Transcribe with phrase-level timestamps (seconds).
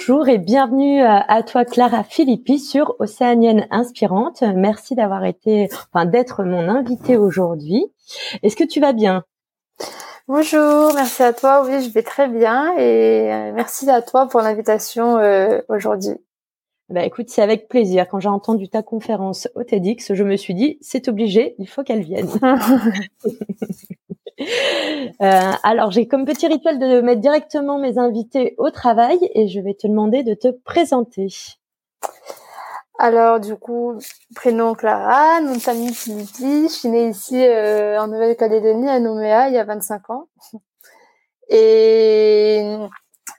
[0.00, 4.42] Bonjour et bienvenue à toi Clara Philippi sur Océanienne Inspirante.
[4.56, 7.84] Merci d'avoir été, enfin d'être mon invitée aujourd'hui.
[8.42, 9.24] Est-ce que tu vas bien?
[10.26, 11.66] Bonjour, merci à toi.
[11.66, 16.16] Oui, je vais très bien et euh, merci à toi pour l'invitation euh, aujourd'hui.
[16.88, 18.08] Bah écoute, c'est avec plaisir.
[18.08, 21.82] Quand j'ai entendu ta conférence au TEDx, je me suis dit, c'est obligé, il faut
[21.82, 22.30] qu'elle vienne.
[25.22, 29.60] euh, alors, j'ai comme petit rituel de mettre directement mes invités au travail et je
[29.60, 31.28] vais te demander de te présenter.
[32.98, 33.98] Alors, du coup,
[34.34, 36.68] prénom Clara, nom de famille Philippi.
[36.68, 40.28] Je suis née ici euh, en Nouvelle-Calédonie, à Nouméa, il y a 25 ans.
[41.48, 42.76] Et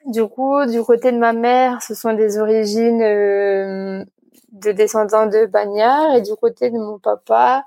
[0.05, 4.03] du coup, du côté de ma mère, ce sont des origines euh,
[4.51, 7.63] de descendants de bagnards et du côté de mon papa,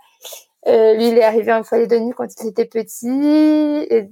[0.66, 4.08] euh, lui, il est arrivé en Calédonie quand il était petit et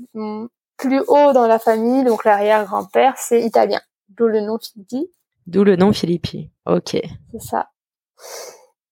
[0.76, 5.10] plus haut dans la famille, donc l'arrière-grand-père, c'est italien, d'où le nom Filippi.
[5.46, 6.50] D'où le nom Filippi.
[6.66, 6.90] Ok.
[7.32, 7.68] C'est ça.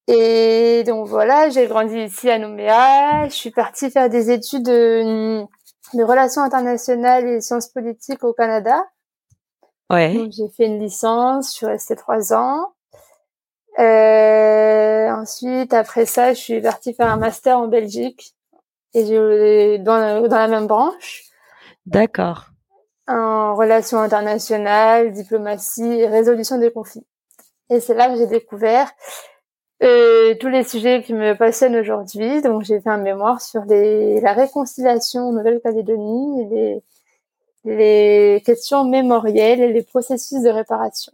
[0.07, 3.27] Et donc voilà, j'ai grandi ici à Nouméa.
[3.29, 5.41] Je suis partie faire des études de,
[5.93, 8.83] de relations internationales et sciences politiques au Canada.
[9.89, 10.29] Ouais.
[10.31, 12.73] j'ai fait une licence, je suis restée trois ans.
[13.79, 18.35] Euh, ensuite, après ça, je suis partie faire un master en Belgique
[18.93, 21.23] et dans, dans la même branche.
[21.85, 22.47] D'accord.
[23.07, 27.05] En relations internationales, diplomatie résolution des conflits.
[27.69, 28.91] Et c'est là que j'ai découvert
[29.81, 32.41] euh, tous les sujets qui me passionnent aujourd'hui.
[32.41, 36.83] Donc, j'ai fait un mémoire sur les, la réconciliation en Nouvelle-Calédonie les,
[37.65, 41.13] les questions mémorielles et les processus de réparation.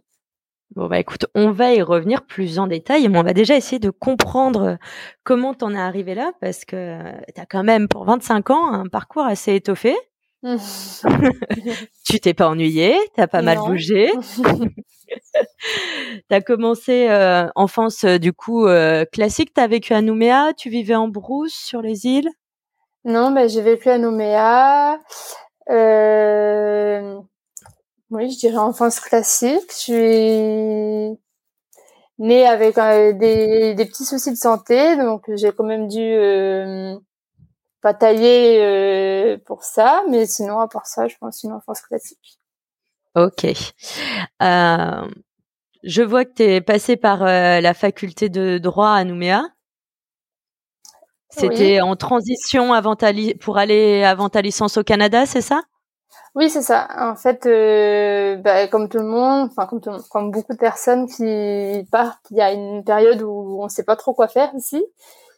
[0.76, 3.78] Bon bah écoute, on va y revenir plus en détail, mais on va déjà essayer
[3.78, 4.78] de comprendre
[5.24, 7.00] comment t'en es arrivé là, parce que
[7.34, 9.96] tu as quand même pour 25 ans un parcours assez étoffé.
[12.04, 14.12] tu t'es pas ennuyé, t'as pas mal bougé.
[16.28, 20.94] t'as commencé euh, enfance euh, du coup euh, classique, t'as vécu à Nouméa, tu vivais
[20.94, 22.30] en brousse sur les îles?
[23.04, 25.00] Non, bah, j'ai vécu à Nouméa.
[25.70, 27.20] Euh,
[28.10, 29.70] oui, je dirais enfance classique.
[29.70, 31.18] Je suis
[32.18, 36.96] née avec euh, des, des, petits soucis de santé, donc j'ai quand même dû euh,
[37.82, 42.38] batailler euh, pour ça, mais sinon, à part ça, je pense une enfance classique.
[43.14, 43.46] Ok.
[44.42, 45.08] Euh,
[45.84, 49.44] je vois que tu es passé par la faculté de droit à Nouméa.
[51.30, 55.62] C'était en transition avant ta pour aller avant ta licence au Canada, c'est ça?
[56.34, 56.88] Oui, c'est ça.
[56.98, 59.80] En fait, euh, bah, comme tout le monde, enfin comme,
[60.10, 63.84] comme beaucoup de personnes qui partent, il y a une période où on ne sait
[63.84, 64.84] pas trop quoi faire ici.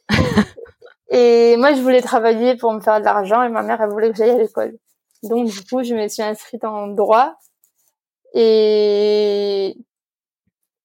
[1.11, 4.11] et moi, je voulais travailler pour me faire de l'argent et ma mère, elle voulait
[4.11, 4.77] que j'aille à l'école.
[5.23, 7.37] Donc, du coup, je me suis inscrite en droit.
[8.35, 9.77] Et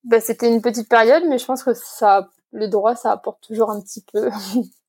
[0.03, 3.71] bah, c'était une petite période, mais je pense que ça, le droit, ça apporte toujours
[3.71, 4.29] un petit peu.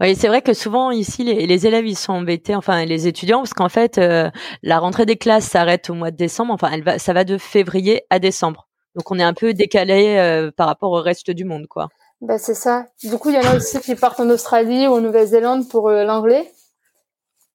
[0.00, 3.54] Oui, c'est vrai que souvent ici les, élèves ils sont embêtés, enfin les étudiants, parce
[3.54, 4.30] qu'en fait euh,
[4.62, 6.52] la rentrée des classes s'arrête au mois de décembre.
[6.54, 8.68] Enfin, elle va, ça va de février à décembre.
[8.94, 11.88] Donc on est un peu décalé euh, par rapport au reste du monde, quoi.
[12.20, 12.86] Bah c'est ça.
[13.02, 15.88] Du coup, il y en a aussi qui partent en Australie ou en Nouvelle-Zélande pour
[15.88, 16.52] euh, l'anglais.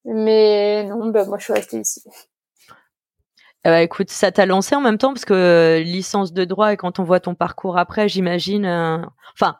[0.05, 2.01] Mais non, bah moi je suis restée ici.
[3.65, 6.73] Eh ben, écoute, ça t'a lancé en même temps parce que euh, licence de droit
[6.73, 8.97] et quand on voit ton parcours après, j'imagine, euh,
[9.39, 9.55] enfin,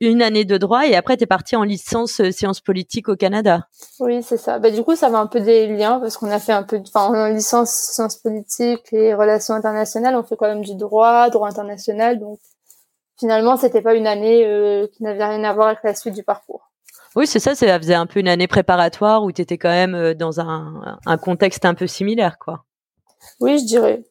[0.00, 3.68] une année de droit et après t'es parti en licence euh, sciences politiques au Canada.
[4.00, 4.58] Oui, c'est ça.
[4.58, 6.80] Bah du coup, ça va un peu des liens parce qu'on a fait un peu,
[6.86, 11.48] enfin, en licence sciences politiques et relations internationales, on fait quand même du droit, droit
[11.48, 12.38] international, donc
[13.20, 16.70] finalement, c'était pas une année qui n'avait rien à voir avec la suite du parcours.
[17.14, 20.14] Oui, c'est ça, ça faisait un peu une année préparatoire où tu étais quand même
[20.14, 22.64] dans un, un contexte un peu similaire, quoi.
[23.40, 24.04] Oui, je dirais.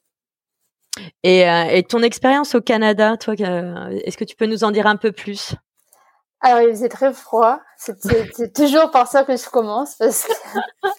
[1.23, 4.87] Et, euh, et ton expérience au Canada, toi, est-ce que tu peux nous en dire
[4.87, 5.55] un peu plus?
[6.41, 7.59] Alors, il faisait très froid.
[7.77, 10.33] C'est toujours par ça que je commence parce que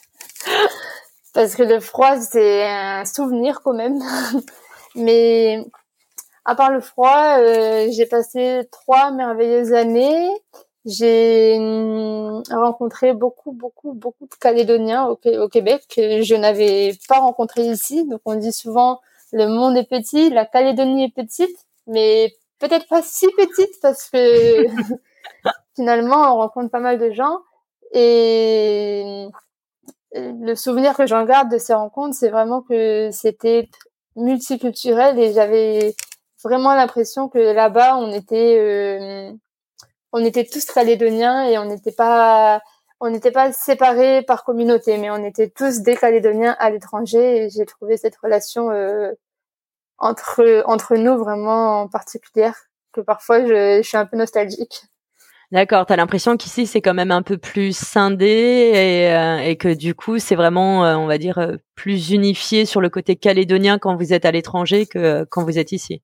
[1.35, 4.01] parce que le froid c'est un souvenir quand même.
[4.95, 5.65] Mais
[6.47, 10.31] à part le froid, euh, j'ai passé trois merveilleuses années
[10.85, 17.21] j'ai hum, rencontré beaucoup, beaucoup, beaucoup de Calédoniens au, au Québec que je n'avais pas
[17.21, 18.07] rencontré ici.
[18.07, 19.01] Donc on dit souvent
[19.33, 24.67] le monde est petit, la Calédonie est petite, mais peut-être pas si petite parce que
[25.77, 27.39] finalement on rencontre pas mal de gens.
[27.93, 29.27] Et
[30.15, 33.69] le souvenir que j'en garde de ces rencontres, c'est vraiment que c'était
[34.17, 35.95] multiculturel et j'avais
[36.45, 39.33] vraiment l'impression que là-bas on était euh,
[40.15, 42.63] on était tous calédoniens et on n'était pas
[43.01, 47.51] on n'était pas séparés par communauté, mais on était tous des Calédoniens à l'étranger et
[47.51, 49.11] j'ai trouvé cette relation euh,
[49.99, 52.55] entre entre nous vraiment particulière
[52.93, 54.85] que parfois je, je suis un peu nostalgique.
[55.51, 59.75] D'accord, t'as l'impression qu'ici c'est quand même un peu plus scindé et, euh, et que
[59.75, 63.97] du coup c'est vraiment, euh, on va dire, plus unifié sur le côté calédonien quand
[63.97, 66.03] vous êtes à l'étranger que quand vous êtes ici?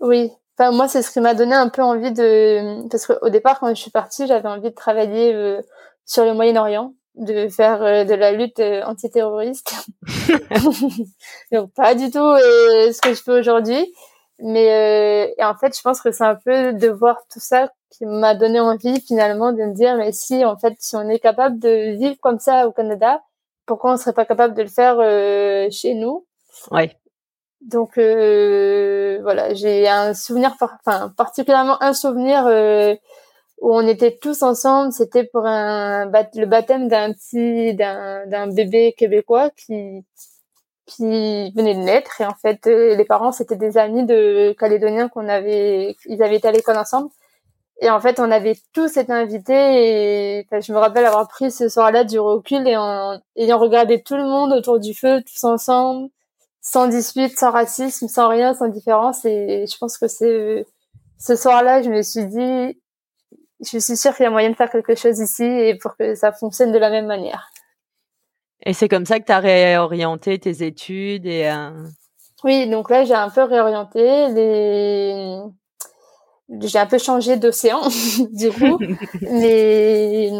[0.00, 3.58] Oui, Enfin, moi, c'est ce qui m'a donné un peu envie de, parce qu'au départ,
[3.58, 5.62] quand je suis partie, j'avais envie de travailler euh,
[6.04, 9.74] sur le Moyen-Orient, de faire euh, de la lutte euh, antiterroriste.
[11.52, 13.94] Donc, pas du tout ce que je fais aujourd'hui.
[14.44, 18.06] Mais et en fait, je pense que c'est un peu de voir tout ça qui
[18.06, 21.60] m'a donné envie finalement de me dire, mais si en fait, si on est capable
[21.60, 23.22] de vivre comme ça au Canada,
[23.66, 24.96] pourquoi on serait pas capable de le faire
[25.70, 26.26] chez nous?
[26.72, 26.96] Ouais.
[27.62, 32.94] Donc euh, voilà, j'ai un souvenir, enfin particulièrement un souvenir euh,
[33.60, 34.92] où on était tous ensemble.
[34.92, 40.04] C'était pour un le baptême d'un petit d'un d'un bébé québécois qui
[40.86, 45.08] qui venait de naître et en fait euh, les parents c'était des amis de Calédoniens
[45.08, 47.10] qu'on avait ils avaient été à l'école ensemble
[47.80, 51.68] et en fait on avait tous été invités et je me rappelle avoir pris ce
[51.68, 56.10] soir-là du recul et en ayant regardé tout le monde autour du feu tous ensemble
[56.62, 59.24] sans dispute, sans racisme, sans rien, sans différence.
[59.24, 60.64] Et je pense que c'est
[61.18, 62.80] ce soir-là, je me suis dit,
[63.60, 66.14] je suis sûre qu'il y a moyen de faire quelque chose ici et pour que
[66.14, 67.50] ça fonctionne de la même manière.
[68.64, 71.70] Et c'est comme ça que tu as réorienté tes études et euh,
[72.44, 75.40] Oui, donc là j'ai un peu réorienté les
[76.60, 77.80] j'ai un peu changé d'océan
[78.32, 78.78] du coup
[79.22, 80.30] mais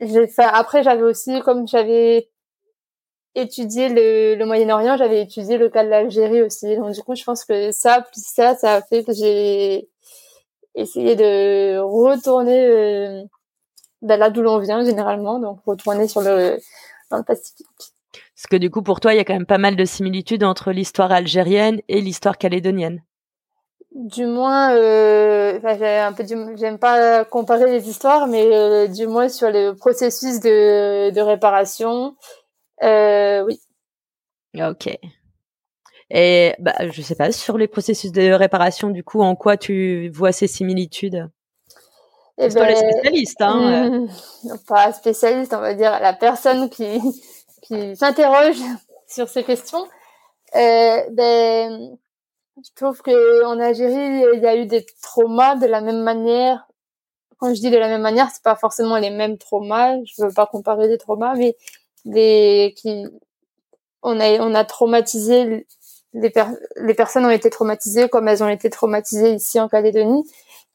[0.00, 0.30] fait...
[0.38, 2.30] après j'avais aussi comme j'avais
[3.34, 6.76] étudié le, le Moyen-Orient, j'avais étudié le cas de l'Algérie aussi.
[6.76, 9.88] Donc du coup, je pense que ça, plus ça, ça a fait que j'ai
[10.74, 13.22] essayé de retourner euh,
[14.02, 16.58] ben là d'où l'on vient généralement, donc retourner sur le
[17.10, 17.66] dans le Pacifique.
[18.34, 20.44] Parce que du coup, pour toi, il y a quand même pas mal de similitudes
[20.44, 23.02] entre l'histoire algérienne et l'histoire calédonienne.
[23.94, 26.24] Du moins, euh, un peu,
[26.56, 32.16] j'aime pas comparer les histoires, mais euh, du moins sur le processus de, de réparation
[32.82, 33.60] euh, oui.
[34.54, 34.98] Ok.
[36.10, 40.10] Et bah, je sais pas, sur les processus de réparation, du coup, en quoi tu
[40.10, 41.28] vois ces similitudes?
[42.38, 44.06] Eh C'est ben, les spécialistes, hein
[44.68, 47.00] Pas spécialiste, on va dire la personne qui,
[47.62, 48.56] qui s'interroge
[49.06, 49.86] sur ces questions.
[50.54, 51.96] Euh, ben,
[52.62, 56.66] je trouve que en Algérie, il y a eu des traumas de la même manière.
[57.38, 59.96] Quand je dis de la même manière, c'est pas forcément les mêmes traumas.
[60.04, 61.56] Je veux pas comparer les traumas, mais
[62.04, 63.06] des qui
[64.02, 65.66] on a on a traumatisé
[66.14, 66.32] les,
[66.76, 70.24] les personnes ont été traumatisées comme elles ont été traumatisées ici en Calédonie.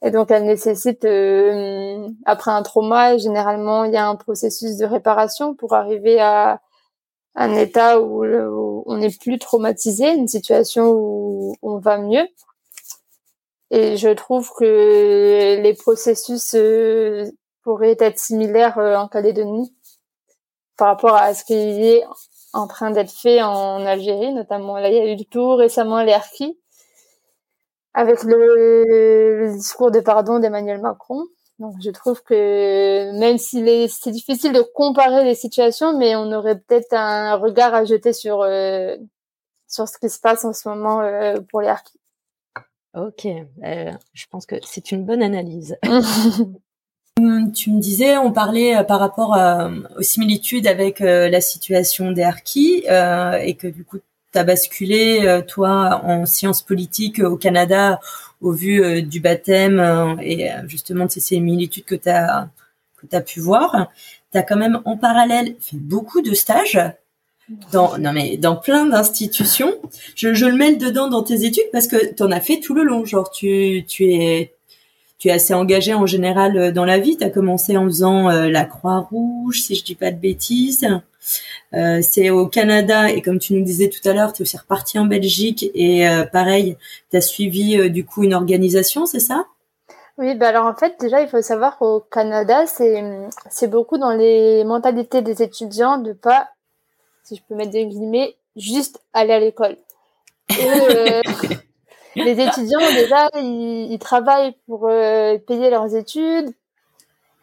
[0.04, 4.86] Et donc elles nécessitent euh, après un trauma généralement il y a un processus de
[4.86, 6.62] réparation pour arriver à
[7.38, 8.26] un état où,
[8.86, 12.28] on n'est plus traumatisé une situation où on va mieux.
[13.70, 17.26] Et je trouve que les processus euh,
[17.64, 19.76] pourraient être similaires euh, en Calédonie
[20.78, 22.04] par rapport à ce qui est
[22.54, 26.58] en train d'être fait en Algérie, notamment là il y a eu tout récemment l'ERKI
[27.94, 31.26] avec le, discours de pardon d'Emmanuel Macron.
[31.58, 36.60] Donc je trouve que même si c'est difficile de comparer les situations, mais on aurait
[36.60, 38.96] peut-être un regard à jeter sur euh,
[39.68, 41.74] sur ce qui se passe en ce moment euh, pour les
[42.94, 45.78] Ok, euh, je pense que c'est une bonne analyse.
[47.56, 52.12] Tu me disais, on parlait euh, par rapport euh, aux similitudes avec euh, la situation
[52.12, 53.98] des harkis et que du coup,
[54.32, 58.00] tu as basculé, toi, en sciences politiques au Canada
[58.42, 62.50] au vu du baptême et justement de ces similitudes que tu as,
[62.98, 63.90] que as pu voir.
[64.32, 66.80] Tu as quand même en parallèle fait beaucoup de stages
[67.72, 69.74] dans non mais dans plein d'institutions.
[70.16, 72.76] Je, je le mêle dedans dans tes études parce que tu en as fait tout
[72.76, 73.06] le long.
[73.06, 74.54] Genre tu tu es
[75.18, 77.18] tu es assez engagé en général euh, dans la vie.
[77.18, 80.88] Tu as commencé en faisant euh, la Croix-Rouge, si je dis pas de bêtises.
[81.74, 84.58] Euh, c'est au Canada et comme tu nous disais tout à l'heure, tu es aussi
[84.58, 86.78] reparti en Belgique et pareil,
[87.12, 89.46] tu as suivi du coup une organisation, c'est ça?
[90.18, 93.04] Oui, bah alors en fait, déjà, il faut savoir qu'au Canada, c'est,
[93.50, 96.48] c'est beaucoup dans les mentalités des étudiants de pas,
[97.24, 99.76] si je peux mettre des guillemets, juste aller à l'école.
[102.16, 106.52] Euh, les étudiants, déjà, ils, travaillent pour euh, payer leurs études.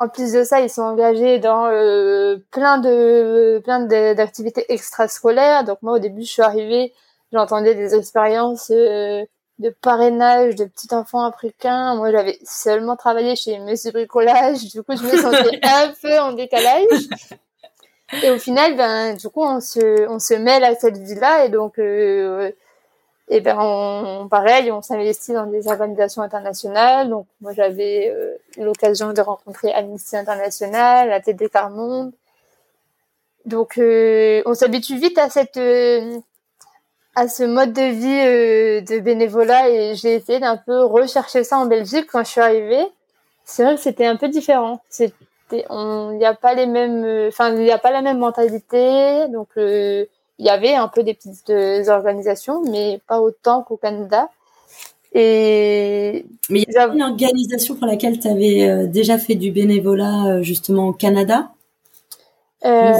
[0.00, 3.80] En plus de ça, ils sont engagés dans euh, plein de plein
[4.14, 5.64] d'activités extrascolaires.
[5.64, 6.92] Donc moi, au début, je suis arrivée,
[7.32, 11.94] j'entendais des expériences de parrainage de petits enfants africains.
[11.94, 14.64] Moi, j'avais seulement travaillé chez Monsieur Bricolage.
[14.72, 17.08] Du coup, je me sentais un peu en décalage.
[18.22, 21.44] Et au final, ben, du coup, on se, on se mêle à cette vie-là.
[21.44, 22.50] Et donc, euh,
[23.28, 27.08] et ben, on, pareil, on s'investit dans des organisations internationales.
[27.08, 32.12] Donc, moi, j'avais euh, l'occasion de rencontrer Amnesty International, la TD Carmonde.
[33.46, 36.18] Donc, euh, on s'habitue vite à cette, euh,
[37.14, 41.66] à ce mode de vie de bénévolat et j'ai essayé d'un peu rechercher ça en
[41.66, 42.86] Belgique quand je suis arrivée.
[43.44, 44.80] C'est vrai que c'était un peu différent.
[44.90, 45.14] C'était,
[45.70, 49.28] on, il n'y a pas les mêmes, enfin, il n'y a pas la même mentalité.
[49.28, 49.48] Donc,
[50.38, 51.50] il y avait un peu des petites
[51.88, 54.28] organisations, mais pas autant qu'au Canada.
[55.12, 60.42] Et mais il y a une organisation pour laquelle tu avais déjà fait du bénévolat
[60.42, 61.50] justement au Canada?
[62.64, 62.92] Euh,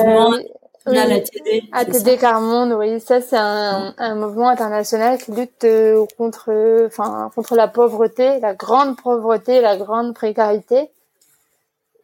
[0.86, 1.62] oui, ATD.
[1.72, 7.54] ATD Carmonde, oui, ça c'est un, un, mouvement international qui lutte euh, contre, enfin, contre
[7.54, 10.90] la pauvreté, la grande pauvreté, la grande précarité.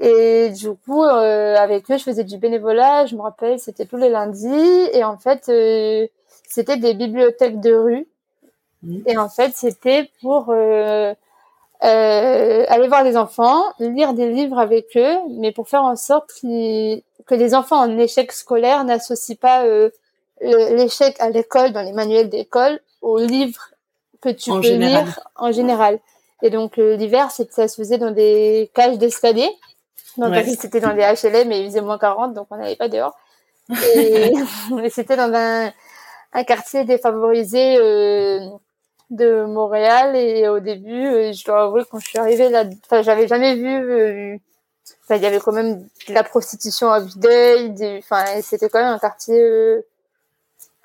[0.01, 3.07] Et du coup, euh, avec eux, je faisais du bénévolat.
[3.07, 4.89] Je me rappelle, c'était tous les lundis.
[4.93, 6.07] Et en fait, euh,
[6.49, 8.09] c'était des bibliothèques de rue.
[8.83, 8.99] Mmh.
[9.07, 11.15] Et en fait, c'était pour euh,
[11.83, 17.35] aller voir les enfants, lire des livres avec eux, mais pour faire en sorte que
[17.35, 19.65] les enfants en échec scolaire n'associent pas
[20.43, 23.71] euh, l'échec à l'école dans les manuels d'école aux livres
[24.23, 25.99] que tu peux lire en général.
[26.43, 29.49] Et donc euh, l'hiver, ça se faisait dans des cages d'escalier.
[30.17, 33.17] Donc c'était dans des HLM, mais il faisait moins 40, donc on n'allait pas dehors.
[33.95, 34.33] Et
[34.91, 35.73] c'était dans un,
[36.33, 38.49] un quartier défavorisé euh,
[39.11, 43.03] de Montréal et au début, euh, je dois avouer quand je suis arrivée là, enfin
[43.03, 44.37] j'avais jamais vu, euh,
[45.05, 48.95] enfin il y avait quand même de la prostitution à Videuil, enfin c'était quand même
[48.95, 49.85] un quartier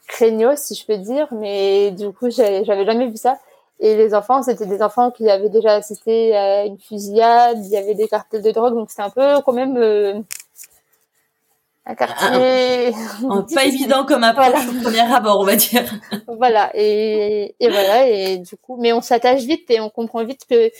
[0.07, 3.37] craignos si je peux dire, mais du coup j'avais jamais vu ça.
[3.79, 7.77] Et les enfants, c'était des enfants qui avaient déjà assisté à une fusillade, il y
[7.77, 10.21] avait des cartels de drogue, donc c'était un peu quand même euh,
[11.85, 12.93] un quartier
[13.53, 14.69] pas évident comme approche voilà.
[14.69, 15.83] au premier abord, on va dire.
[16.27, 20.45] voilà et, et voilà et du coup, mais on s'attache vite et on comprend vite
[20.49, 20.71] que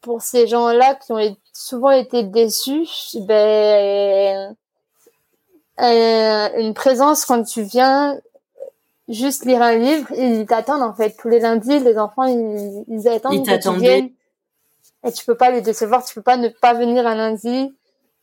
[0.00, 2.88] pour ces gens-là qui ont souvent été déçus,
[3.22, 4.56] ben
[5.80, 8.18] euh, une présence quand tu viens
[9.08, 11.16] juste lire un livre, ils t'attendent en fait.
[11.18, 14.10] Tous les lundis, les enfants ils, ils attendent ils que tu viennes.
[15.06, 17.74] Et tu peux pas les décevoir, tu peux pas ne pas venir un lundi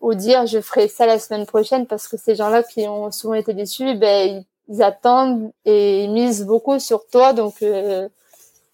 [0.01, 3.35] ou dire je ferai ça la semaine prochaine parce que ces gens-là qui ont souvent
[3.35, 7.61] été déçus, ben ils, attendent et ils misent beaucoup sur toi, donc.
[7.61, 8.09] Euh,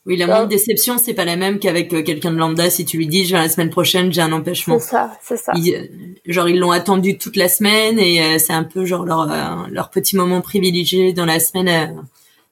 [0.06, 2.70] oui, la moindre déception, c'est pas la même qu'avec euh, quelqu'un de lambda.
[2.70, 4.80] Si tu lui dis, je viens la semaine prochaine, j'ai un empêchement.
[4.80, 5.54] C'est ça, c'est ça.
[5.56, 5.88] Euh,
[6.26, 9.28] genre, ils l'ont attendu toute la semaine et c'est un peu genre leur,
[9.70, 12.04] leur petit moment privilégié dans la semaine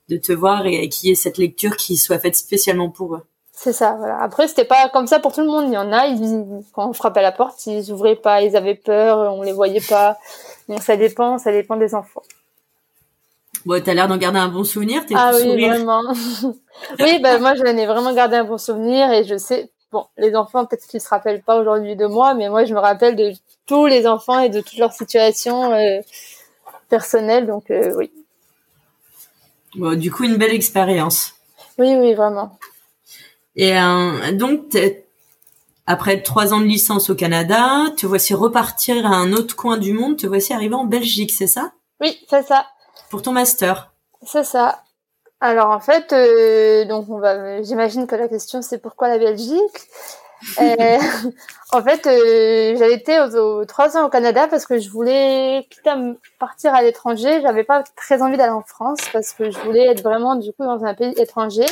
[0.09, 3.23] de te voir et qu'il y ait cette lecture qui soit faite spécialement pour eux.
[3.61, 4.21] C'est ça, voilà.
[4.21, 5.65] Après, c'était pas comme ça pour tout le monde.
[5.67, 8.55] Il y en a, ils, quand on frappait à la porte, ils ouvraient pas, ils
[8.55, 10.17] avaient peur, on les voyait pas.
[10.69, 12.23] Bon, ça dépend, ça dépend des enfants.
[13.65, 16.01] Bon, t'as l'air d'en garder un bon souvenir, t'es Ah oui, vraiment.
[16.99, 20.35] oui, ben, moi, j'en ai vraiment gardé un bon souvenir et je sais, bon, les
[20.35, 23.33] enfants, peut-être qu'ils se rappellent pas aujourd'hui de moi, mais moi, je me rappelle de
[23.65, 25.99] tous les enfants et de toutes leurs situations euh,
[26.89, 28.11] personnelles, donc euh, oui.
[29.75, 31.35] Bon, du coup, une belle expérience.
[31.77, 32.57] Oui, oui, vraiment.
[33.55, 34.75] Et euh, donc,
[35.85, 39.93] après trois ans de licence au Canada, te voici repartir à un autre coin du
[39.93, 41.73] monde, te voici arriver en Belgique, c'est ça?
[41.99, 42.65] Oui, c'est ça.
[43.09, 43.91] Pour ton master
[44.25, 44.83] C'est ça.
[45.41, 49.87] Alors en fait, euh, donc on va, j'imagine que la question c'est pourquoi la Belgique?
[50.61, 50.97] euh,
[51.73, 55.85] en fait, euh, j'avais été aux, trois ans au Canada parce que je voulais, quitte
[55.87, 55.97] à
[56.39, 60.01] partir à l'étranger, j'avais pas très envie d'aller en France parce que je voulais être
[60.01, 61.65] vraiment du coup dans un pays étranger.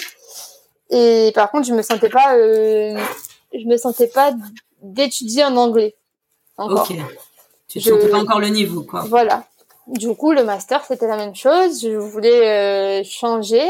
[0.90, 2.98] Et par contre, je me sentais pas, euh,
[3.54, 4.32] je me sentais pas
[4.82, 5.96] d'étudier en anglais.
[6.58, 6.90] Encore.
[6.90, 6.98] Ok.
[7.68, 9.06] Tu je, sentais pas encore le niveau, quoi.
[9.08, 9.44] Voilà.
[9.88, 11.82] Du coup, le master, c'était la même chose.
[11.82, 13.68] Je voulais euh, changer,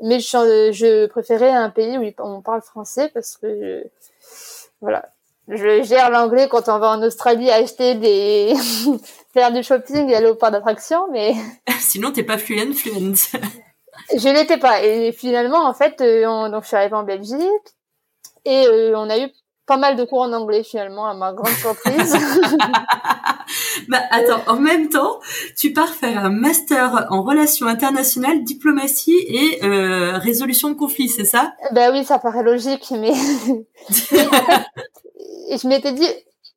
[0.00, 3.84] mais je, je, préférais un pays où on parle français parce que,
[4.80, 5.08] voilà.
[5.48, 8.54] Je gère l'anglais quand on va en Australie acheter des,
[9.34, 11.34] faire du shopping et aller au parc d'attractions, mais.
[11.80, 13.14] Sinon, t'es pas fluent, fluent.
[14.16, 14.82] Je l'étais pas.
[14.82, 17.38] Et finalement, en fait, euh, donc je suis arrivée en Belgique
[18.44, 19.28] et euh, on a eu
[19.66, 22.16] pas mal de cours en anglais finalement, à ma grande surprise.
[23.88, 25.20] Bah attends, en même temps,
[25.56, 31.24] tu pars faire un master en relations internationales, diplomatie et euh, résolution de conflits, c'est
[31.24, 31.52] ça?
[31.72, 33.12] Ben oui, ça paraît logique, mais
[35.50, 36.08] je m'étais dit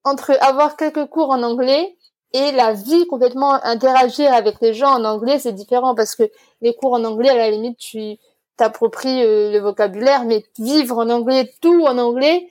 [0.04, 1.96] entre avoir quelques cours en anglais
[2.34, 6.24] et la vie complètement interagir avec les gens en anglais, c'est différent parce que
[6.62, 8.18] les cours en anglais, à la limite, tu
[8.58, 12.50] t'appropries euh, le vocabulaire, mais vivre en anglais, tout en anglais,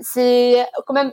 [0.00, 1.12] c'est quand même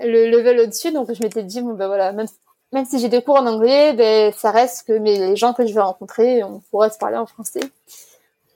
[0.00, 0.92] le level au-dessus.
[0.92, 2.26] Donc je m'étais dit bon ben voilà, même
[2.72, 5.66] même si j'ai des cours en anglais, ben ça reste que mais les gens que
[5.66, 7.60] je vais rencontrer, on pourra se parler en français.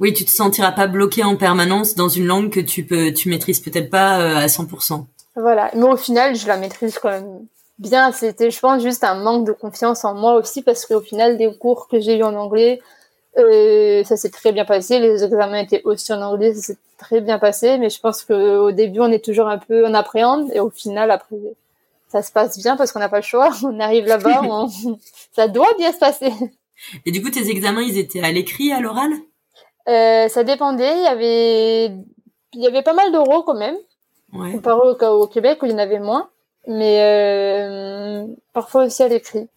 [0.00, 3.28] Oui, tu te sentiras pas bloqué en permanence dans une langue que tu peux, tu
[3.28, 5.04] maîtrises peut-être pas euh, à 100%.
[5.36, 7.46] Voilà, mais au final, je la maîtrise quand même
[7.78, 8.12] bien.
[8.12, 11.56] C'était, je pense, juste un manque de confiance en moi aussi parce qu'au final, des
[11.56, 12.80] cours que j'ai eu en anglais,
[13.36, 14.98] ça s'est très bien passé.
[14.98, 17.78] Les examens étaient aussi en anglais, ça s'est très bien passé.
[17.78, 20.50] Mais je pense qu'au début, on est toujours un peu, on appréhende.
[20.52, 21.36] Et au final, après,
[22.08, 23.50] ça se passe bien parce qu'on n'a pas le choix.
[23.64, 24.42] On arrive là-bas,
[25.32, 26.30] ça doit bien se passer.
[27.06, 29.10] Et du coup, tes examens, ils étaient à l'écrit, à l'oral?
[29.88, 30.94] Euh, Ça dépendait.
[30.98, 31.84] Il y avait,
[32.52, 33.76] il y avait pas mal d'euros quand même.
[34.32, 34.52] Ouais.
[34.52, 36.28] Comparé au, au Québec où il y en avait moins.
[36.66, 39.48] Mais euh, parfois aussi à l'écrit.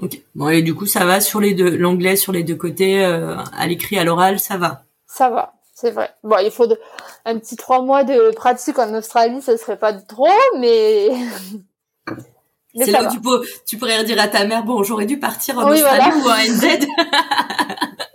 [0.00, 0.20] Ok.
[0.34, 3.36] Bon et du coup ça va sur les deux, l'anglais sur les deux côtés, euh,
[3.56, 4.82] à l'écrit, à l'oral, ça va?
[5.06, 6.10] Ça va, c'est vrai.
[6.22, 6.68] Bon, il faut
[7.24, 10.28] un petit trois mois de pratique en Australie, ça serait pas trop,
[10.58, 11.08] mais.
[12.76, 15.58] c'est là où tu, peux, tu, pourrais dire à ta mère bon j'aurais dû partir
[15.58, 16.86] en Australie ou en NZ.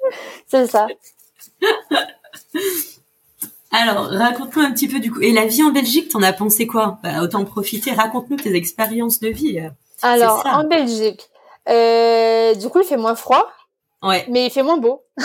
[0.47, 0.87] c'est ça.
[3.71, 5.19] Alors, raconte-nous un petit peu du coup.
[5.21, 6.99] Et la vie en Belgique, t'en as pensé quoi?
[7.03, 7.91] Bah, Autant profiter.
[7.91, 9.59] Raconte-nous tes expériences de vie.
[10.03, 11.27] Alors, en Belgique,
[11.69, 13.47] euh, du coup, il fait moins froid.
[14.01, 14.25] Ouais.
[14.29, 15.03] Mais il fait moins beau.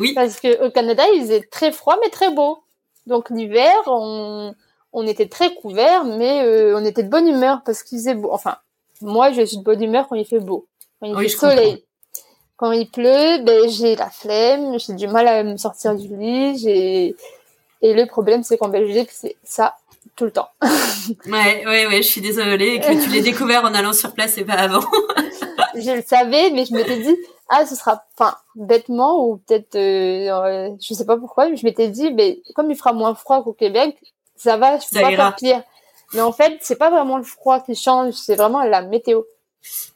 [0.00, 0.12] oui.
[0.14, 2.58] Parce que au Canada, il faisait très froid mais très beau.
[3.06, 4.54] Donc l'hiver, on,
[4.92, 8.30] on était très couvert, mais euh, on était de bonne humeur parce qu'il faisait beau.
[8.32, 8.56] Enfin,
[9.00, 10.66] moi, je suis de bonne humeur quand il fait beau,
[11.00, 11.84] quand il fait soleil.
[12.56, 16.58] Quand il pleut, ben j'ai la flemme, j'ai du mal à me sortir du lit.
[16.58, 17.14] J'ai
[17.80, 19.76] et le problème, c'est qu'en Belgique, c'est ça
[20.18, 20.50] tout le temps.
[21.26, 24.44] ouais, ouais, ouais, je suis désolée que tu l'aies découvert en allant sur place et
[24.44, 24.80] pas avant.
[25.76, 27.16] je le savais, mais je m'étais dit,
[27.48, 31.88] ah, ce sera, enfin, bêtement ou peut-être, euh, je sais pas pourquoi, mais je m'étais
[31.88, 33.96] dit, mais comme il fera moins froid qu'au Québec,
[34.36, 35.62] ça va, je peux pas faire pire.
[36.14, 39.22] Mais en fait, c'est pas vraiment le froid qui change, c'est vraiment la météo.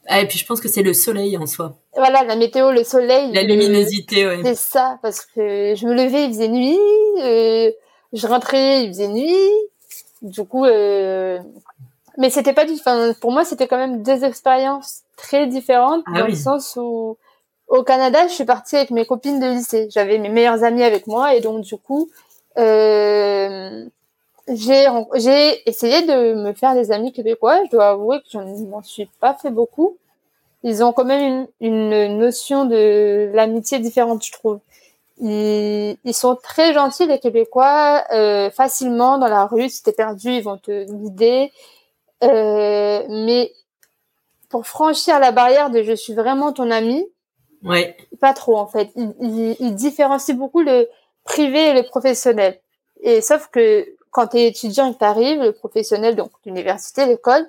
[0.07, 1.75] Ah, et puis je pense que c'est le soleil en soi.
[1.95, 3.31] Voilà, la météo, le soleil.
[3.33, 4.39] La luminosité, ouais.
[4.43, 6.79] C'est ça, parce que je me levais, il faisait nuit,
[7.21, 7.71] euh,
[8.13, 9.49] je rentrais, il faisait nuit,
[10.23, 11.39] du coup, euh...
[12.17, 12.73] mais c'était pas du.
[12.73, 17.17] Enfin, pour moi, c'était quand même deux expériences très différentes ah dans le sens où
[17.67, 19.87] au Canada, je suis partie avec mes copines de lycée.
[19.91, 22.09] J'avais mes meilleures amies avec moi et donc du coup,
[22.57, 23.85] euh,
[24.47, 27.63] j'ai j'ai essayé de me faire des amis québécois.
[27.65, 29.97] Je dois avouer que je m'en suis pas fait beaucoup.
[30.63, 34.59] Ils ont quand même une, une notion de l'amitié différente, je trouve.
[35.23, 39.69] Ils, ils, sont très gentils les Québécois, euh, facilement dans la rue.
[39.69, 41.51] Si t'es perdu, ils vont te guider.
[42.23, 43.51] Euh, mais
[44.49, 47.05] pour franchir la barrière de je suis vraiment ton ami,
[47.63, 47.97] ouais.
[48.19, 48.89] pas trop en fait.
[48.95, 50.89] Ils, ils, ils différencient beaucoup le
[51.23, 52.59] privé et le professionnel.
[53.01, 57.47] Et sauf que quand t'es étudiant et que le professionnel, donc l'université, l'école,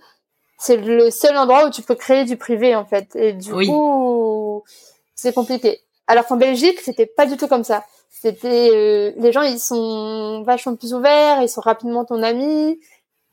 [0.58, 3.14] c'est le seul endroit où tu peux créer du privé en fait.
[3.16, 4.64] Et du coup,
[5.14, 5.80] c'est compliqué.
[6.06, 7.84] Alors qu'en Belgique, c'était pas du tout comme ça.
[8.10, 12.78] C'était euh, les gens, ils sont vachement plus ouverts, ils sont rapidement ton ami.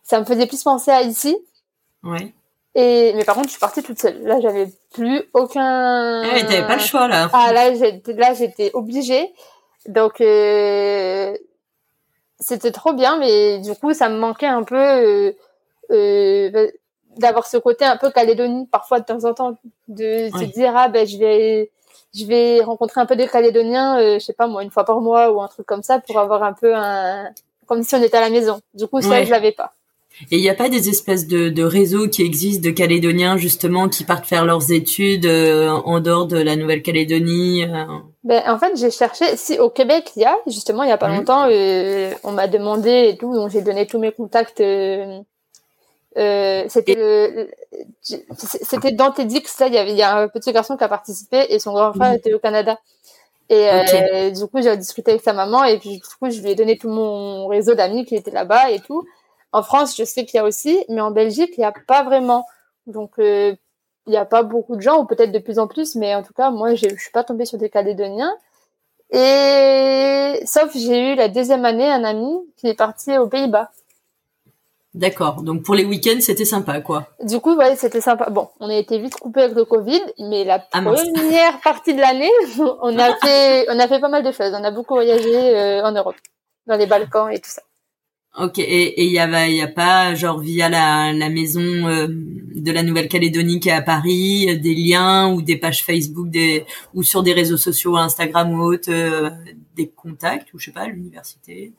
[0.03, 1.37] Ça me faisait plus penser à ici.
[2.03, 2.33] Ouais.
[2.73, 4.21] Et mais par contre, je suis partie toute seule.
[4.23, 6.23] Là, j'avais plus aucun.
[6.23, 7.29] Ah, t'avais pas le choix là.
[7.33, 9.33] Ah là, j'étais là, j'étais obligée.
[9.87, 11.35] Donc euh,
[12.39, 15.31] c'était trop bien, mais du coup, ça me manquait un peu euh,
[15.91, 16.71] euh,
[17.17, 19.57] d'avoir ce côté un peu Calédonie parfois de temps en temps,
[19.87, 21.71] de se dire ah ben je vais
[22.13, 25.01] je vais rencontrer un peu des Calédoniens, euh, je sais pas moi, une fois par
[25.01, 27.29] mois ou un truc comme ça pour avoir un peu un,
[27.65, 28.59] comme si on était à la maison.
[28.73, 29.73] Du coup, ça, je l'avais pas.
[30.29, 33.89] Et il n'y a pas des espèces de, de réseaux qui existent de Calédoniens justement
[33.89, 37.85] qui partent faire leurs études euh, en dehors de la Nouvelle-Calédonie euh...
[38.23, 39.25] Ben en fait j'ai cherché.
[39.37, 41.15] Si au Québec il y a justement il y a pas mmh.
[41.15, 45.21] longtemps euh, on m'a demandé et tout donc j'ai donné tous mes contacts euh,
[46.17, 47.49] euh, c'était le,
[48.01, 51.59] c'était dans il y avait il y a un petit garçon qui a participé et
[51.59, 52.79] son grand frère était au Canada.
[53.49, 56.51] Et euh, du coup j'ai discuté avec sa maman et puis du coup je lui
[56.51, 59.05] ai donné tout mon réseau d'amis qui étaient là-bas et tout.
[59.51, 62.03] En France je sais qu'il y a aussi mais en Belgique il y a pas
[62.03, 62.45] vraiment.
[62.87, 63.55] Donc euh,
[64.07, 66.23] il y a pas beaucoup de gens ou peut-être de plus en plus mais en
[66.23, 68.33] tout cas moi je suis pas tombée sur des Calédoniens.
[69.11, 73.71] Et sauf j'ai eu la deuxième année un ami qui est parti aux Pays-Bas.
[74.93, 75.41] D'accord.
[75.41, 77.07] Donc pour les week-ends, c'était sympa, quoi.
[77.23, 78.29] Du coup, ouais, c'était sympa.
[78.29, 82.01] Bon, on a été vite coupé avec le Covid, mais la ah, première partie de
[82.01, 82.31] l'année,
[82.81, 84.51] on a fait, on a fait pas mal de choses.
[84.53, 86.17] On a beaucoup voyagé euh, en Europe,
[86.67, 87.61] dans les Balkans et tout ça.
[88.37, 88.59] Ok.
[88.59, 92.83] Et il y a, y a pas genre via la, la maison euh, de la
[92.83, 97.23] Nouvelle-Calédonie qui est à Paris, euh, des liens ou des pages Facebook, des ou sur
[97.23, 98.91] des réseaux sociaux, Instagram ou autre,
[99.73, 101.71] des contacts ou je sais pas, l'université?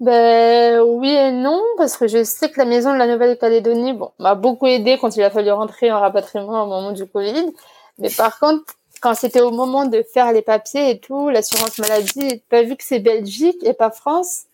[0.00, 4.10] Ben oui et non, parce que je sais que la maison de la Nouvelle-Calédonie, bon,
[4.18, 7.52] m'a beaucoup aidé quand il a fallu rentrer en rapatriement au moment du Covid.
[7.98, 8.64] Mais par contre,
[9.02, 12.84] quand c'était au moment de faire les papiers et tout, l'assurance maladie, pas vu que
[12.84, 14.44] c'est Belgique et pas France,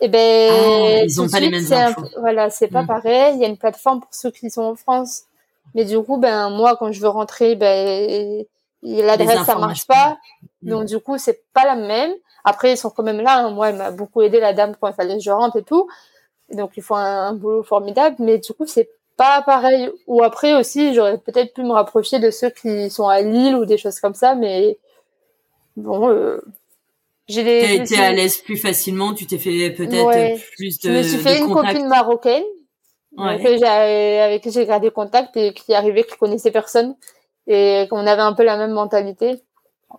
[0.00, 2.02] et eh ben ah, ils pas les mêmes infos.
[2.18, 2.86] voilà, c'est pas mm.
[2.86, 3.34] pareil.
[3.36, 5.22] Il y a une plateforme pour ceux qui sont en France,
[5.74, 8.44] mais du coup, ben moi, quand je veux rentrer, ben
[8.82, 10.18] l'adresse ça marche pas,
[10.62, 10.68] mm.
[10.68, 12.12] donc du coup, c'est pas la même.
[12.44, 13.38] Après, ils sont quand même là.
[13.38, 13.50] Hein.
[13.50, 15.88] Moi, elle m'a beaucoup aidé, la dame, quand il fallait que je rentre et tout.
[16.52, 18.16] donc, ils font un, boulot formidable.
[18.18, 19.90] Mais du coup, c'est pas pareil.
[20.06, 23.64] Ou après aussi, j'aurais peut-être pu me rapprocher de ceux qui sont à Lille ou
[23.64, 24.34] des choses comme ça.
[24.34, 24.78] Mais
[25.76, 26.40] bon, euh,
[27.28, 27.60] j'ai des.
[27.62, 29.14] T'as été à l'aise plus facilement.
[29.14, 30.90] Tu t'es fait peut-être plus de.
[30.90, 32.44] Je me suis fait une copine marocaine.
[33.18, 36.94] avec qui j'ai gardé contact et qui arrivait, qui connaissait personne
[37.46, 39.42] et qu'on avait un peu la même mentalité.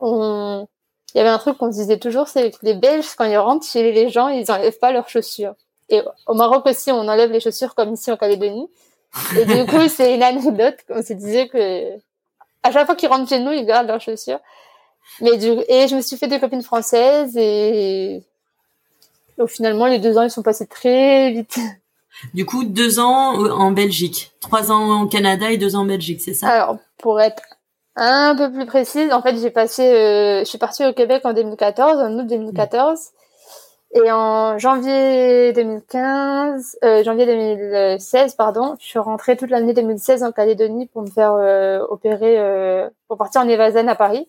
[0.02, 0.68] On,
[1.16, 3.66] il y avait un truc qu'on disait toujours, c'est que les Belges, quand ils rentrent
[3.66, 5.56] chez les gens, ils enlèvent pas leurs chaussures.
[5.88, 8.68] Et au Maroc aussi, on enlève les chaussures comme ici en Calédonie.
[9.38, 10.76] Et du coup, c'est une anecdote.
[10.90, 11.96] On se disait que
[12.64, 14.40] à chaque fois qu'ils rentrent chez nous, ils gardent leurs chaussures.
[15.22, 15.48] Mais du...
[15.70, 18.22] et je me suis fait des copines françaises et
[19.38, 21.58] au finalement, les deux ans, ils sont passés très vite.
[22.34, 26.22] Du coup, deux ans en Belgique, trois ans au Canada et deux ans en Belgique,
[26.22, 26.48] c'est ça?
[26.48, 27.44] Alors, pour être
[27.96, 31.34] un peu plus précise, en fait, j'ai passé, euh, je suis partie au Québec en
[31.34, 33.12] 2014, en août 2014.
[33.96, 40.34] Et en janvier 2015, euh, janvier 2016, pardon, je suis rentrée toute l'année 2016 en
[40.34, 44.28] Calédonie pour me faire euh, opérer, euh, pour partir en Evazen à Paris.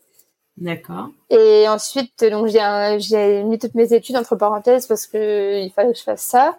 [0.56, 1.08] D'accord.
[1.30, 5.92] Et ensuite, donc j'ai j'ai mis toutes mes études entre parenthèses parce que il fallait
[5.92, 6.54] que je fasse ça.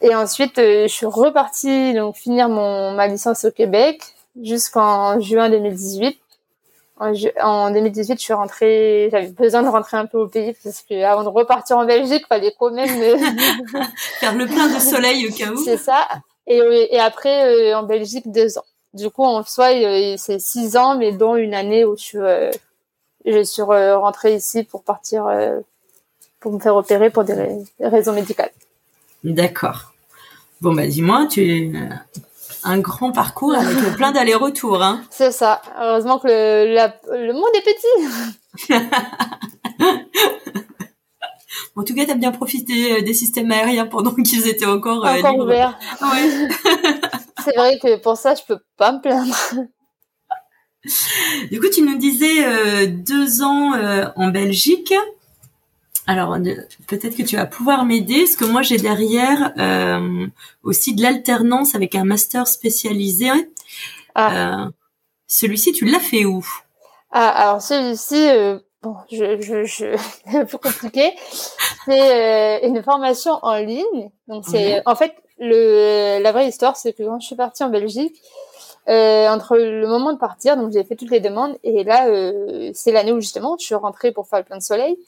[0.00, 6.18] Et ensuite, je suis repartie donc finir mon ma licence au Québec jusqu'en juin 2018.
[7.40, 11.02] En, 2018, je suis rentrée, j'avais besoin de rentrer un peu au pays parce que
[11.02, 12.88] avant de repartir en Belgique, fallait quand même
[14.20, 15.56] faire le plein de soleil au cas où.
[15.64, 16.06] C'est ça.
[16.46, 18.64] Et, et après, euh, en Belgique, deux ans.
[18.92, 22.18] Du coup, en soi, euh, c'est six ans, mais dont une année où je suis,
[22.18, 22.50] euh,
[23.24, 25.26] je suis rentrée ici pour partir,
[26.40, 28.50] pour me faire opérer pour des raisons médicales.
[29.24, 29.94] D'accord.
[30.60, 31.72] Bon, bah, dis-moi, tu,
[32.64, 34.82] un grand parcours avec plein d'allers-retours.
[34.82, 35.02] Hein.
[35.10, 35.60] C'est ça.
[35.80, 37.86] Heureusement que le, le monde est petit.
[41.76, 45.06] en tout cas, tu as bien profité euh, des systèmes aériens pendant qu'ils étaient encore,
[45.06, 45.78] euh, encore ouverts.
[46.00, 46.48] Ouais.
[47.44, 49.34] C'est vrai que pour ça, je peux pas me plaindre.
[51.50, 53.72] Du coup, tu nous disais euh, deux ans
[54.16, 54.94] en Belgique.
[56.10, 56.36] Alors
[56.88, 60.26] peut-être que tu vas pouvoir m'aider, parce que moi j'ai derrière euh,
[60.64, 63.28] aussi de l'alternance avec un master spécialisé.
[64.16, 64.64] Ah.
[64.64, 64.70] Euh,
[65.28, 66.44] celui-ci, tu l'as fait où?
[67.12, 69.96] Ah, alors celui-ci, euh, bon, je, je, je...
[70.36, 71.14] un peu compliqué.
[71.84, 74.10] C'est une formation en ligne.
[74.26, 77.70] Donc c'est, en fait, le la vraie histoire, c'est que quand je suis partie en
[77.70, 78.20] Belgique,
[78.88, 82.08] entre le moment de partir, donc j'ai fait toutes les demandes, et là,
[82.74, 84.98] c'est l'année où justement je suis rentrée pour faire le plein de soleil.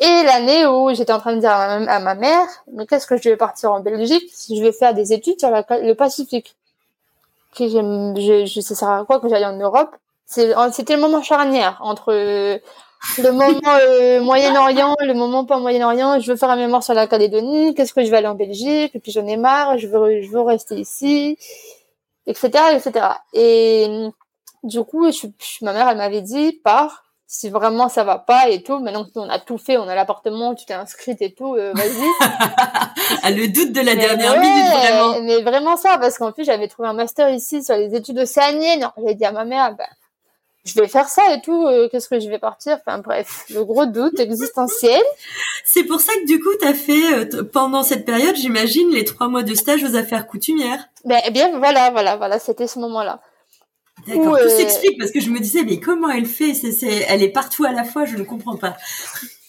[0.00, 3.28] Et l'année où j'étais en train de dire à ma, mère, mais qu'est-ce que je
[3.28, 6.54] vais partir en Belgique si je vais faire des études sur le Pacifique?
[7.56, 9.96] Que je, je sais à quoi que j'aille en Europe?
[10.26, 12.58] C'était le moment charnière entre euh,
[13.16, 16.20] le moment euh, Moyen-Orient, le moment pas Moyen-Orient.
[16.20, 17.74] Je veux faire un mémoire sur la Calédonie.
[17.74, 19.78] Qu'est-ce que je vais aller en Belgique Et puis j'en ai marre.
[19.78, 21.38] Je veux, je veux rester ici,
[22.26, 23.06] etc., etc.
[23.32, 24.08] Et
[24.62, 25.26] du coup, je,
[25.62, 29.28] ma mère, elle m'avait dit, pars si vraiment ça va pas et tout, maintenant on
[29.28, 32.08] a tout fait, on a l'appartement, tu t'es inscrite et tout, euh, vas-y.
[33.22, 35.20] ah, le doute de la dernière minute, vraiment.
[35.20, 38.88] Mais vraiment ça, parce qu'en plus j'avais trouvé un master ici sur les études océaniennes.
[39.06, 39.84] J'ai dit à ma mère, bah,
[40.64, 42.78] je vais faire ça et tout, euh, qu'est-ce que je vais partir?
[42.80, 45.02] Enfin bref, le gros doute existentiel.
[45.66, 49.04] C'est pour ça que du coup, tu as fait, euh, pendant cette période, j'imagine, les
[49.04, 50.88] trois mois de stage aux affaires coutumières.
[51.04, 53.20] Ben, eh bien, voilà, voilà, voilà, c'était ce moment-là.
[54.06, 56.52] D'accord, tout s'explique parce que je me disais mais comment elle fait?
[57.08, 58.76] Elle est partout à la fois, je ne comprends pas.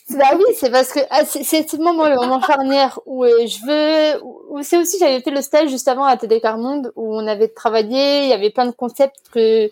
[0.09, 3.65] Bah oui, c'est parce que ah, c'est, ce moment, le moment charnière où euh, je
[3.65, 4.23] veux.
[4.49, 7.47] Où c'est aussi j'avais fait le stage juste avant à TD Carmonde où on avait
[7.47, 9.69] travaillé, il y avait plein de concepts que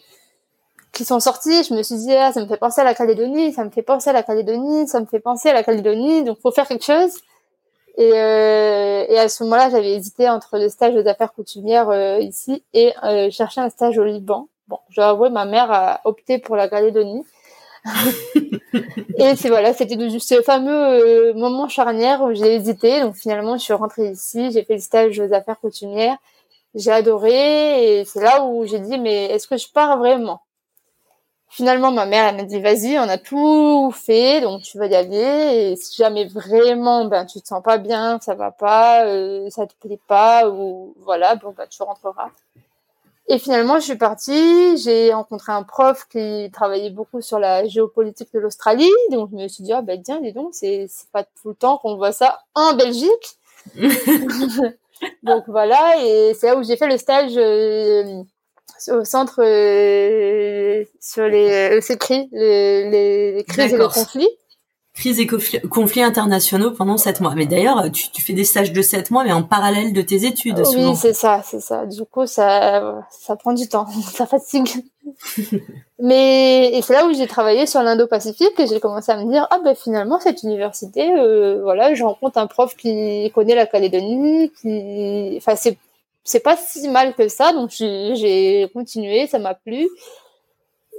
[0.97, 3.53] qui sont sortis, je me suis dit, ah, ça me fait penser à la Calédonie,
[3.53, 6.39] ça me fait penser à la Calédonie, ça me fait penser à la Calédonie, donc
[6.41, 7.11] faut faire quelque chose.
[7.97, 12.19] Et, euh, et à ce moment-là, j'avais hésité entre le stage aux affaires coutumières euh,
[12.19, 14.47] ici et euh, chercher un stage au Liban.
[14.67, 17.25] Bon, je dois avouer, ma mère a opté pour la Calédonie.
[19.17, 23.01] et c'est voilà, c'était ce fameux euh, moment charnière où j'ai hésité.
[23.01, 26.17] Donc finalement, je suis rentrée ici, j'ai fait le stage aux affaires coutumières,
[26.75, 30.41] j'ai adoré et c'est là où j'ai dit mais est-ce que je pars vraiment?
[31.49, 34.95] Finalement, ma mère, elle m'a dit, vas-y, on a tout fait, donc tu vas y
[34.95, 35.71] aller.
[35.71, 39.65] Et si jamais vraiment, ben, tu te sens pas bien, ça va pas, euh, ça
[39.65, 42.29] te plaît pas, ou voilà, bon, ben, tu rentreras.
[43.29, 48.33] Et finalement, je suis partie, j'ai rencontré un prof qui travaillait beaucoup sur la géopolitique
[48.33, 48.89] de l'Australie.
[49.11, 51.77] Donc, je me suis dit, ah, ben, tiens, dis donc, c'est, pas tout le temps
[51.77, 53.37] qu'on voit ça en Belgique.
[55.23, 55.95] donc, voilà.
[56.05, 58.23] Et c'est là où j'ai fait le stage, euh,
[58.91, 64.29] au centre euh, sur les euh, les crises et les conflits.
[64.97, 67.35] Crises et conflits internationaux pendant sept mois.
[67.35, 70.25] Mais d'ailleurs, tu, tu, fais des stages de sept mois, mais en parallèle de tes
[70.25, 70.59] études.
[70.75, 71.85] Oui, c'est ça, c'est ça.
[71.85, 74.69] Du coup, ça, ça prend du temps, ça fatigue.
[75.99, 79.47] mais et c'est là où j'ai travaillé sur l'Indo-Pacifique et j'ai commencé à me dire
[79.51, 84.51] ah ben finalement cette université, euh, voilà, je rencontre un prof qui connaît la Calédonie,
[84.61, 85.77] qui, enfin c'est
[86.23, 89.87] c'est pas si mal que ça, donc j'ai continué, ça m'a plu.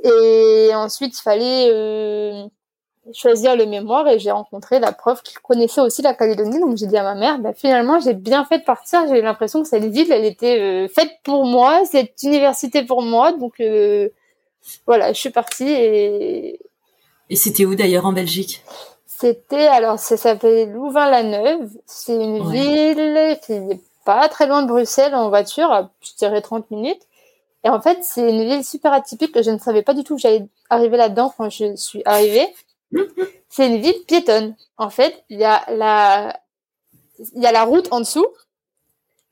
[0.04, 2.46] Et ensuite, il fallait euh,
[3.12, 6.60] choisir le mémoire et j'ai rencontré la prof qui connaissait aussi la Calédonie.
[6.60, 9.06] Donc j'ai dit à ma mère, bah, finalement, j'ai bien fait de partir.
[9.08, 13.32] J'ai l'impression que cette ville, elle était euh, faite pour moi, cette université pour moi.
[13.32, 14.08] Donc euh,
[14.86, 16.60] voilà, je suis partie et.
[17.30, 18.62] Et c'était où d'ailleurs en Belgique?
[19.06, 21.70] C'était alors ça s'appelait Louvain-la-Neuve.
[21.86, 26.70] C'est une ville qui est pas très loin de Bruxelles en voiture, je dirais 30
[26.70, 27.02] minutes.
[27.64, 30.14] Et en fait, c'est une ville super atypique que je ne savais pas du tout
[30.16, 32.46] que j'allais arriver là-dedans quand je suis arrivée.
[33.48, 34.56] C'est une ville piétonne.
[34.76, 36.40] En fait, il y a la,
[37.34, 38.26] il y a la route en dessous.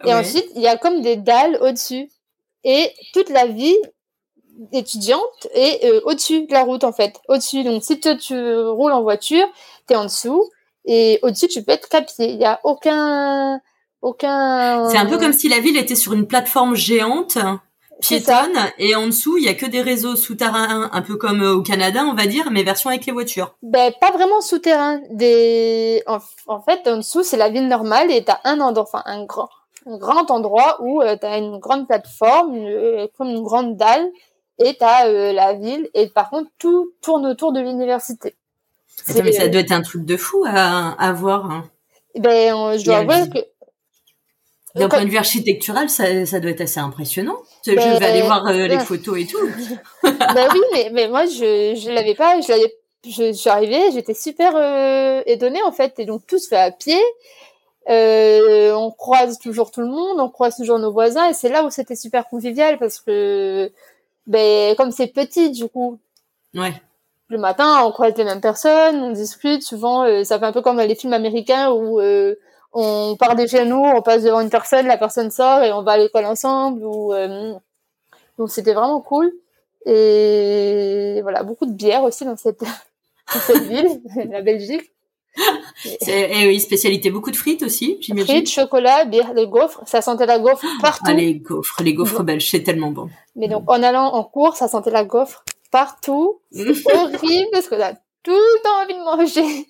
[0.05, 2.11] Et ensuite, il y a comme des dalles au-dessus.
[2.65, 3.77] Et toute la vie
[4.73, 7.15] étudiante est euh, au-dessus de la route, en fait.
[7.29, 7.65] Au-dessus.
[7.65, 9.47] Donc, si tu, tu roules en voiture,
[9.87, 10.51] tu es en dessous.
[10.85, 12.31] Et au-dessus, tu peux être qu'à pied.
[12.31, 13.61] Il n'y a aucun,
[14.03, 14.89] aucun.
[14.91, 17.39] C'est un peu comme si la ville était sur une plateforme géante
[18.01, 21.63] piétonne et en dessous il y a que des réseaux souterrains un peu comme au
[21.63, 23.55] Canada on va dire mais version avec les voitures.
[23.63, 28.41] Ben pas vraiment souterrain des en, fait en dessous c'est la ville normale et t'as
[28.45, 29.49] un endroit enfin un grand
[29.87, 34.07] un grand endroit où tu euh, t'as une grande plateforme euh, comme une grande dalle
[34.59, 38.35] et t'as euh, la ville et par contre tout tourne autour de l'université.
[39.09, 41.51] mais ça doit être un truc de fou à, à voir.
[41.51, 41.65] Hein.
[42.19, 43.39] Ben je dois avouer que
[44.77, 47.37] d'un point de vue architectural, ça, ça doit être assez impressionnant.
[47.65, 49.39] je vais aller voir euh, les photos et tout.
[50.03, 52.41] bah oui, mais, mais moi, je je l'avais pas.
[52.41, 52.75] Je l'avais.
[53.09, 55.99] Je, suis arrivée, j'étais super euh, étonnée en fait.
[55.99, 57.01] Et donc tout se fait à pied.
[57.89, 61.29] Euh, on croise toujours tout le monde, on croise toujours nos voisins.
[61.31, 63.71] Et c'est là où c'était super convivial parce que,
[64.27, 65.99] ben, comme c'est petit, du coup.
[66.55, 66.75] Ouais.
[67.29, 69.63] Le matin, on croise les mêmes personnes, on discute.
[69.63, 72.37] Souvent, euh, ça fait un peu comme les films américains où euh,
[72.79, 75.83] on part de chez nous, on passe devant une personne, la personne sort et on
[75.83, 76.85] va à l'école ensemble.
[76.85, 77.55] Ou, euh,
[78.39, 79.33] donc c'était vraiment cool.
[79.87, 82.63] Et voilà, beaucoup de bière aussi dans cette,
[83.69, 84.93] ville, la Belgique.
[86.07, 88.37] Et oui, spécialité, beaucoup de frites aussi, j'imagine.
[88.37, 89.83] Frites, chocolat, bière, les gaufres.
[89.87, 91.05] Ça sentait la gaufre partout.
[91.07, 93.09] Ah, les gaufres, les gaufres belges, c'est tellement bon.
[93.37, 96.41] Mais donc, en allant en cours, ça sentait la gaufre partout.
[96.53, 99.67] C'est horrible parce qu'on a tout le temps envie de manger.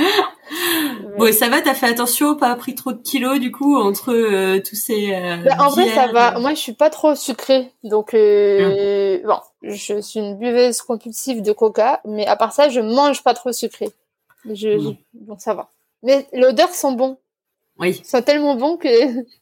[1.18, 4.60] bon, ça va, t'as fait attention, pas pris trop de kilos du coup entre euh,
[4.60, 5.14] tous ces.
[5.14, 6.38] Euh, bah, en vrai, ça va.
[6.38, 11.52] Moi, je suis pas trop sucrée, donc euh, bon, je suis une buveuse compulsive de
[11.52, 13.90] Coca, mais à part ça, je mange pas trop sucré.
[14.50, 15.70] Je, bon, ça va.
[16.02, 17.18] Mais l'odeur sent bon.
[17.78, 18.00] Oui.
[18.02, 18.88] Ils sont tellement bons que.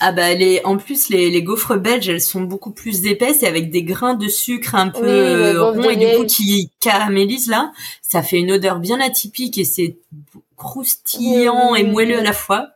[0.00, 3.46] Ah bah les en plus les, les gaufres belges elles sont beaucoup plus épaisses et
[3.46, 7.72] avec des grains de sucre un peu euh, ronds et du coup qui caramélisent là,
[8.02, 9.98] ça fait une odeur bien atypique et c'est
[10.56, 12.68] croustillant et moelleux à la fois.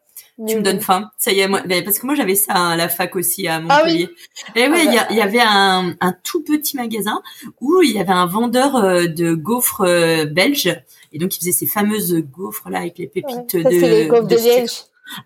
[0.49, 1.11] Tu me donnes faim.
[1.19, 3.61] Ça y est, moi, parce que moi j'avais ça à la fac aussi à ah
[3.61, 4.09] Montpellier.
[4.57, 7.23] Et ouais, il y, ah y, avait un, un, tout petit magasin
[7.61, 10.75] où il y avait un vendeur euh, de gaufres euh, belges.
[11.13, 14.35] Et donc il faisait ces fameuses gaufres là avec les pépites de, les gaufres de,
[14.35, 14.67] de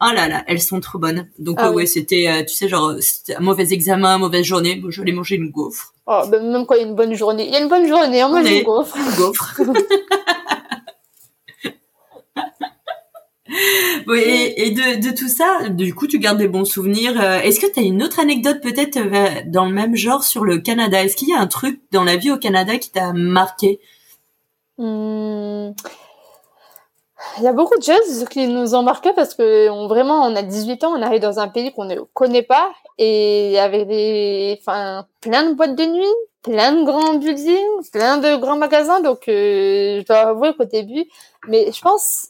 [0.00, 1.28] Oh là là, elles sont trop bonnes.
[1.38, 2.94] Donc ah ouais, c'était, euh, tu sais, genre
[3.36, 4.76] un mauvais examen, mauvaise journée.
[4.76, 5.94] Bon, je vais manger une gaufre.
[6.06, 7.86] Oh, ben même quand il y a une bonne journée, il y a une bonne
[7.86, 8.96] journée, on mange une gaufre.
[8.96, 9.60] Une gaufre.
[14.06, 14.22] oui,
[14.56, 17.20] et, de, de, tout ça, du coup, tu gardes des bons souvenirs.
[17.20, 20.44] Euh, est-ce que tu as une autre anecdote peut-être euh, dans le même genre sur
[20.44, 21.04] le Canada?
[21.04, 23.80] Est-ce qu'il y a un truc dans la vie au Canada qui t'a marqué?
[24.78, 25.70] Hmm.
[27.38, 30.36] Il y a beaucoup de choses qui nous ont marqué parce que on, vraiment, on
[30.36, 34.58] a 18 ans, on arrive dans un pays qu'on ne connaît pas et avec des,
[34.60, 39.00] enfin, plein de boîtes de nuit, plein de grands buildings, plein de grands magasins.
[39.00, 41.06] Donc, euh, je dois avouer qu'au début,
[41.48, 42.28] mais je pense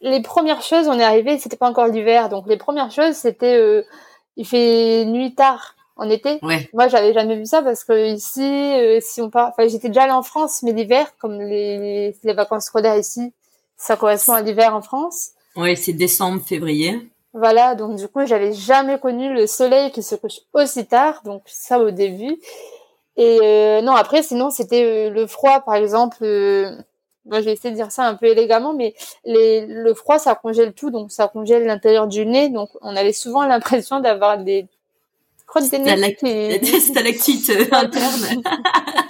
[0.00, 3.56] les premières choses, on est arrivé, c'était pas encore l'hiver, donc les premières choses, c'était
[3.56, 3.82] euh,
[4.36, 6.38] il fait nuit tard en été.
[6.42, 6.68] Ouais.
[6.72, 10.02] Moi, j'avais jamais vu ça parce que ici, euh, si on part, enfin, j'étais déjà
[10.02, 13.32] allée en France, mais l'hiver, comme les, les vacances scolaires ici,
[13.78, 15.30] ça correspond à l'hiver en France.
[15.56, 17.10] Ouais, c'est décembre, février.
[17.32, 21.42] Voilà, donc du coup, j'avais jamais connu le soleil qui se couche aussi tard, donc
[21.46, 22.36] ça au début.
[23.16, 26.24] Et euh, non, après, sinon, c'était le froid, par exemple
[27.28, 30.72] moi, j'ai essayé de dire ça un peu élégamment, mais les, le froid, ça congèle
[30.72, 32.48] tout, donc ça congèle l'intérieur du nez.
[32.48, 34.66] Donc, on avait souvent l'impression d'avoir des
[35.46, 38.42] crottes de nez des stalactites euh, internes.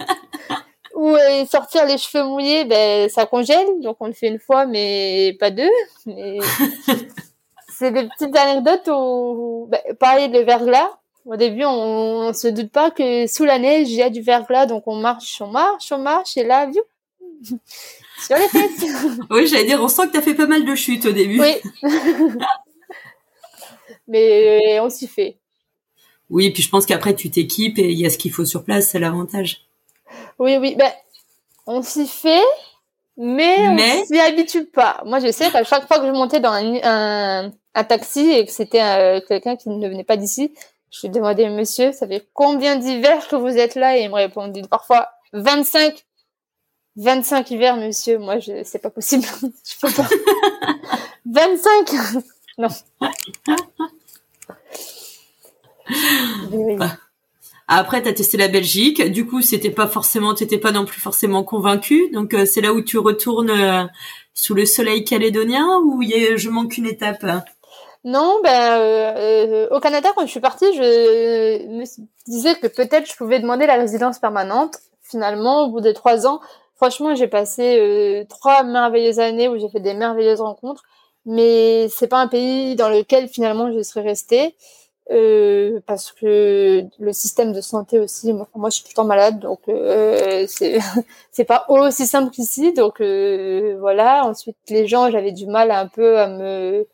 [0.99, 3.69] Ou euh, sortir les cheveux mouillés, ben, ça congèle.
[3.83, 5.71] Donc, on le fait une fois, mais pas deux.
[6.07, 6.39] Mais...
[7.69, 10.91] c'est des petites anecdotes où, ben, pareil, le verglas.
[11.25, 14.23] Au début, on, on se doute pas que sous la neige, il y a du
[14.23, 16.83] verglas, donc on marche, on marche, on marche, et là, viou,
[18.27, 18.91] sur les fesses.
[19.31, 21.41] oui, j'allais dire, on sent que tu as fait pas mal de chutes au début.
[21.41, 21.93] Oui.
[24.09, 25.39] Mais on s'y fait.
[26.29, 28.65] Oui, puis je pense qu'après tu t'équipes et il y a ce qu'il faut sur
[28.65, 29.68] place, c'est l'avantage.
[30.39, 30.91] Oui, oui, ben
[31.67, 32.45] on s'y fait,
[33.17, 34.01] mais, mais...
[34.01, 35.03] on s'y habitue pas.
[35.05, 38.53] Moi, je sais qu'à chaque fois que je montais dans un, un, taxi et que
[38.53, 40.55] c'était euh, quelqu'un qui ne venait pas d'ici,
[40.91, 43.99] je lui demandais, monsieur, ça fait combien d'hivers que vous êtes là?
[43.99, 46.05] Et il me répondait parfois 25.
[46.97, 49.27] 25 hivers, monsieur, moi, je, c'est pas possible.
[49.43, 50.09] je peux pas.
[51.31, 51.93] 25!
[52.59, 52.69] non.
[56.77, 56.99] Bah.
[57.69, 59.03] Après, tu as testé la Belgique.
[59.13, 62.11] Du coup, c'était pas forcément, t'étais pas non plus forcément convaincu.
[62.13, 63.85] Donc, euh, c'est là où tu retournes euh,
[64.35, 67.25] sous le soleil calédonien ou y a, je manque une étape?
[68.05, 71.85] Non, ben euh, au Canada, quand je suis partie, je me
[72.27, 74.77] disais que peut-être je pouvais demander la résidence permanente.
[75.03, 76.41] Finalement, au bout de trois ans,
[76.79, 80.85] Franchement, j'ai passé euh, trois merveilleuses années où j'ai fait des merveilleuses rencontres,
[81.27, 84.55] mais c'est pas un pays dans lequel finalement je serais restée
[85.11, 88.33] euh, parce que le système de santé aussi.
[88.33, 90.79] Moi, je suis tout le temps malade, donc euh, c'est
[91.31, 92.73] c'est pas aussi simple qu'ici.
[92.73, 94.25] Donc euh, voilà.
[94.27, 96.87] Ensuite, les gens, j'avais du mal un peu à me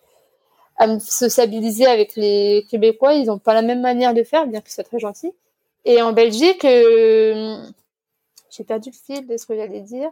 [0.76, 3.14] à me sociabiliser avec les Québécois.
[3.14, 5.32] Ils ont pas la même manière de faire, bien que c'est très gentil.
[5.84, 7.58] Et en Belgique euh,
[8.56, 10.10] j'ai perdu le fil de ce que j'allais dire.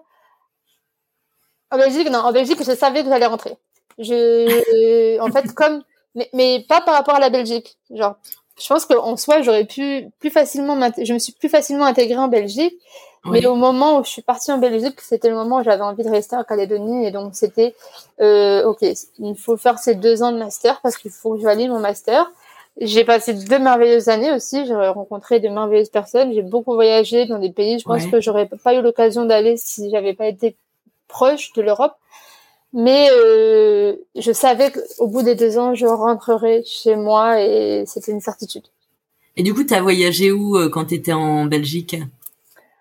[1.70, 3.56] En Belgique, non, en Belgique, je savais que j'allais rentrer.
[3.98, 5.82] Je, en fait, comme,
[6.14, 7.77] mais, mais pas par rapport à la Belgique.
[7.90, 8.16] Genre,
[8.61, 12.29] je pense qu'en soi, j'aurais pu plus facilement, je me suis plus facilement intégrée en
[12.29, 12.75] Belgique.
[13.25, 16.03] Mais au moment où je suis partie en Belgique, c'était le moment où j'avais envie
[16.03, 17.07] de rester en Calédonie.
[17.07, 17.75] Et donc, c'était,
[18.20, 21.44] euh, OK, il faut faire ces deux ans de master parce qu'il faut que je
[21.44, 22.29] valide mon master.
[22.81, 24.66] J'ai passé deux merveilleuses années aussi.
[24.66, 26.33] J'ai rencontré de merveilleuses personnes.
[26.33, 27.79] J'ai beaucoup voyagé dans des pays.
[27.79, 30.57] Je pense que j'aurais pas eu l'occasion d'aller si j'avais pas été
[31.07, 31.94] proche de l'Europe.
[32.72, 38.12] Mais euh, je savais qu'au bout des deux ans, je rentrerais chez moi et c'était
[38.12, 38.64] une certitude.
[39.37, 41.96] Et du coup, tu as voyagé où euh, quand tu étais en Belgique?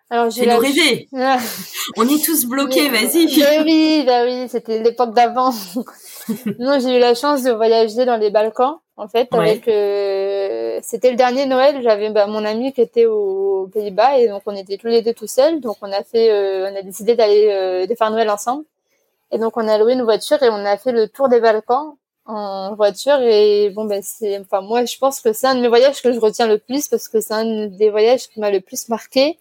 [0.09, 1.07] Alors j'ai nous rêver.
[1.97, 3.39] On est tous bloqués, vas-y.
[3.39, 5.51] Bah oui, bah oui, c'était l'époque d'avant.
[6.59, 11.09] non, j'ai eu la chance de voyager dans les Balkans en fait avec euh, c'était
[11.09, 14.77] le dernier Noël j'avais bah, mon ami qui était aux Pays-Bas et donc on était
[14.77, 17.87] tous les deux tout seuls donc on a fait euh, on a décidé d'aller euh,
[17.87, 18.63] de faire Noël ensemble
[19.31, 21.95] et donc on a loué une voiture et on a fait le tour des Balkans
[22.25, 25.67] en voiture et bon ben c'est enfin moi je pense que c'est un de mes
[25.67, 28.61] voyages que je retiens le plus parce que c'est un des voyages qui m'a le
[28.61, 29.39] plus marqué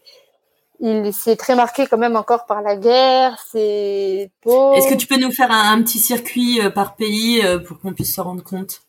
[0.83, 4.73] il s'est très marqué quand même encore par la guerre, c'est beau.
[4.73, 8.15] Est-ce que tu peux nous faire un, un petit circuit par pays pour qu'on puisse
[8.15, 8.81] se rendre compte?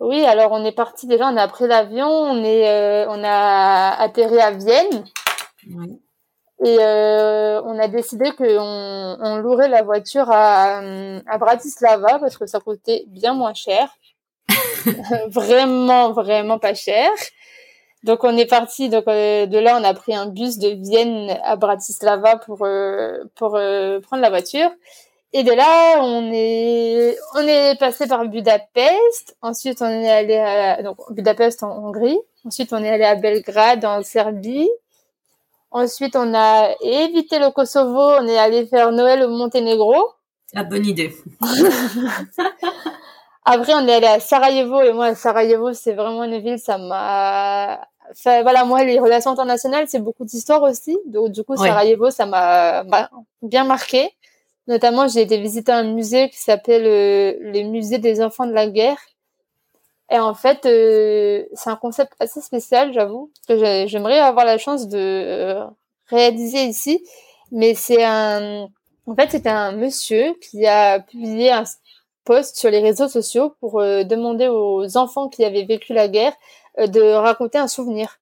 [0.00, 3.90] Oui, alors on est parti déjà, on a pris l'avion, on est, euh, on a
[3.98, 5.04] atterri à Vienne.
[6.64, 10.80] Et euh, on a décidé qu'on on louerait la voiture à,
[11.26, 13.88] à Bratislava parce que ça coûtait bien moins cher.
[15.28, 17.10] vraiment, vraiment pas cher.
[18.02, 18.88] Donc on est parti.
[18.88, 22.66] Donc euh, de là, on a pris un bus de Vienne à Bratislava pour
[23.34, 24.70] pour prendre la voiture.
[25.36, 29.36] Et de là, on est, on est passé par Budapest.
[29.42, 32.20] Ensuite, on est allé à donc, Budapest en Hongrie.
[32.46, 34.70] Ensuite, on est allé à Belgrade en Serbie.
[35.74, 38.12] Ensuite, on a évité le Kosovo.
[38.20, 39.96] On est allé faire Noël au Monténégro.
[40.54, 41.12] Ah, bonne idée.
[43.44, 47.80] Après, on est allé à Sarajevo et moi, Sarajevo, c'est vraiment une ville, ça m'a.
[48.08, 50.96] Enfin, voilà, moi, les relations internationales, c'est beaucoup d'histoire aussi.
[51.06, 52.84] Donc, du coup, Sarajevo, ça m'a
[53.42, 54.12] bien marqué.
[54.68, 58.68] Notamment, j'ai été visiter un musée qui s'appelle euh, le musée des enfants de la
[58.68, 58.98] guerre.
[60.10, 64.88] Et en fait, euh, c'est un concept assez spécial, j'avoue, que j'aimerais avoir la chance
[64.88, 65.64] de euh,
[66.06, 67.04] réaliser ici.
[67.50, 68.68] Mais c'est un,
[69.06, 71.64] en fait, c'était un monsieur qui a publié un
[72.24, 76.32] post sur les réseaux sociaux pour demander aux enfants qui avaient vécu la guerre
[76.78, 78.18] de raconter un souvenir.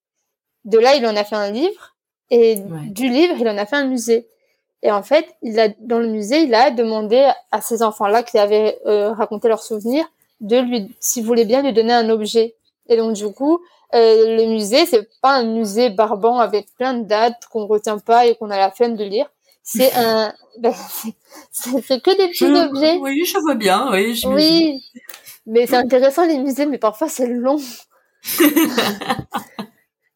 [0.65, 1.97] De là, il en a fait un livre
[2.31, 2.57] et
[2.91, 4.27] du livre, il en a fait un musée.
[4.83, 8.39] Et en fait, il a, dans le musée, il a demandé à ces enfants-là qui
[8.39, 10.07] avaient euh, raconté leurs souvenirs
[10.43, 12.57] de lui, s'ils voulaient bien lui donner un objet.
[12.89, 13.61] Et donc, du coup,
[13.95, 18.27] euh, le musée, c'est pas un musée barbant avec plein de dates qu'on retient pas
[18.27, 19.27] et qu'on a la flemme de lire.
[19.63, 20.75] C'est un, ben,
[21.51, 22.99] c'est que des petits objets.
[23.01, 24.21] Oui, je vois bien, oui.
[24.27, 24.83] Oui.
[25.47, 27.59] Mais c'est intéressant les musées, mais parfois c'est long.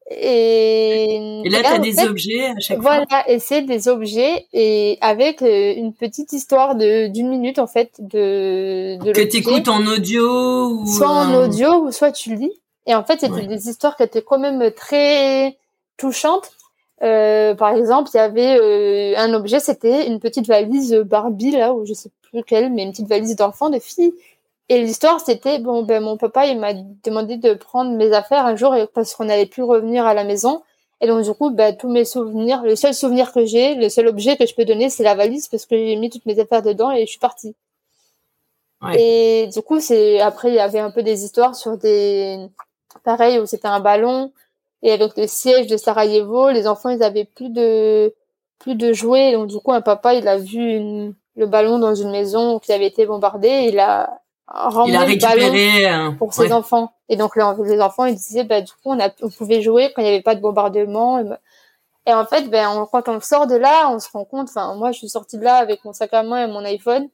[0.09, 3.05] Et, et là, tu as des objets à chaque fois.
[3.07, 7.67] Voilà, et c'est des objets et avec euh, une petite histoire de d'une minute en
[7.67, 12.53] fait de, de que t'écoutes en audio ou soit en audio ou soit tu lis.
[12.87, 15.57] Et en fait, c'était des histoires qui étaient quand même très
[15.97, 16.53] touchantes.
[17.03, 21.75] Euh, par exemple, il y avait euh, un objet, c'était une petite valise Barbie là,
[21.75, 24.15] ou je sais plus quelle, mais une petite valise d'enfant, de fille,
[24.69, 26.73] et l'histoire, c'était bon, ben mon papa, il m'a
[27.05, 30.63] demandé de prendre mes affaires un jour parce qu'on n'allait plus revenir à la maison.
[31.01, 34.09] Et donc du coup, ben, tous mes souvenirs, le seul souvenir que j'ai, le seul
[34.09, 36.63] objet que je peux donner, c'est la valise parce que j'ai mis toutes mes affaires
[36.63, 37.55] dedans et je suis partie.
[38.83, 39.01] Ouais.
[39.01, 42.39] Et du coup, c'est après il y avait un peu des histoires sur des
[43.05, 44.33] pareil où c'était un ballon
[44.83, 48.15] et avec le siège de Sarajevo, les enfants ils avaient plus de
[48.59, 49.33] plus de jouets.
[49.33, 52.87] Donc du coup, un papa il a vu le ballon dans une maison qui avait
[52.87, 54.23] été bombardée, il a
[54.87, 55.87] il a récupéré
[56.19, 56.93] pour ses enfants.
[57.09, 57.43] Et donc les,
[57.81, 60.23] enfants, ils disaient, bah du coup, on, a, on pouvait jouer quand il n'y avait
[60.23, 61.21] pas de bombardement.
[62.07, 64.49] Et, en fait, ben quand on sort de là, on se rend compte.
[64.49, 67.09] Enfin, moi, je suis sortie de là avec mon sac à main et mon iPhone.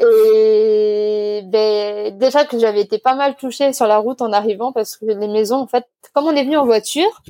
[0.00, 4.96] Et ben déjà que j'avais été pas mal touchée sur la route en arrivant parce
[4.96, 7.22] que les maisons, en fait, comme on est venu en voiture,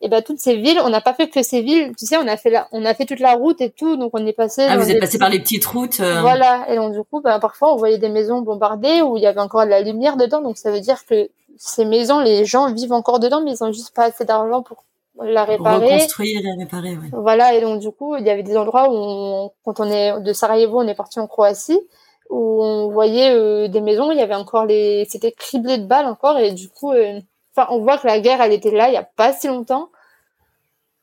[0.00, 2.28] et ben toutes ces villes, on n'a pas fait que ces villes, tu sais, on
[2.28, 4.64] a fait la, on a fait toute la route et tout, donc on est passé.
[4.68, 5.98] Ah, vous êtes passé par les petites routes.
[5.98, 6.20] Euh.
[6.20, 9.26] Voilà, et donc du coup, ben, parfois on voyait des maisons bombardées où il y
[9.26, 12.72] avait encore de la lumière dedans, donc ça veut dire que ces maisons, les gens
[12.72, 14.84] vivent encore dedans, mais ils ont juste pas assez d'argent pour
[15.20, 15.94] la réparer.
[15.94, 17.10] Reconstruire et réparer, ouais.
[17.12, 20.32] Voilà, et donc du coup, il y avait des endroits où, quand on est de
[20.32, 21.80] Sarajevo, on est parti en Croatie,
[22.30, 26.06] où on voyait euh, des maisons, il y avait encore les, c'était criblé de balles
[26.06, 26.92] encore, et du coup.
[26.92, 27.18] Euh,
[27.58, 29.90] Enfin, on voit que la guerre, elle était là il y a pas si longtemps.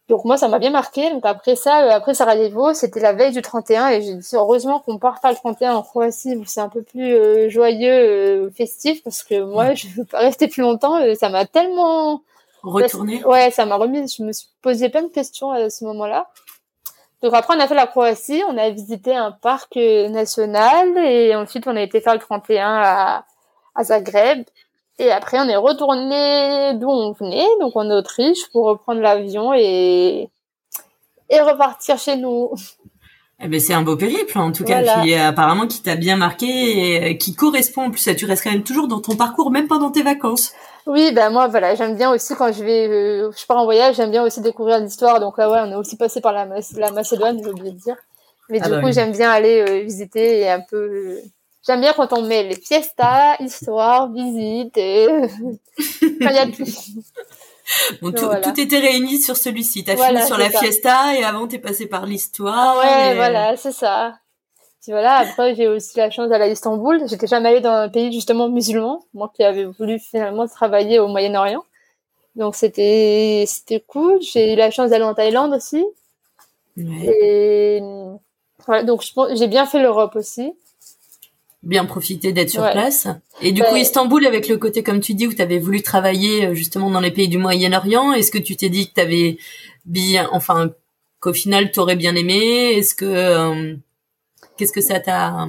[0.07, 1.09] Donc moi, ça m'a bien marqué.
[1.11, 4.79] Donc après ça, euh, après Sarajevo, c'était la veille du 31 et j'ai dit heureusement
[4.79, 8.51] qu'on part pas le 31 en Croatie où c'est un peu plus euh, joyeux, euh,
[8.51, 10.97] festif parce que moi, je veux pas rester plus longtemps.
[11.15, 12.21] ça m'a tellement
[12.63, 13.23] retourné.
[13.25, 14.07] Ouais, ça m'a remis.
[14.07, 16.29] Je me suis posé plein de questions à ce moment-là.
[17.21, 21.65] Donc après, on a fait la Croatie, on a visité un parc national et ensuite
[21.67, 23.25] on a été faire le 31 à,
[23.73, 24.43] à Zagreb.
[24.97, 30.29] Et après, on est retourné d'où on venait, donc en Autriche, pour reprendre l'avion et,
[31.29, 32.51] et repartir chez nous.
[33.41, 36.45] Eh ben, c'est un beau périple, en tout cas, qui apparemment qui t'a bien marqué
[36.45, 38.09] et euh, qui correspond en plus.
[38.15, 40.53] Tu restes quand même toujours dans ton parcours, même pendant tes vacances.
[40.87, 43.97] Oui, ben moi, voilà, j'aime bien aussi quand je vais, euh, je pars en voyage,
[43.97, 45.19] j'aime bien aussi découvrir l'histoire.
[45.19, 47.97] Donc là, ouais, on est aussi passé par la, la Macédoine, j'ai oublié de dire.
[48.49, 51.17] Mais du ah bah coup, j'aime bien aller euh, visiter et un peu
[51.65, 55.07] J'aime bien quand on met les fiestas, histoire, visite, et...
[56.01, 56.63] il y a tout.
[58.01, 59.83] Bon, tout, tout, était réuni sur celui-ci.
[59.83, 62.53] T'as fini sur la fiesta et avant t'es passé par l'histoire.
[62.55, 64.19] Ah ouais, voilà, c'est ça.
[64.83, 67.01] Puis voilà, après j'ai aussi la chance d'aller à Istanbul.
[67.07, 71.07] J'étais jamais allée dans un pays justement musulman, moi qui avais voulu finalement travailler au
[71.07, 71.63] Moyen-Orient.
[72.35, 74.21] Donc c'était c'était cool.
[74.21, 75.83] J'ai eu la chance d'aller en Thaïlande aussi.
[76.77, 76.83] Ouais.
[76.83, 77.81] Et
[78.67, 79.03] voilà, donc
[79.33, 80.53] j'ai bien fait l'Europe aussi
[81.65, 83.07] bien profité d'être sur place.
[83.41, 86.45] Et du coup, Istanbul, avec le côté, comme tu dis, où tu avais voulu travailler
[86.45, 89.37] euh, justement dans les pays du Moyen-Orient, est-ce que tu t'es dit que tu avais
[89.85, 90.71] bien, enfin,
[91.19, 92.73] qu'au final, tu aurais bien aimé?
[92.77, 93.75] Est-ce que, euh,
[94.57, 95.47] qu'est-ce que ça t'a,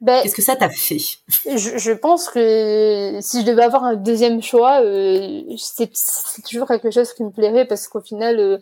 [0.00, 0.98] ben, qu'est-ce que ça t'a fait?
[1.44, 5.90] je, je, pense que si je devais avoir un deuxième choix, euh, c'est
[6.48, 8.58] toujours quelque chose qui me plairait parce qu'au final, euh,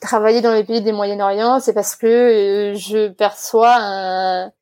[0.00, 4.52] travailler dans les pays des Moyen-Orient, c'est parce que je perçois un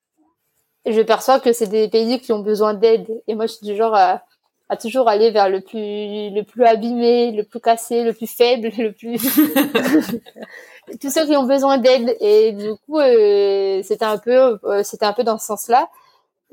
[0.86, 3.06] je perçois que c'est des pays qui ont besoin d'aide.
[3.26, 4.22] Et moi, je suis du genre à,
[4.68, 8.70] à, toujours aller vers le plus, le plus abîmé, le plus cassé, le plus faible,
[8.78, 9.18] le plus.
[11.00, 12.16] tous ceux qui ont besoin d'aide.
[12.20, 15.88] Et du coup, euh, c'était un peu, euh, c'était un peu dans ce sens-là.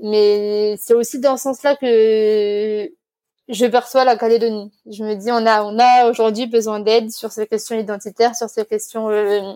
[0.01, 2.89] Mais c'est aussi dans ce sens-là que
[3.49, 4.71] je perçois la Calédonie.
[4.89, 8.49] Je me dis, on a, on a aujourd'hui besoin d'aide sur ces questions identitaires, sur
[8.49, 9.53] ces questions euh,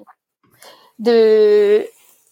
[0.99, 1.85] de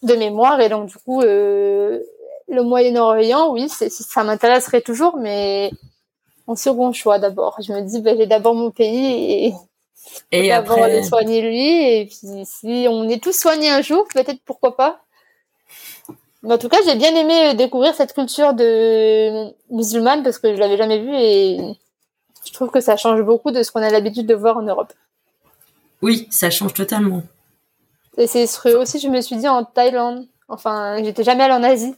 [0.04, 0.60] de mémoire.
[0.62, 2.02] Et donc, du coup, euh,
[2.48, 5.72] le Moyen-Orient, oui, ça m'intéresserait toujours, mais
[6.48, 7.58] en second choix d'abord.
[7.62, 9.54] Je me dis, ben, j'ai d'abord mon pays et,
[10.32, 10.98] et d'abord après...
[10.98, 11.84] le soigner lui.
[11.84, 15.00] Et puis, si on est tous soignés un jour, peut-être pourquoi pas.
[16.44, 20.54] Mais en tout cas, j'ai bien aimé euh, découvrir cette culture de musulmane parce que
[20.54, 21.78] je l'avais jamais vue et
[22.46, 24.92] je trouve que ça change beaucoup de ce qu'on a l'habitude de voir en Europe.
[26.02, 27.24] Oui, ça change totalement.
[28.18, 30.28] Et c'est ce que aussi je me suis dit en Thaïlande.
[30.50, 31.96] Enfin, j'étais jamais allée en Asie.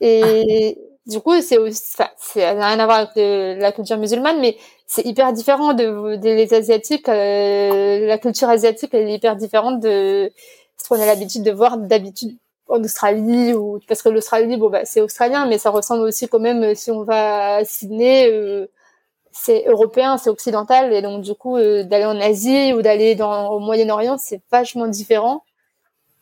[0.00, 1.10] Et ah.
[1.10, 5.04] du coup, c'est aussi, ça n'a rien à voir avec la culture musulmane, mais c'est
[5.04, 7.08] hyper différent de, les asiatiques.
[7.08, 10.30] Euh, la culture asiatique, elle est hyper différente de
[10.76, 12.36] ce qu'on a l'habitude de voir d'habitude
[12.68, 16.38] en Australie ou parce que l'Australie, bon bah c'est australien, mais ça ressemble aussi quand
[16.38, 18.30] même si on va à Sydney.
[18.30, 18.66] Euh,
[19.32, 23.50] c'est européen, c'est occidental, et donc du coup euh, d'aller en Asie ou d'aller dans
[23.50, 25.44] au Moyen-Orient, c'est vachement différent.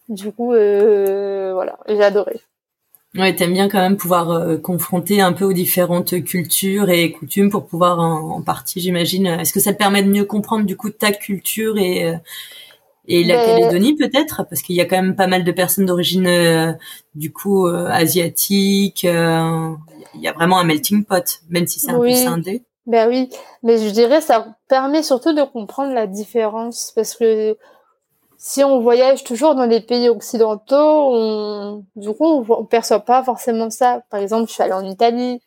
[0.09, 2.41] Du coup, euh, voilà, j'ai adoré.
[3.18, 7.50] Ouais, t'aimes bien quand même pouvoir euh, confronter un peu aux différentes cultures et coutumes
[7.50, 9.26] pour pouvoir en, partie, j'imagine.
[9.26, 12.16] Est-ce que ça te permet de mieux comprendre du coup ta culture et euh,
[13.08, 14.44] et la ben, Calédonie peut-être?
[14.48, 16.72] Parce qu'il y a quand même pas mal de personnes d'origine euh,
[17.14, 19.04] du coup asiatique.
[19.04, 22.62] Il y a vraiment un melting pot, même si c'est un peu scindé.
[22.86, 23.30] Ben oui,
[23.62, 27.56] mais je dirais ça permet surtout de comprendre la différence parce que
[28.49, 33.70] si on voyage toujours dans des pays occidentaux, on, du coup, on, perçoit pas forcément
[33.70, 34.03] ça.
[34.09, 35.42] Par exemple, je suis allée en Italie,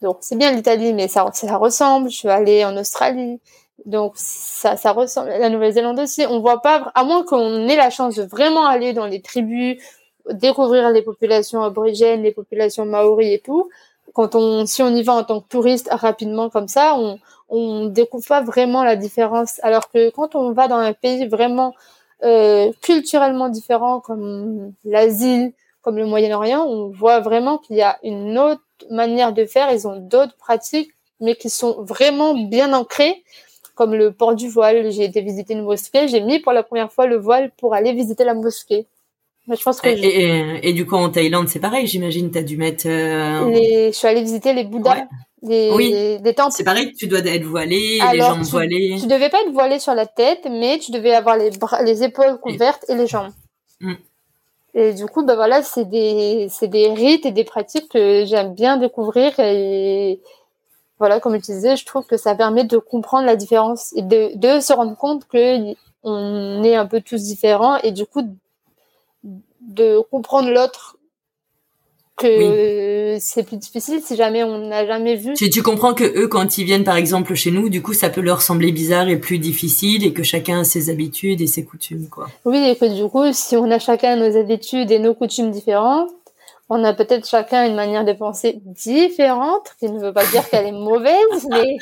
[0.00, 2.08] donc c'est bien l'Italie, mais ça, ça ressemble.
[2.08, 3.38] Je suis allée en Australie,
[3.84, 5.28] donc ça, ça ressemble.
[5.28, 8.94] La Nouvelle-Zélande aussi, on voit pas, à moins qu'on ait la chance de vraiment aller
[8.94, 9.76] dans les tribus,
[10.30, 13.68] découvrir les populations aborigènes, les populations maoris et tout.
[14.14, 17.18] Quand on, si on y va en tant que touriste rapidement comme ça, on,
[17.50, 19.60] on découvre pas vraiment la différence.
[19.62, 21.74] Alors que quand on va dans un pays vraiment
[22.24, 28.38] euh, culturellement différents comme l'Asie, comme le Moyen-Orient, on voit vraiment qu'il y a une
[28.38, 30.90] autre manière de faire, ils ont d'autres pratiques,
[31.20, 33.22] mais qui sont vraiment bien ancrées,
[33.74, 34.90] comme le port du voile.
[34.90, 37.92] J'ai été visiter une mosquée, j'ai mis pour la première fois le voile pour aller
[37.92, 38.86] visiter la mosquée.
[39.48, 42.42] Mais je pense que et, et, du coup en Thaïlande c'est pareil, j'imagine, tu as
[42.42, 42.86] dû mettre.
[42.86, 43.48] Euh...
[43.50, 43.92] Les...
[43.92, 45.06] Je suis allée visiter les Bouddhas
[45.42, 46.18] des, oui.
[46.20, 46.52] des, temples.
[46.52, 48.96] C'est pareil, tu dois être voilé, les jambes voilées.
[49.00, 52.02] Tu devais pas être voilé sur la tête, mais tu devais avoir les bras, les
[52.02, 53.30] épaules couvertes et, les jambes.
[53.80, 53.94] Mm.
[54.74, 58.76] Et du coup, bah voilà, c'est des, des rites et des pratiques que j'aime bien
[58.76, 60.20] découvrir et
[60.98, 64.32] voilà, comme je disais, je trouve que ça permet de comprendre la différence et de,
[64.34, 68.22] de se rendre compte que on est un peu tous différents et du coup
[69.60, 70.98] de comprendre l'autre
[72.18, 75.34] que c'est plus difficile si jamais on n'a jamais vu.
[75.34, 78.10] Tu, tu comprends que eux, quand ils viennent par exemple chez nous, du coup, ça
[78.10, 81.64] peut leur sembler bizarre et plus difficile et que chacun a ses habitudes et ses
[81.64, 82.28] coutumes, quoi.
[82.44, 86.10] Oui, et que du coup, si on a chacun nos habitudes et nos coutumes différentes,
[86.70, 90.66] on a peut-être chacun une manière de penser différente, qui ne veut pas dire qu'elle
[90.66, 91.14] est mauvaise,
[91.50, 91.76] mais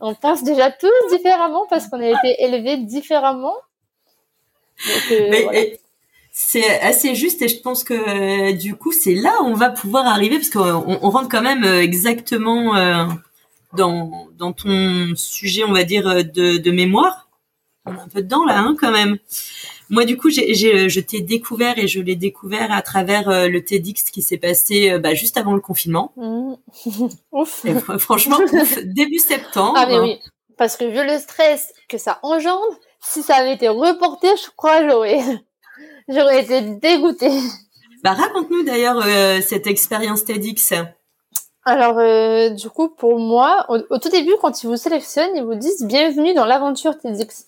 [0.00, 3.54] on pense déjà tous différemment parce qu'on a été élevés différemment.
[4.86, 5.60] Donc, euh, voilà
[6.40, 9.70] c'est assez juste et je pense que euh, du coup c'est là où on va
[9.70, 13.06] pouvoir arriver parce qu'on on rentre quand même euh, exactement euh,
[13.76, 17.28] dans dans ton sujet on va dire de, de mémoire.
[17.86, 19.18] On est un peu dedans là hein, quand même.
[19.90, 23.58] Moi du coup j'ai, j'ai je t'ai découvert et je l'ai découvert à travers le
[23.64, 26.12] TEDx qui s'est passé bah, juste avant le confinement.
[26.16, 26.54] Mmh.
[27.32, 27.66] ouf.
[27.98, 28.38] franchement
[28.84, 29.74] début septembre.
[29.76, 30.18] Ah mais oui.
[30.56, 34.88] Parce que vu le stress que ça engendre si ça avait été reporté je crois
[34.88, 35.20] j'aurais
[36.08, 37.38] J'aurais été dégoûtée.
[38.02, 40.72] Bah, raconte-nous d'ailleurs euh, cette expérience TEDx.
[41.64, 45.54] Alors, euh, du coup, pour moi, au, tout début, quand ils vous sélectionnent, ils vous
[45.54, 47.46] disent bienvenue dans l'aventure TEDx.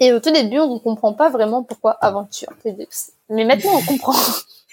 [0.00, 3.12] Et au tout début, on ne comprend pas vraiment pourquoi aventure TEDx.
[3.28, 4.16] Mais maintenant, on comprend.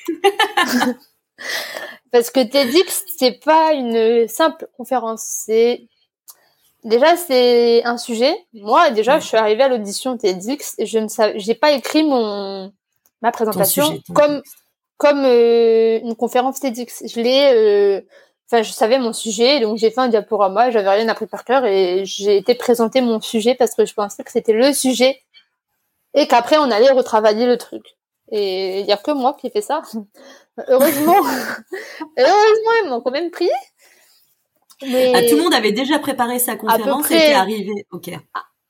[2.12, 5.22] Parce que TEDx, c'est pas une simple conférence.
[5.22, 5.84] C'est
[6.84, 8.36] déjà c'est un sujet.
[8.54, 12.04] Moi, déjà, je suis arrivée à l'audition TEDx et je ne savais, j'ai pas écrit
[12.04, 12.72] mon
[13.22, 14.42] ma présentation comme
[14.98, 17.04] comme euh, une conférence TEDx.
[17.06, 18.02] Je l'ai, euh,
[18.52, 20.72] enfin, je savais mon sujet, donc j'ai fait un diaporama.
[20.72, 24.24] J'avais rien appris par cœur et j'ai été présenter mon sujet parce que je pensais
[24.24, 25.22] que c'était le sujet
[26.14, 27.84] et qu'après on allait retravailler le truc.
[28.32, 29.82] Et il y a que moi qui ai fait ça.
[30.68, 31.14] Heureusement,
[32.18, 33.50] heureusement ils m'ont quand même pris.
[34.82, 35.14] Mais...
[35.16, 37.86] Ah, tout le monde avait déjà préparé sa conférence et était arrivé.
[37.92, 38.10] Ok.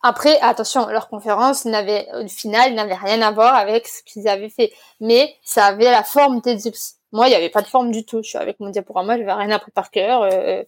[0.04, 4.50] Après, attention, leur conférence n'avait, au final, n'avait rien à voir avec ce qu'ils avaient
[4.50, 4.72] fait.
[5.00, 6.98] Mais ça avait la forme TEDx.
[7.12, 8.22] Moi, il n'y avait pas de forme du tout.
[8.24, 10.22] Je suis avec mon diaporama, je n'avais rien appris par cœur.
[10.22, 10.64] Euh...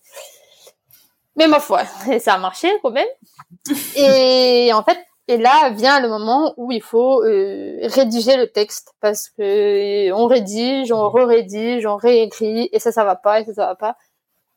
[1.35, 1.83] Mais ma foi,
[2.19, 3.07] ça a marché quand même.
[3.95, 4.97] Et en fait,
[5.29, 10.25] et là vient le moment où il faut euh, rédiger le texte parce que on
[10.25, 13.95] rédige, on re-rédige, on réécrit et ça ça va pas et ça ça va pas.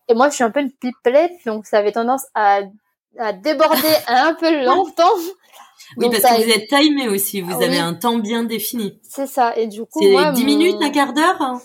[0.09, 2.63] Et moi je suis un peu une pipelette donc ça avait tendance à,
[3.19, 5.17] à déborder un peu longtemps.
[5.97, 8.99] Oui, parce que vous êtes timé aussi, vous avez un temps bien défini.
[9.03, 11.61] C'est ça, et du coup, c'est 10 minutes, un quart d'heure?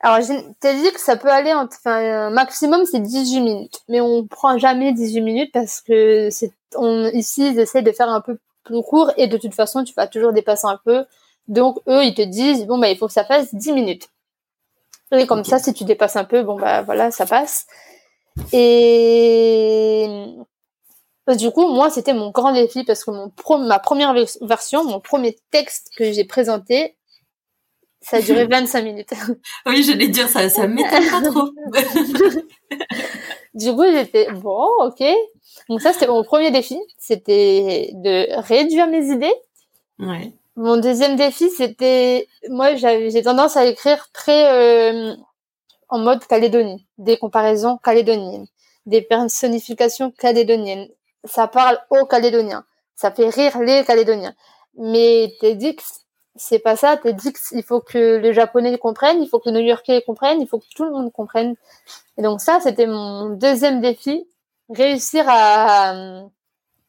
[0.00, 0.24] Alors,
[0.60, 4.92] t'ai dit que ça peut aller, enfin, maximum c'est 18 minutes, mais on prend jamais
[4.92, 9.12] 18 minutes parce que c'est, on, ici, ils essaient de faire un peu plus court
[9.16, 11.04] et de toute façon, tu vas toujours dépasser un peu.
[11.48, 14.08] Donc, eux, ils te disent, bon, bah, il faut que ça fasse 10 minutes.
[15.10, 17.66] Et comme ça, si tu dépasses un peu, bon, bah, voilà, ça passe.
[18.52, 20.06] Et
[21.36, 23.32] du coup, moi, c'était mon grand défi parce que mon
[23.66, 26.96] ma première version, mon premier texte que j'ai présenté,
[28.00, 29.12] ça a duré 25 minutes.
[29.66, 31.50] oui, je vais dire, ça, ça m'étonne pas trop.
[33.54, 35.02] du coup, j'étais, bon, ok.
[35.68, 36.78] Donc ça, c'était mon premier défi.
[36.98, 39.34] C'était de réduire mes idées.
[39.98, 40.32] Ouais.
[40.56, 45.14] Mon deuxième défi, c'était, moi, j'ai tendance à écrire très euh,
[45.88, 48.46] en mode calédonie, des comparaisons calédoniennes,
[48.86, 50.88] des personnifications calédoniennes.
[51.28, 52.64] Ça parle aux Calédoniens.
[52.94, 54.34] Ça fait rire les Calédoniens.
[54.76, 56.06] Mais TEDx,
[56.36, 56.96] c'est pas ça.
[56.96, 60.58] TEDx, il faut que les Japonais comprennent, il faut que les New-Yorkais comprennent, il faut
[60.58, 61.54] que tout le monde comprenne.
[62.16, 64.26] Et donc ça, c'était mon deuxième défi,
[64.68, 65.94] réussir à,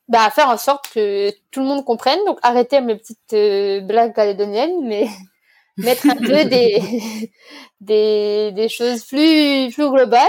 [0.08, 2.20] bah, faire en sorte que tout le monde comprenne.
[2.26, 5.08] Donc arrêter mes petites euh, blagues calédoniennes, mais
[5.78, 6.46] mettre un peu
[7.82, 10.28] des, choses plus globales.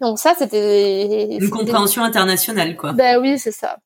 [0.00, 1.36] Donc ça, c'était...
[1.36, 2.92] Une compréhension internationale, quoi.
[2.92, 3.78] Ben oui, c'est ça.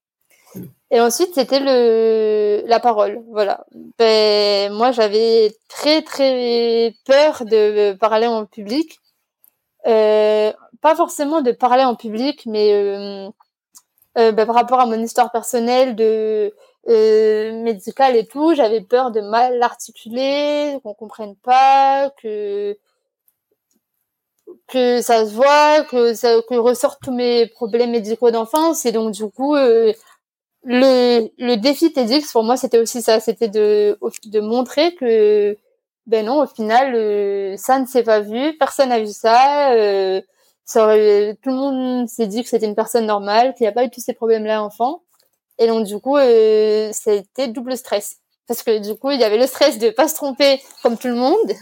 [0.90, 3.22] Et ensuite, c'était le la parole.
[3.30, 3.66] Voilà.
[3.98, 9.00] Ben, moi, j'avais très très peur de parler en public.
[9.86, 13.28] Euh, pas forcément de parler en public, mais euh,
[14.18, 16.54] euh, ben, par rapport à mon histoire personnelle de
[16.86, 22.76] médicale et tout, j'avais peur de mal l'articuler, qu'on comprenne pas, que
[24.68, 28.86] que ça se voit, que ça que ressortent tous mes problèmes médicaux d'enfance.
[28.86, 29.92] Et donc du coup euh,
[30.64, 35.56] le, le défi TEDx pour moi c'était aussi ça, c'était de, de montrer que
[36.06, 40.20] ben non au final euh, ça ne s'est pas vu, personne n'a vu ça, euh,
[40.64, 40.94] ça
[41.42, 43.90] tout le monde s'est dit que c'était une personne normale, qu'il n'y a pas eu
[43.90, 45.02] tous ces problèmes là enfant
[45.58, 48.16] et donc du coup euh, c'était double stress.
[48.46, 51.08] Parce que du coup il y avait le stress de pas se tromper comme tout
[51.08, 51.52] le monde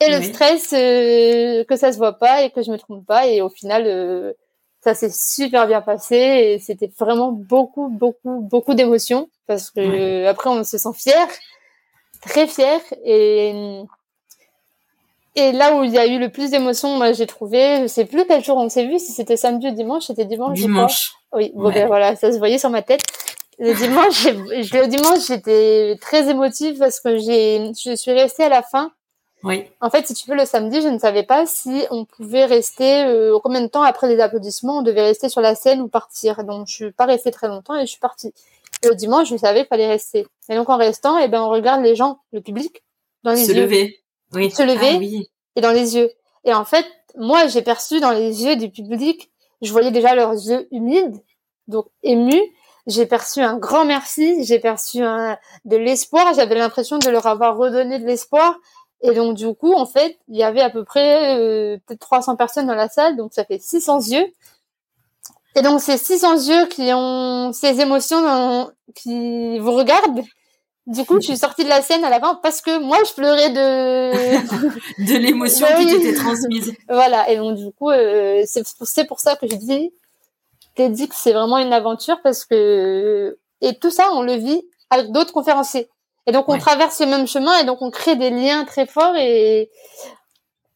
[0.00, 3.26] et le stress euh, que ça se voit pas et que je me trompe pas
[3.26, 4.32] et au final euh,
[4.80, 10.50] ça s'est super bien passé et c'était vraiment beaucoup, beaucoup, beaucoup d'émotions parce que après
[10.50, 11.26] on se sent fier,
[12.22, 13.82] très fier et
[15.34, 18.04] et là où il y a eu le plus d'émotions, moi j'ai trouvé, je sais
[18.04, 20.58] plus quel jour on s'est vu, si c'était samedi ou dimanche, c'était dimanche.
[20.58, 21.12] Dimanche.
[21.32, 23.02] Oui, bon ben voilà, ça se voyait sur ma tête.
[23.58, 28.62] Le dimanche, le dimanche j'étais très émotive parce que j'ai, je suis restée à la
[28.62, 28.92] fin
[29.44, 29.64] oui.
[29.80, 33.04] En fait, si tu veux, le samedi, je ne savais pas si on pouvait rester,
[33.04, 36.42] euh, combien de temps après les applaudissements, on devait rester sur la scène ou partir.
[36.44, 38.34] Donc, je suis pas restée très longtemps et je suis partie.
[38.82, 40.26] Et le dimanche, je savais qu'il fallait rester.
[40.48, 42.82] Et donc, en restant, eh ben, on regarde les gens, le public,
[43.22, 43.62] dans les Se yeux.
[43.62, 44.00] lever.
[44.32, 44.50] Oui.
[44.50, 44.94] Se lever.
[44.94, 45.30] Ah oui.
[45.56, 46.10] Et dans les yeux.
[46.44, 46.86] Et en fait,
[47.16, 49.30] moi, j'ai perçu dans les yeux du public,
[49.62, 51.20] je voyais déjà leurs yeux humides,
[51.66, 52.42] donc émus.
[52.86, 55.36] J'ai perçu un grand merci, j'ai perçu un,
[55.66, 58.56] de l'espoir, j'avais l'impression de leur avoir redonné de l'espoir.
[59.00, 62.36] Et donc du coup, en fait, il y avait à peu près euh, peut-être 300
[62.36, 64.26] personnes dans la salle, donc ça fait 600 yeux.
[65.54, 70.22] Et donc ces 600 yeux qui ont ces émotions dans, qui vous regardent.
[70.86, 73.12] Du coup, je suis sortie de la scène à la fin parce que moi, je
[73.12, 76.72] pleurais de de l'émotion qui t'était transmise.
[76.88, 77.28] Voilà.
[77.30, 79.92] Et donc du coup, euh, c'est pour ça que je dis,
[80.74, 84.62] t'es dit que c'est vraiment une aventure parce que et tout ça, on le vit
[84.90, 85.88] avec d'autres conférenciers.
[86.28, 86.58] Et donc on Ouais.
[86.58, 89.70] traverse le même chemin et donc on crée des liens très forts et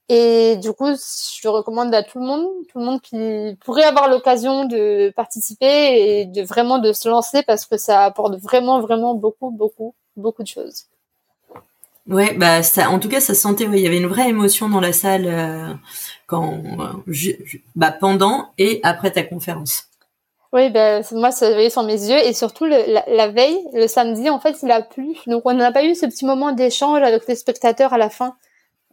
[0.09, 0.89] et du coup
[1.43, 6.21] je recommande à tout le monde, tout le monde qui pourrait avoir l'occasion de participer
[6.21, 10.43] et de vraiment de se lancer parce que ça apporte vraiment vraiment beaucoup beaucoup beaucoup
[10.43, 10.87] de choses.
[12.09, 13.69] Ouais, bah ça, en tout cas, ça se sentait.
[13.69, 15.73] ouais, il y avait une vraie émotion dans la salle euh,
[16.27, 17.33] quand, euh,
[17.77, 19.85] bah pendant et après ta conférence.
[20.55, 23.59] Oui, ben moi ça se voyait sur mes yeux et surtout le- la, la veille,
[23.73, 26.53] le samedi en fait il a plu donc on n'a pas eu ce petit moment
[26.53, 28.37] d'échange avec les spectateurs à la fin.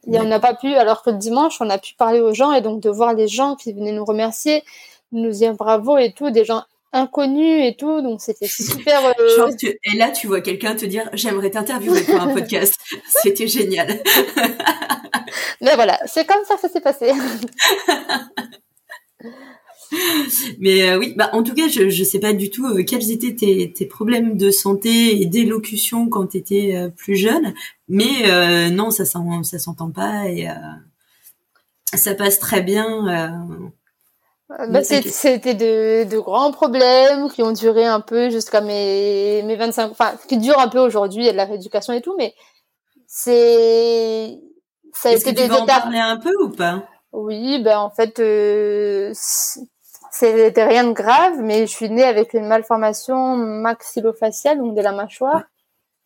[0.07, 2.33] Il y en a pas pu alors que le dimanche on a pu parler aux
[2.33, 4.63] gens et donc de voir les gens qui venaient nous remercier,
[5.11, 9.05] nous dire bravo et tout, des gens inconnu et tout, donc c'était super.
[9.19, 9.51] Euh...
[9.83, 12.75] et là, tu vois quelqu'un te dire j'aimerais t'interviewer pour un podcast.
[13.21, 14.01] c'était génial.
[15.61, 17.11] Mais voilà, c'est comme ça que ça s'est passé.
[20.59, 23.11] Mais euh, oui, bah en tout cas, je je sais pas du tout euh, quels
[23.11, 27.53] étaient tes, tes problèmes de santé et d'élocution quand tu étais euh, plus jeune,
[27.87, 30.47] mais non, ça ça s'entend pas et
[31.93, 33.45] ça passe très bien.
[34.49, 39.91] Bah, c'était de, de grands problèmes qui ont duré un peu jusqu'à mes, mes 25,
[39.91, 42.33] enfin, qui durent un peu aujourd'hui, il y a de la rééducation et tout, mais
[43.07, 44.39] c'est,
[44.93, 46.83] ça a été que des tu en parler un peu ou pas?
[47.11, 49.11] Oui, ben, en fait, euh,
[50.11, 54.91] c'était rien de grave, mais je suis née avec une malformation maxillofaciale, donc de la
[54.91, 55.43] mâchoire,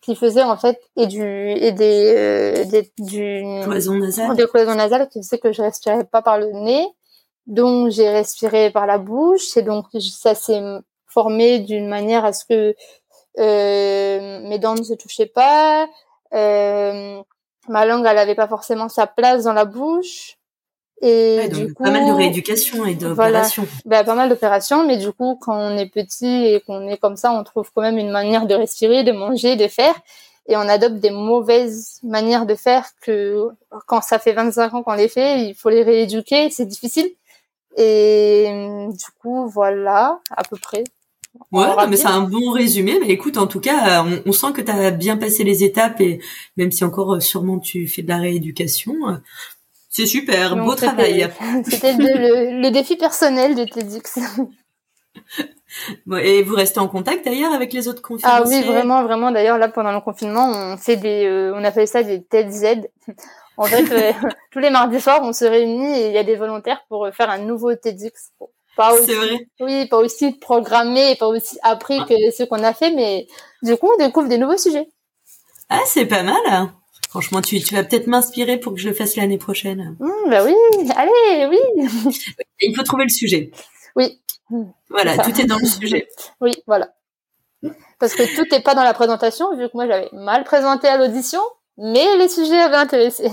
[0.01, 4.75] qui faisait en fait et du et des, euh, des du cloison nasale, des cloisons
[4.75, 6.85] nasales qui faisait que je respirais pas par le nez,
[7.47, 10.61] donc j'ai respiré par la bouche et donc ça s'est
[11.07, 12.75] formé d'une manière à ce que
[13.39, 15.87] euh, mes dents ne se touchaient pas,
[16.33, 17.21] euh,
[17.69, 20.37] ma langue elle avait pas forcément sa place dans la bouche.
[21.05, 23.67] Et du coup, pas mal de rééducation et d'opérations.
[23.83, 26.97] Voilà, bah, pas mal d'opérations, mais du coup, quand on est petit et qu'on est
[26.97, 29.93] comme ça, on trouve quand même une manière de respirer, de manger, de faire,
[30.47, 33.47] et on adopte des mauvaises manières de faire que
[33.85, 37.09] quand ça fait 25 ans qu'on les fait, il faut les rééduquer, c'est difficile.
[37.75, 38.47] Et
[38.89, 40.85] du coup, voilà, à peu près.
[41.51, 42.97] Ouais, mais c'est un bon résumé.
[43.01, 45.99] Mais écoute, en tout cas, on, on sent que tu as bien passé les étapes
[45.99, 46.19] et
[46.55, 48.93] même si encore euh, sûrement tu fais de la rééducation,
[49.93, 51.29] c'est super, beau travail.
[51.69, 54.17] C'était le, le, défi personnel de TEDx.
[56.19, 59.29] et vous restez en contact d'ailleurs avec les autres conférenciers Ah oui, vraiment, vraiment.
[59.29, 62.87] D'ailleurs, là, pendant le confinement, on fait des, euh, on appelle ça des TEDZ.
[63.55, 64.11] En fait, euh,
[64.51, 67.29] tous les mardis soirs, on se réunit et il y a des volontaires pour faire
[67.29, 68.31] un nouveau TEDx.
[68.75, 69.47] Pas aussi, vrai.
[69.59, 72.05] Oui, pas aussi programmé, pas aussi appris ah.
[72.09, 73.27] que ce qu'on a fait, mais
[73.61, 74.87] du coup, on découvre des nouveaux sujets.
[75.69, 76.71] Ah, c'est pas mal.
[77.13, 79.95] Franchement, tu, tu vas peut-être m'inspirer pour que je le fasse l'année prochaine.
[79.99, 80.55] Mmh, bah oui,
[80.95, 81.59] allez, oui.
[82.59, 83.51] Il faut trouver le sujet.
[83.95, 84.19] Oui.
[84.89, 86.07] Voilà, tout est dans le sujet.
[86.41, 86.95] Oui, voilà.
[87.99, 90.97] Parce que tout n'est pas dans la présentation, vu que moi j'avais mal présenté à
[90.97, 91.41] l'audition,
[91.77, 93.29] mais les sujets avaient intéressé.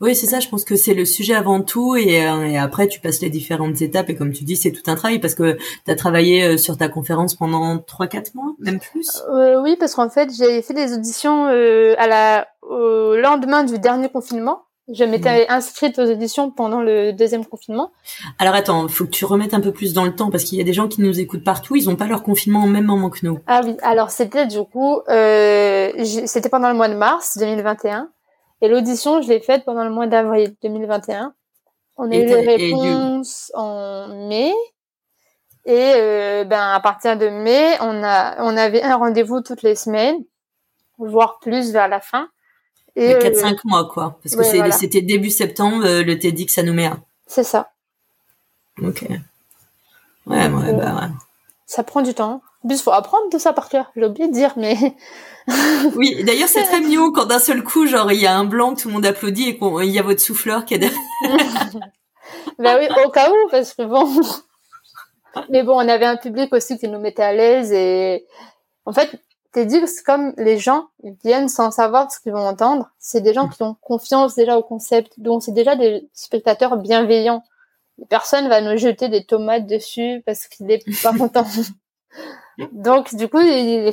[0.00, 0.40] Oui, c'est ça.
[0.40, 3.30] Je pense que c'est le sujet avant tout, et, euh, et, après tu passes les
[3.30, 4.10] différentes étapes.
[4.10, 6.76] Et comme tu dis, c'est tout un travail parce que tu as travaillé euh, sur
[6.76, 9.22] ta conférence pendant trois, quatre mois, même plus.
[9.30, 13.78] Euh, oui, parce qu'en fait, j'ai fait des auditions euh, à la au lendemain du
[13.78, 14.62] dernier confinement.
[14.92, 17.90] Je m'étais inscrite aux auditions pendant le deuxième confinement.
[18.38, 20.60] Alors attends, faut que tu remettes un peu plus dans le temps parce qu'il y
[20.60, 23.10] a des gens qui nous écoutent partout, ils n'ont pas leur confinement au même moment
[23.10, 23.40] que nous.
[23.48, 28.10] Ah oui, alors c'était du coup, euh, c'était pendant le mois de mars 2021.
[28.62, 31.34] Et l'audition, je l'ai faite pendant le mois d'avril 2021.
[31.98, 34.52] On a eu les réponses en mai.
[35.64, 39.74] Et euh, ben à partir de mai, on a on avait un rendez-vous toutes les
[39.74, 40.16] semaines,
[40.96, 42.28] voire plus vers la fin.
[42.94, 46.96] Et 4-5 euh, mois quoi, parce que c'était début septembre euh, le TEDx à Nouméa.
[47.26, 47.72] C'est ça.
[48.80, 49.06] Ok.
[50.26, 51.08] Ouais, ouais, bah ouais.
[51.66, 52.42] Ça prend du temps.
[52.66, 53.90] Plus, faut apprendre tout ça par cœur.
[53.96, 54.76] J'ai oublié de dire, mais
[55.94, 58.74] oui, d'ailleurs c'est très mignon quand d'un seul coup, genre il y a un blanc,
[58.74, 60.98] tout le monde applaudit et qu'il y a votre souffleur qui est derrière.
[62.58, 64.08] ben oui, au cas où, parce que bon.
[65.50, 68.26] Mais bon, on avait un public aussi qui nous mettait à l'aise et
[68.86, 69.20] en fait,
[69.52, 70.88] t'es dit c'est comme les gens
[71.22, 72.90] viennent sans savoir ce qu'ils vont entendre.
[72.98, 77.44] C'est des gens qui ont confiance déjà au concept, donc c'est déjà des spectateurs bienveillants.
[78.08, 81.46] Personne va nous jeter des tomates dessus parce qu'il est pas content.
[82.72, 83.38] Donc, du coup,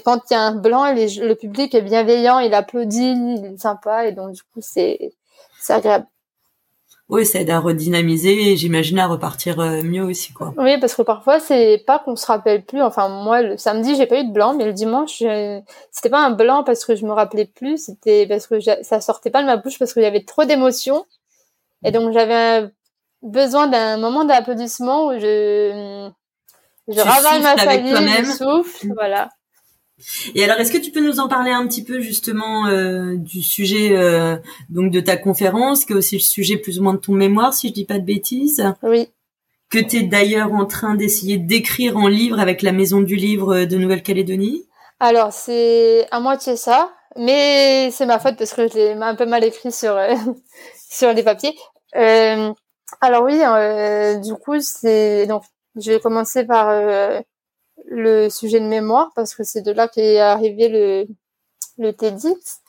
[0.06, 4.08] quand il y a un blanc, le public est bienveillant, il applaudit, il est sympa,
[4.08, 5.14] et donc, du coup, c'est
[5.70, 6.08] agréable.
[7.10, 10.54] Oui, ça aide à redynamiser et j'imagine à repartir euh, mieux aussi, quoi.
[10.58, 12.82] Oui, parce que parfois, c'est pas qu'on se rappelle plus.
[12.82, 15.22] Enfin, moi, le samedi, j'ai pas eu de blanc, mais le dimanche,
[15.92, 19.30] c'était pas un blanc parce que je me rappelais plus, c'était parce que ça sortait
[19.30, 21.06] pas de ma bouche parce qu'il y avait trop d'émotions.
[21.84, 22.72] Et donc, j'avais
[23.22, 26.10] besoin d'un moment d'applaudissement où je,
[26.88, 29.30] je ravale ma salive, je souffle, voilà.
[30.36, 33.42] Et alors, est-ce que tu peux nous en parler un petit peu justement euh, du
[33.42, 34.38] sujet euh,
[34.70, 37.54] donc de ta conférence, qui est aussi le sujet plus ou moins de ton mémoire,
[37.54, 38.64] si je dis pas de bêtises?
[38.82, 39.10] Oui.
[39.70, 43.66] Que tu es d'ailleurs en train d'essayer d'écrire en livre avec la Maison du Livre
[43.66, 44.68] de Nouvelle-Calédonie?
[45.00, 49.26] Alors, c'est à moitié ça, mais c'est ma faute parce que je l'ai un peu
[49.26, 50.14] mal écrit sur euh,
[50.90, 51.56] sur les papiers.
[51.94, 53.40] alors oui,
[54.22, 55.44] du coup, c'est donc
[55.76, 57.20] je vais commencer par euh,
[57.86, 61.08] le sujet de mémoire parce que c'est de là qu'est arrivé le,
[61.78, 62.62] le TEDx.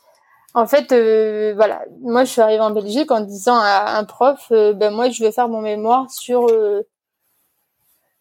[0.54, 4.46] En fait, euh, voilà, moi je suis arrivée en Belgique en disant à un prof,
[4.52, 6.48] euh, ben moi je vais faire mon mémoire sur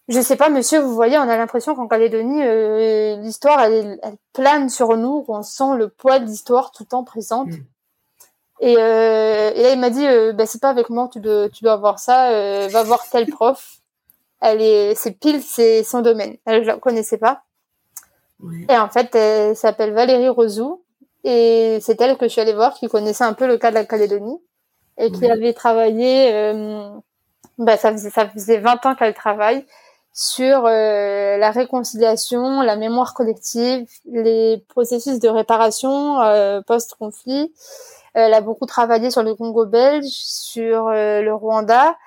[0.10, 4.18] je sais pas, monsieur, vous voyez, on a l'impression qu'en Calédonie, euh, l'histoire, elle, elle,
[4.34, 7.48] plane sur nous, on sent le poids de l'histoire tout le temps présente.
[7.48, 7.66] Mm.
[8.60, 11.50] Et, euh, et, là, il m'a dit, euh, bah, c'est pas avec moi, tu dois,
[11.50, 13.78] tu dois voir ça, euh, va voir tel prof.
[14.44, 16.36] Elle est, c'est pile, c'est son domaine.
[16.46, 17.44] Elle, je la connaissais pas.
[18.68, 20.84] Et en fait, elle s'appelle Valérie Rosou.
[21.24, 23.76] Et c'est elle que je suis allée voir, qui connaissait un peu le cas de
[23.76, 24.38] la Calédonie.
[24.98, 26.90] Et qui avait travaillé, euh,
[27.58, 29.66] bah, ça faisait, ça faisait 20 ans qu'elle travaille
[30.14, 37.52] sur euh, la réconciliation, la mémoire collective, les processus de réparation euh, post-conflit.
[38.14, 41.98] Elle a beaucoup travaillé sur le Congo belge, sur euh, le Rwanda.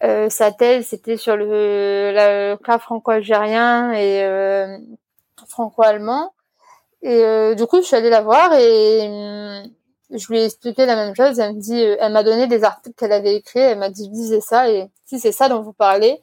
[0.00, 4.24] Sa thèse, c'était sur le, le cas franco-algérien et
[5.46, 6.32] franco-allemand.
[7.02, 9.70] Et du coup, je suis allée la voir et hum,
[10.10, 11.38] je lui ai expliqué la même chose.
[11.38, 13.60] Elle me dit, elle m'a donné des articles qu'elle avait écrits.
[13.60, 16.22] Elle m'a dit, lisez ça et si c'est ça dont vous parlez,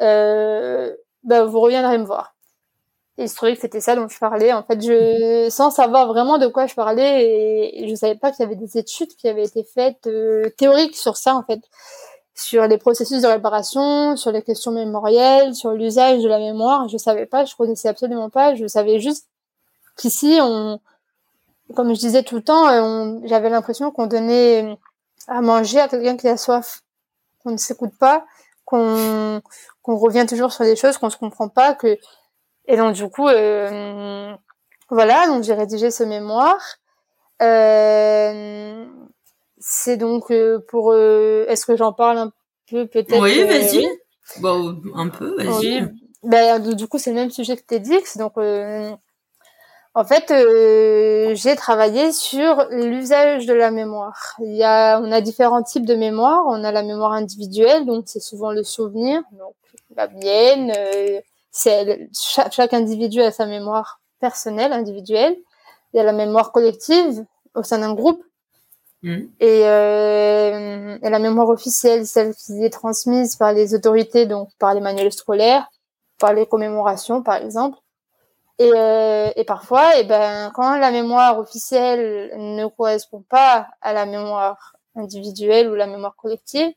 [0.00, 0.94] euh,
[1.24, 2.34] bah, vous reviendrez me voir.
[3.18, 4.52] Et il se trouvait que c'était ça dont je parlais.
[4.52, 8.44] En fait, je, sans savoir vraiment de quoi je parlais, et, je savais pas qu'il
[8.44, 11.60] y avait des études qui avaient été faites euh, théoriques sur ça, en fait,
[12.40, 16.88] sur les processus de réparation, sur les questions mémorielles, sur l'usage de la mémoire.
[16.88, 18.54] Je savais pas, je connaissais absolument pas.
[18.54, 19.26] Je savais juste
[19.96, 20.80] qu'ici, on,
[21.74, 24.76] comme je disais tout le temps, j'avais l'impression qu'on donnait
[25.28, 26.82] à manger à quelqu'un qui a soif,
[27.42, 28.24] qu'on ne s'écoute pas,
[28.64, 29.42] qu'on
[29.86, 31.98] revient toujours sur des choses qu'on se comprend pas que
[32.66, 34.32] et donc du coup euh,
[34.90, 36.76] voilà donc j'ai rédigé ce mémoire
[37.42, 38.86] euh,
[39.70, 42.32] c'est donc euh, pour euh, est-ce que j'en parle un
[42.68, 43.86] peu peut-être oui vas-y
[44.40, 45.88] bon un peu vas-y
[46.22, 48.36] ben, du coup c'est le même sujet que TEDx donc
[49.94, 54.36] en fait, euh, j'ai travaillé sur l'usage de la mémoire.
[54.38, 56.44] Il y a, on a différents types de mémoire.
[56.46, 59.22] On a la mémoire individuelle, donc c'est souvent le souvenir.
[59.32, 59.54] Donc
[59.96, 65.36] la mienne, euh, c'est chaque, individu a sa mémoire personnelle, individuelle.
[65.92, 67.24] Il y a la mémoire collective
[67.56, 68.22] au sein d'un groupe.
[69.02, 74.74] Et, euh, et, la mémoire officielle, celle qui est transmise par les autorités, donc par
[74.74, 75.70] les manuels scolaires,
[76.18, 77.78] par les commémorations, par exemple.
[78.58, 84.76] Et, euh, parfois, eh ben, quand la mémoire officielle ne correspond pas à la mémoire
[84.94, 86.70] individuelle ou la mémoire collective,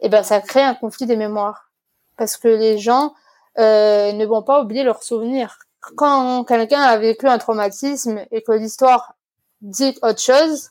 [0.00, 1.70] eh ben, ça crée un conflit des mémoires.
[2.16, 3.12] Parce que les gens
[3.58, 5.58] euh, ne vont pas oublier leurs souvenirs.
[5.96, 9.14] Quand quelqu'un a vécu un traumatisme et que l'histoire
[9.60, 10.70] dit autre chose,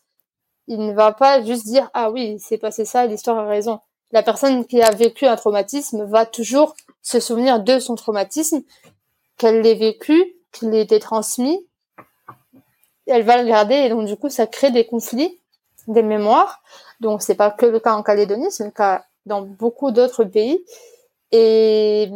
[0.69, 4.23] il ne va pas juste dire ah oui c'est passé ça l'histoire a raison la
[4.23, 8.61] personne qui a vécu un traumatisme va toujours se souvenir de son traumatisme
[9.37, 11.65] qu'elle l'ait vécu qu'il été transmis,
[13.05, 15.39] elle va le garder et donc du coup ça crée des conflits,
[15.87, 16.61] des mémoires.
[16.99, 20.63] Donc c'est pas que le cas en Calédonie, c'est le cas dans beaucoup d'autres pays.
[21.31, 22.09] Et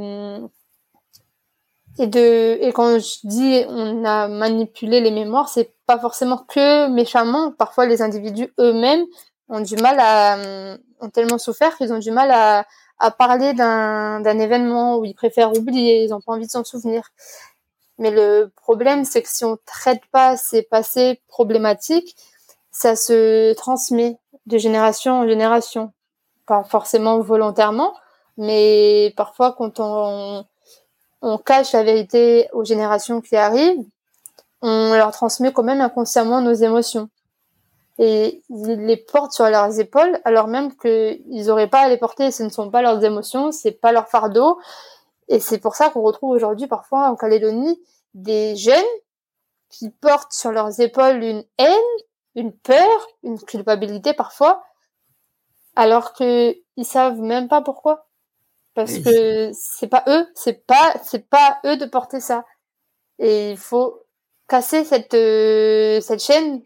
[2.00, 6.88] et de et quand je dis on a manipulé les mémoires, c'est pas forcément que
[6.90, 7.52] méchamment.
[7.52, 9.06] Parfois les individus eux-mêmes
[9.50, 10.38] ont du mal à
[11.00, 12.66] ont tellement souffert qu'ils ont du mal à
[13.00, 17.10] à parler d'un événement où ils préfèrent oublier, ils ont pas envie de s'en souvenir.
[17.98, 22.16] Mais le problème, c'est que si on traite pas ces passés problématiques,
[22.72, 25.92] ça se transmet de génération en génération.
[26.46, 27.94] Pas forcément volontairement,
[28.38, 30.46] mais parfois quand on,
[31.24, 33.86] on cache la vérité aux générations qui arrivent,
[34.62, 37.10] on leur transmet quand même inconsciemment nos émotions.
[37.98, 42.30] Et ils les portent sur leurs épaules, alors même qu'ils n'auraient pas à les porter,
[42.30, 44.60] ce ne sont pas leurs émotions, c'est pas leur fardeau,
[45.30, 47.82] et c'est pour ça qu'on retrouve aujourd'hui parfois en Calédonie
[48.14, 48.84] des jeunes
[49.70, 51.98] qui portent sur leurs épaules une haine,
[52.36, 54.62] une peur, une culpabilité parfois,
[55.78, 58.08] alors que ils savent même pas pourquoi.
[58.76, 62.46] Parce que c'est pas eux, c'est pas c'est pas eux de porter ça.
[63.20, 64.04] Et il faut
[64.48, 66.62] casser cette euh, cette chaîne.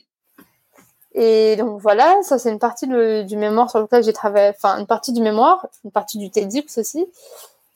[1.14, 4.88] Et donc voilà, ça c'est une partie du mémoire sur lequel j'ai travaillé, enfin une
[4.88, 7.08] partie du mémoire, une partie du TEDx aussi.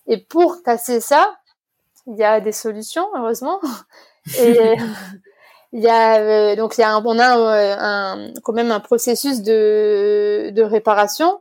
[0.08, 1.36] Et pour casser ça,
[2.08, 3.60] il y a des solutions, heureusement.
[4.40, 4.78] Et
[5.74, 8.72] il y a euh, donc il y a un, on a euh, un, quand même
[8.72, 11.40] un processus de, de réparation.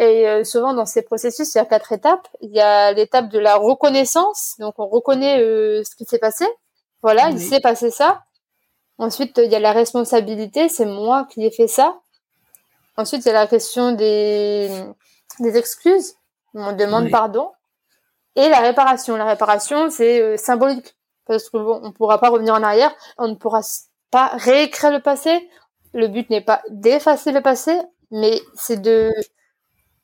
[0.00, 2.26] Et euh, souvent dans ces processus, il y a quatre étapes.
[2.40, 5.38] Il y a l'étape de la reconnaissance, donc on reconnaît
[5.84, 6.46] ce qui s'est passé.
[7.02, 8.22] Voilà, il s'est passé ça.
[8.96, 12.00] Ensuite, il y a la responsabilité, c'est moi qui ai fait ça.
[12.96, 14.70] Ensuite, il y a la question des,
[15.38, 16.14] des excuses.
[16.54, 17.50] On demande pardon.
[18.36, 19.16] Et la réparation.
[19.16, 20.96] La réparation, c'est euh, symbolique.
[21.26, 23.60] Parce que bon, on pourra pas revenir en arrière, on ne pourra
[24.10, 25.48] pas réécrire le passé.
[25.92, 27.78] Le but n'est pas d'effacer le passé,
[28.10, 29.12] mais c'est de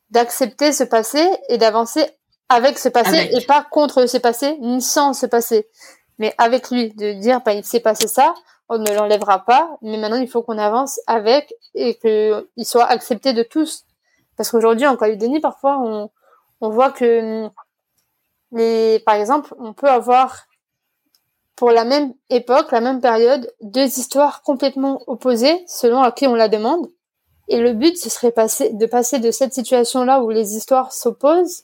[0.09, 2.05] d'accepter ce passé et d'avancer
[2.49, 5.67] avec ce passé et pas contre ce passé ni sans ce passé.
[6.17, 8.33] Mais avec lui de dire bah, il s'est passé ça
[8.69, 12.85] on ne l'enlèvera pas mais maintenant il faut qu'on avance avec et que il soit
[12.85, 13.85] accepté de tous.
[14.37, 16.09] Parce qu'aujourd'hui en Calédonie parfois on,
[16.61, 17.49] on voit que
[18.53, 20.45] les par exemple on peut avoir
[21.55, 26.35] pour la même époque la même période deux histoires complètement opposées selon à qui on
[26.35, 26.87] la demande
[27.47, 30.91] et le but ce serait passer de passer de cette situation là où les histoires
[30.91, 31.63] s'opposent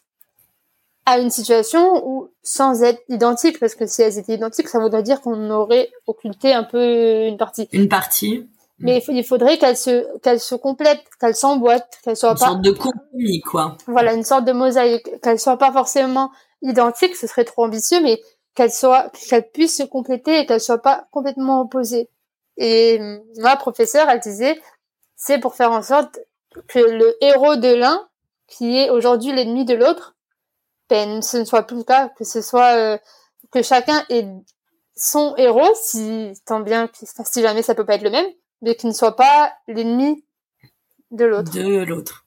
[1.06, 5.04] à une situation où, sans être identique, parce que si elles étaient identiques, ça voudrait
[5.04, 7.68] dire qu'on aurait occulté un peu une partie.
[7.74, 8.48] Une partie.
[8.80, 12.48] Mais il faudrait qu'elles se, qu'elles se complètent, qu'elles s'emboîtent, qu'elles soient pas.
[12.48, 13.78] Une sorte de compromis, quoi.
[13.88, 16.32] Voilà, une sorte de mosaïque, qu'elles soient pas forcément
[16.62, 18.22] identiques, ce serait trop ambitieux, mais
[18.56, 22.10] qu'elles soient, qu'elles puissent se compléter et qu'elles soient pas complètement opposées.
[22.58, 23.00] Et
[23.38, 24.60] ma professeure, elle disait,
[25.26, 26.20] c'est pour faire en sorte
[26.68, 28.10] que le héros de l'un,
[28.46, 30.18] qui est aujourd'hui l'ennemi de l'autre,
[30.90, 32.98] ben, ce ne soit plus le cas, que ce soit euh,
[33.50, 34.28] que chacun ait
[34.98, 38.26] son héros, si tant bien, si jamais ça peut pas être le même,
[38.62, 40.26] mais qu'il ne soit pas l'ennemi
[41.12, 41.54] de l'autre.
[41.54, 42.26] De l'autre.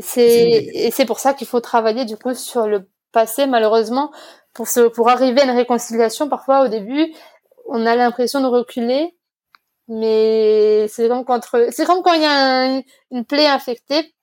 [0.00, 4.12] C'est et c'est pour ça qu'il faut travailler du coup sur le passé, malheureusement,
[4.54, 6.28] pour se pour arriver à une réconciliation.
[6.28, 7.12] Parfois, au début,
[7.66, 9.15] on a l'impression de reculer,
[9.88, 14.14] mais c'est comme quand c'est comme quand il y a une plaie infectée.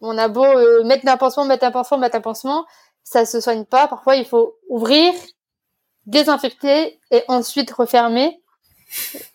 [0.00, 2.66] On a beau euh, mettre un pansement, mettre un pansement, mettre un pansement,
[3.02, 3.88] ça se soigne pas.
[3.88, 5.12] Parfois, il faut ouvrir,
[6.04, 8.42] désinfecter et ensuite refermer.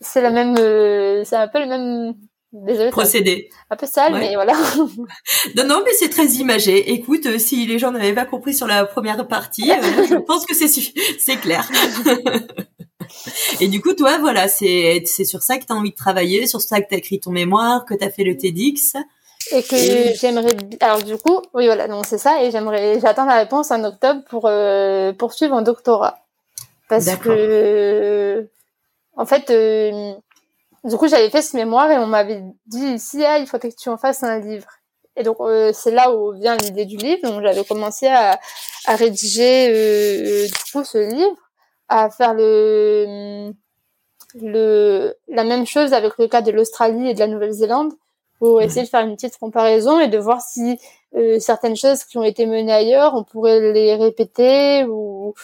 [0.02, 2.16] C'est la même, euh, c'est un peu le même
[2.54, 3.50] Désolé, procédé.
[3.70, 4.54] Un peu sale, mais voilà.
[5.56, 6.92] non, non, mais c'est très imagé.
[6.92, 10.46] Écoute, euh, si les gens n'avaient pas compris sur la première partie, euh, je pense
[10.46, 10.68] que c'est
[11.20, 11.70] c'est clair.
[13.62, 16.46] Et du coup, toi, voilà, c'est c'est sur ça que tu as envie de travailler,
[16.46, 18.96] sur ça que tu as écrit ton mémoire, que tu as fait le TEDx
[19.52, 19.76] et que
[20.20, 23.84] j'aimerais alors du coup oui voilà donc c'est ça et j'aimerais j'attends la réponse en
[23.84, 26.20] octobre pour euh, poursuivre un doctorat
[26.88, 28.48] parce que
[29.16, 29.50] en fait
[30.84, 33.68] du coup j'avais fait ce mémoire et on m'avait dit ici ah, il faut que
[33.68, 34.68] tu en fasses un livre.
[35.16, 37.22] Et donc euh, c'est là où vient l'idée du livre.
[37.24, 38.40] Donc j'avais commencé à,
[38.86, 41.38] à rédiger du coup ce livre
[41.90, 43.52] à faire le
[44.36, 47.94] le la même chose avec le cas de l'Australie et de la Nouvelle-Zélande
[48.42, 50.80] pour essayer de faire une petite comparaison et de voir si
[51.16, 55.36] euh, certaines choses qui ont été menées ailleurs, on pourrait les répéter ou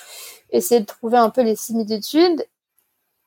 [0.50, 2.44] essayer de trouver un peu les similitudes.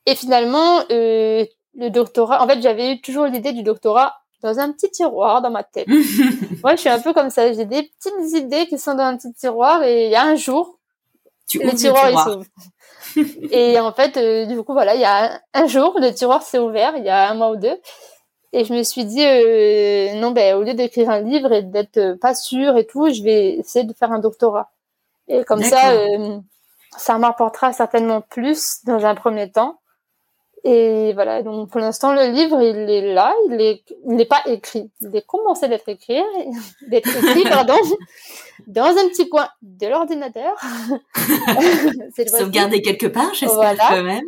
[0.05, 1.45] Et finalement, euh,
[1.75, 5.51] le doctorat, en fait, j'avais eu toujours l'idée du doctorat dans un petit tiroir dans
[5.51, 5.87] ma tête.
[6.63, 7.53] Moi, je suis un peu comme ça.
[7.53, 10.35] J'ai des petites idées qui sont dans un petit tiroir et il y a un
[10.35, 10.79] jour,
[11.53, 12.45] le tiroir, il s'ouvre.
[13.51, 16.59] et en fait, euh, du coup, voilà, il y a un jour, le tiroir s'est
[16.59, 17.77] ouvert, il y a un mois ou deux.
[18.53, 21.97] Et je me suis dit, euh, non, ben, au lieu d'écrire un livre et d'être
[21.97, 24.71] euh, pas sûre et tout, je vais essayer de faire un doctorat.
[25.29, 26.39] Et comme ça, euh,
[26.97, 29.79] ça m'apportera certainement plus dans un premier temps.
[30.63, 34.43] Et voilà, donc pour l'instant, le livre, il est là, il est, il n'est pas
[34.45, 34.91] écrit.
[35.01, 36.21] Il est commencé d'être écrit,
[36.87, 37.73] d'être écrit, pardon,
[38.67, 40.55] dans un petit coin de l'ordinateur.
[42.27, 43.87] Sauvegardé quelque part, j'espère voilà.
[43.89, 44.25] quand même.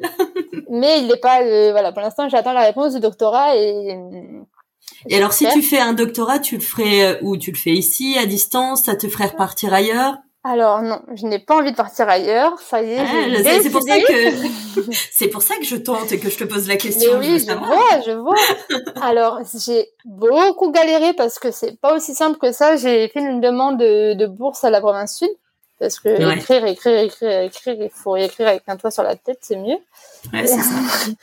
[0.70, 3.96] Mais il n'est pas, euh, voilà, pour l'instant, j'attends la réponse du doctorat et.
[5.08, 7.38] Et alors, si tu fais un doctorat, tu le ferais euh, où?
[7.38, 10.16] Tu le fais ici, à distance Ça te ferait repartir ailleurs?
[10.46, 12.60] Alors non, je n'ai pas envie de partir ailleurs.
[12.60, 16.20] Ça y est, ah, c'est pour ça que c'est pour ça que je tente et
[16.20, 17.18] que je te pose la question.
[17.18, 18.36] Mais oui, je, vois, je vois.
[19.02, 22.76] Alors j'ai beaucoup galéré parce que c'est pas aussi simple que ça.
[22.76, 25.32] J'ai fait une demande de, bourse à la province sud
[25.80, 29.40] parce que écrire, écrire, écrire, écrire, il faut écrire avec un toit sur la tête,
[29.42, 29.78] c'est mieux.
[30.34, 30.76] Ouais, c'est ça.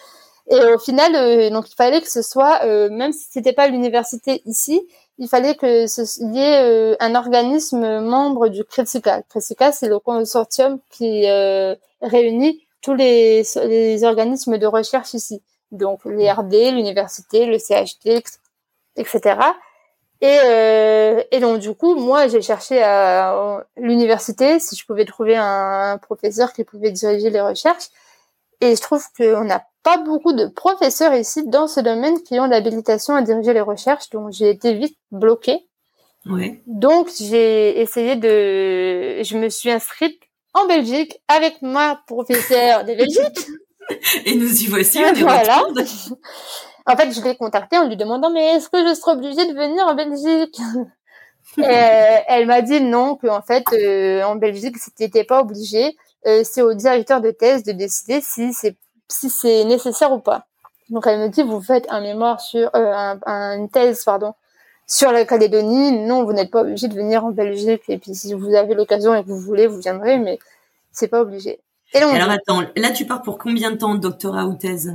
[0.51, 3.69] Et au final, euh, donc il fallait que ce soit, euh, même si c'était pas
[3.69, 4.83] l'université ici,
[5.21, 9.23] il fallait que ce y ait euh, un organisme membre du CRETSICA.
[9.29, 15.43] CRETSICA, c'est le consortium qui euh, réunit tous les, les, organismes de recherche ici.
[15.73, 18.25] Donc l'IRD, l'université, le CHT,
[18.97, 19.37] etc.
[20.23, 25.37] Et, euh, et donc du coup, moi, j'ai cherché à l'université si je pouvais trouver
[25.37, 27.89] un, professeur qui pouvait diriger les recherches.
[28.61, 32.47] Et je trouve qu'on n'a pas beaucoup de professeurs ici dans ce domaine qui ont
[32.47, 35.67] l'habilitation à diriger les recherches, donc j'ai été vite bloquée.
[36.27, 36.63] Ouais.
[36.67, 40.21] Donc j'ai essayé de, je me suis inscrite
[40.53, 43.47] en Belgique avec ma professeure de Belgique.
[44.27, 45.63] Et nous y voici, on est voilà.
[46.87, 49.55] En fait, je l'ai contactée en lui demandant mais est-ce que je serai obligée de
[49.55, 50.59] venir en Belgique?
[51.59, 55.97] Et Elle m'a dit non, qu'en fait euh, en Belgique c'était pas obligé.
[56.27, 58.77] Euh, c'est au directeur de thèse de décider si c'est
[59.09, 60.47] si c'est nécessaire ou pas.
[60.91, 64.35] Donc elle me dit vous faites un mémoire sur euh, un, une thèse pardon
[64.91, 67.83] sur la Calédonie, non, vous n'êtes pas obligé de venir en Belgique.
[67.89, 70.41] Et puis si vous avez l'occasion et que vous voulez, vous viendrez, mais
[70.91, 71.61] c'est pas obligé.
[71.95, 74.93] Et donc, Alors attends, là tu pars pour combien de temps, doctorat ou thèse?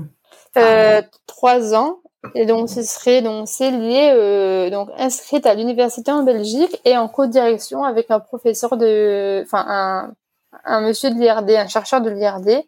[0.57, 1.99] Euh, Trois ans.
[2.33, 6.97] Et donc ce serait donc c'est lié euh, donc inscrite à l'université en Belgique et
[6.97, 10.13] en co-direction avec un professeur de, enfin un
[10.63, 12.63] un monsieur de l'IRD, un chercheur de l'IRD,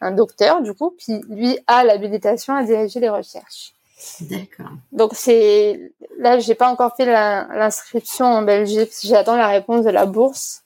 [0.00, 3.72] un docteur du coup, qui lui a l'habilitation à diriger les recherches.
[4.20, 4.72] D'accord.
[4.92, 8.92] Donc c'est là, j'ai pas encore fait l'inscription en Belgique.
[9.02, 10.62] J'attends la réponse de la bourse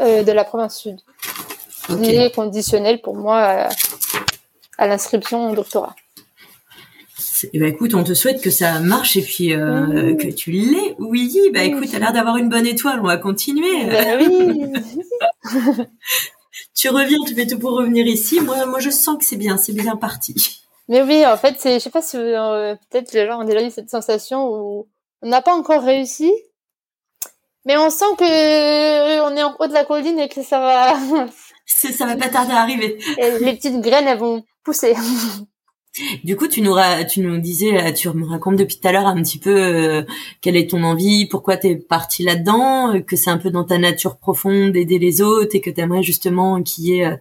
[0.00, 0.98] euh, de la province sud.
[1.88, 2.16] Okay.
[2.16, 3.68] Est conditionnel pour moi à,
[4.78, 5.94] à l'inscription au doctorat.
[7.52, 10.94] Eh ben écoute, on te souhaite que ça marche et puis euh, que tu l'aies.
[10.98, 13.00] Oui, bah écoute, t'as l'air d'avoir une bonne étoile.
[13.00, 13.84] On va continuer.
[13.86, 14.72] Ben oui.
[16.74, 18.40] tu reviens, tu fais tout pour revenir ici.
[18.40, 20.62] Moi, moi, je sens que c'est bien, c'est bien parti.
[20.88, 23.62] Mais oui, en fait, c'est, je sais pas si euh, peut-être les gens ont déjà
[23.62, 24.88] eu cette sensation où
[25.22, 26.30] on n'a pas encore réussi,
[27.64, 30.60] mais on sent que euh, on est en haut de la colline et que ça
[30.60, 30.94] va.
[31.66, 32.98] ça va pas tarder à arriver.
[33.16, 34.94] Et les petites graines, elles vont pousser.
[36.24, 36.74] Du coup, tu nous,
[37.08, 40.02] tu nous disais, tu me racontes depuis tout à l'heure un petit peu euh,
[40.40, 43.62] quelle est ton envie, pourquoi tu es parti là-dedans, euh, que c'est un peu dans
[43.62, 47.16] ta nature profonde d'aider les autres et que tu aimerais justement qu'il y ait, euh,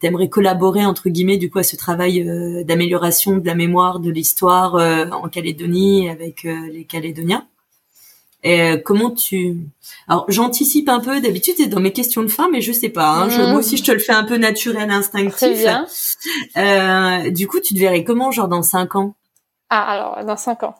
[0.00, 2.24] t'aimerais collaborer entre guillemets du coup à ce travail
[2.64, 4.74] d'amélioration de la mémoire de l'histoire
[5.12, 7.46] en Calédonie avec les Calédoniens.
[8.44, 9.56] Et euh, comment tu
[10.06, 11.20] Alors j'anticipe un peu.
[11.20, 13.08] D'habitude c'est dans mes questions de fin, mais je sais pas.
[13.08, 13.28] Hein.
[13.28, 15.58] Je, moi aussi je te le fais un peu naturel, instinctif.
[15.58, 15.86] Bien.
[16.56, 19.14] Euh, du coup, tu te verrais comment, genre dans cinq ans?
[19.70, 20.76] Ah alors dans cinq ans.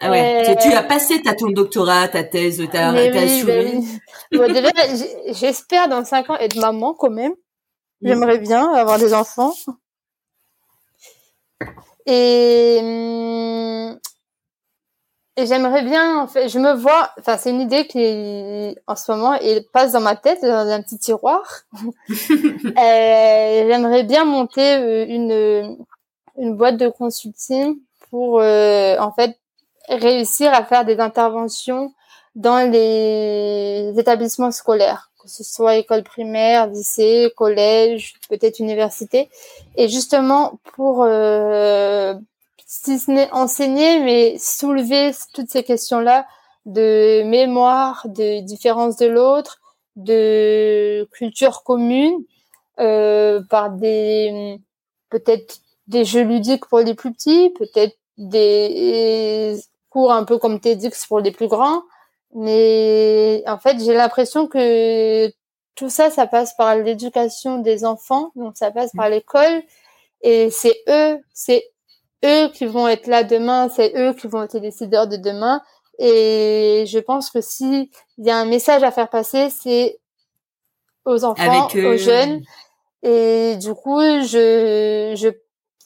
[0.00, 0.42] Ah ouais.
[0.60, 3.84] Tu, tu, as passé ta ton doctorat, ta thèse, ta, ta oui, ben
[4.32, 4.38] oui.
[4.38, 4.70] bon, déjà,
[5.32, 7.32] j'espère dans cinq ans être maman quand même.
[8.02, 9.54] J'aimerais bien avoir des enfants.
[12.06, 13.52] Et hum,
[13.92, 13.98] et
[15.36, 19.34] j'aimerais bien, en fait, je me vois, enfin, c'est une idée qui, en ce moment,
[19.34, 21.42] elle passe dans ma tête, dans un petit tiroir.
[22.78, 25.76] Euh, j'aimerais bien monter euh, une,
[26.38, 27.76] une boîte de consulting
[28.10, 29.38] pour, euh, en fait,
[29.88, 31.92] réussir à faire des interventions
[32.34, 39.28] dans les établissements scolaires, que ce soit école primaire, lycée, collège, peut-être université,
[39.76, 41.04] et justement pour
[42.74, 46.26] si ce n'est enseigner, mais soulever toutes ces questions-là
[46.64, 49.60] de mémoire, de différence de l'autre,
[49.96, 52.16] de culture commune,
[52.80, 54.58] euh, par des
[55.10, 59.58] peut-être des jeux ludiques pour les plus petits, peut-être des
[59.90, 61.82] cours un peu comme TEDx pour les plus grands.
[62.34, 65.28] Mais en fait, j'ai l'impression que
[65.74, 69.62] tout ça, ça passe par l'éducation des enfants, donc ça passe par l'école.
[70.22, 71.71] Et c'est eux, c'est
[72.24, 75.60] eux qui vont être là demain, c'est eux qui vont être les décideurs de demain.
[75.98, 79.98] Et je pense que si il y a un message à faire passer, c'est
[81.04, 82.42] aux enfants, aux jeunes.
[83.02, 85.28] Et du coup, je, je,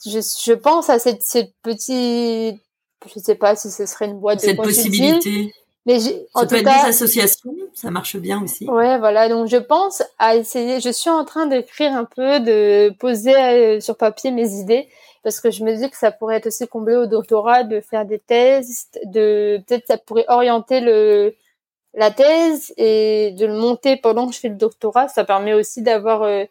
[0.05, 2.61] je, je pense à cette, cette petite,
[3.05, 5.53] je sais pas si ce serait une boîte cette de possibilité.
[5.87, 5.99] Mais
[6.33, 8.69] en ça peut être des associations, ça marche bien aussi.
[8.69, 9.29] Ouais, voilà.
[9.29, 10.81] Donc je pense à essayer.
[10.81, 14.89] Je suis en train d'écrire un peu, de poser euh, sur papier mes idées
[15.27, 18.05] parce que je me dis que ça pourrait être aussi comblé au doctorat de faire
[18.05, 21.35] des thèses, de peut-être ça pourrait orienter le
[21.93, 25.09] la thèse et de le monter pendant que je fais le doctorat.
[25.09, 26.45] Ça permet aussi d'avoir euh,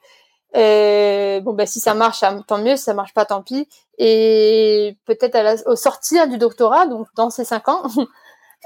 [0.57, 3.67] euh, bon bah si ça marche tant mieux, si ça marche pas tant pis.
[3.97, 7.83] Et peut-être au sortir du doctorat, donc dans ces cinq ans.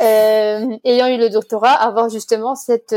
[0.00, 2.94] Euh, ayant eu le doctorat, avoir justement cette,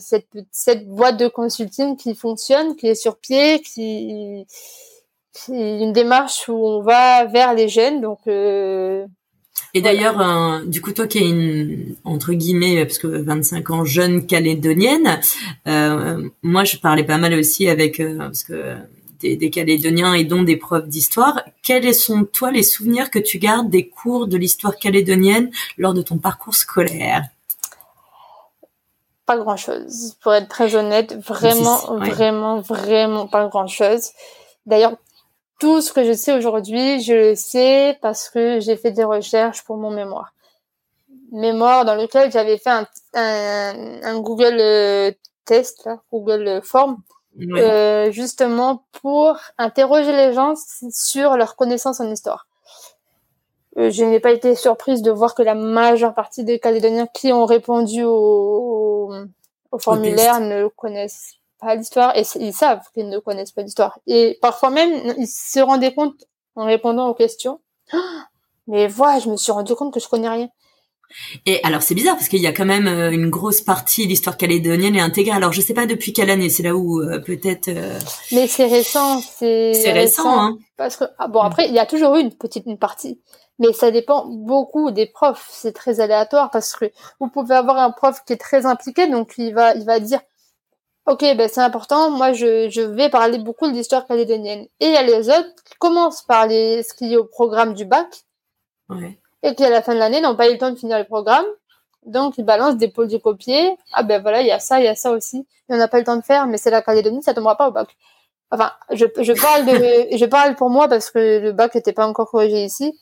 [0.00, 4.46] cette cette boîte de consulting qui fonctionne, qui est sur pied, qui
[5.34, 8.00] c'est une démarche où on va vers les jeunes.
[8.00, 9.04] Donc, euh,
[9.74, 14.26] et d'ailleurs, du coup, toi qui es une entre guillemets, parce que 25 ans jeune
[14.26, 15.20] calédonienne,
[15.66, 18.76] euh, moi je parlais pas mal aussi avec euh, parce que
[19.20, 21.42] des, des, Calédoniens et dont des profs d'histoire.
[21.62, 26.02] Quels sont toi les souvenirs que tu gardes des cours de l'histoire calédonienne lors de
[26.02, 27.22] ton parcours scolaire?
[29.26, 34.10] Pas grand chose, pour être très honnête, vraiment, vraiment, vraiment pas grand chose.
[34.66, 34.96] D'ailleurs,
[35.60, 39.64] tout ce que je sais aujourd'hui, je le sais parce que j'ai fait des recherches
[39.64, 40.32] pour mon mémoire.
[41.32, 45.12] Mémoire dans lequel j'avais fait un, un, Google euh,
[45.44, 46.98] test, là, Google Form,
[47.40, 50.54] euh, justement pour interroger les gens
[50.90, 52.46] sur leur connaissance en histoire.
[53.76, 57.32] Euh, je n'ai pas été surprise de voir que la majeure partie des Calédoniens qui
[57.32, 59.12] ont répondu au,
[59.72, 61.34] au formulaire ne connaissent
[61.74, 63.98] l'histoire et ils savent qu'ils ne connaissent pas l'histoire.
[64.06, 66.24] Et parfois même, ils se rendaient compte
[66.56, 67.60] en répondant aux questions.
[68.66, 70.48] mais voilà, je me suis rendu compte que je connais rien.
[71.46, 74.08] Et alors c'est bizarre parce qu'il y a quand même euh, une grosse partie de
[74.08, 75.36] l'histoire calédonienne est intégrée.
[75.36, 77.68] Alors je sais pas depuis quelle année, c'est là où euh, peut-être.
[77.68, 77.98] Euh,
[78.32, 79.74] Mais c'est récent, c'est.
[79.74, 80.58] C'est récent, hein.
[80.76, 83.20] Parce que ah, bon après il y a toujours eu une petite une partie,
[83.58, 85.48] mais ça dépend beaucoup des profs.
[85.50, 86.86] C'est très aléatoire parce que
[87.20, 90.20] vous pouvez avoir un prof qui est très impliqué, donc il va il va dire.
[91.06, 92.10] Ok, ben c'est important.
[92.10, 94.66] Moi, je, je vais parler beaucoup de l'histoire calédonienne.
[94.80, 97.74] Et il y a les autres qui commencent par les, ce qui est au programme
[97.74, 98.24] du bac.
[98.88, 100.98] Ouais et qui à la fin de l'année n'ont pas eu le temps de finir
[100.98, 101.44] le programme.
[102.06, 102.90] Donc ils balancent des
[103.22, 103.76] copier.
[103.92, 105.46] Ah ben voilà, il y a ça, il y a ça aussi.
[105.68, 107.68] Et on n'a pas le temps de faire, mais c'est la Calédonie, ça tombera pas
[107.68, 107.94] au bac.
[108.50, 112.06] Enfin, je, je parle de, je parle pour moi parce que le bac n'était pas
[112.06, 112.98] encore corrigé ici.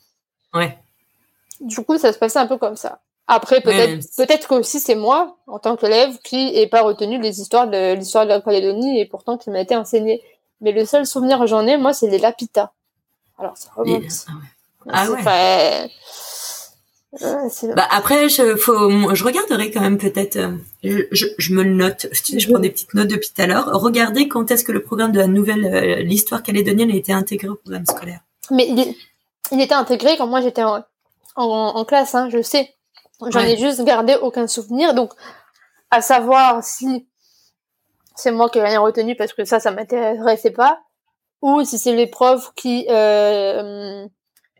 [0.52, 0.78] Ouais.
[1.60, 3.00] Du coup, ça se passait un peu comme ça.
[3.28, 7.40] Après, peut-être, peut-être que aussi c'est moi, en tant qu'élève, qui n'ai pas retenu les
[7.40, 10.22] histoires de l'histoire de la Calédonie et pourtant qui m'a été enseignée.
[10.60, 12.72] Mais le seul souvenir que j'en ai, moi, c'est les Lapita.
[13.38, 14.02] Alors, ça remonte.
[14.88, 15.88] Ah ouais.
[17.20, 17.46] Ah
[17.76, 20.36] bah après, je, faut, je regarderai quand même peut-être.
[20.36, 22.06] Euh, je, je, me le note.
[22.12, 23.66] Je, prends des petites notes depuis tout à l'heure.
[23.66, 27.48] Regardez quand est-ce que le programme de la nouvelle euh, l'histoire calédonienne a été intégré
[27.48, 28.20] au programme scolaire.
[28.50, 28.94] Mais il,
[29.50, 30.82] il était intégré quand moi j'étais en,
[31.36, 32.72] en, en, classe, hein, je sais.
[33.30, 34.94] J'en ai juste gardé aucun souvenir.
[34.94, 35.12] Donc,
[35.90, 37.06] à savoir si
[38.16, 40.80] c'est moi qui ai rien retenu parce que ça, ça m'intéressait pas,
[41.40, 44.06] ou si c'est les profs qui euh,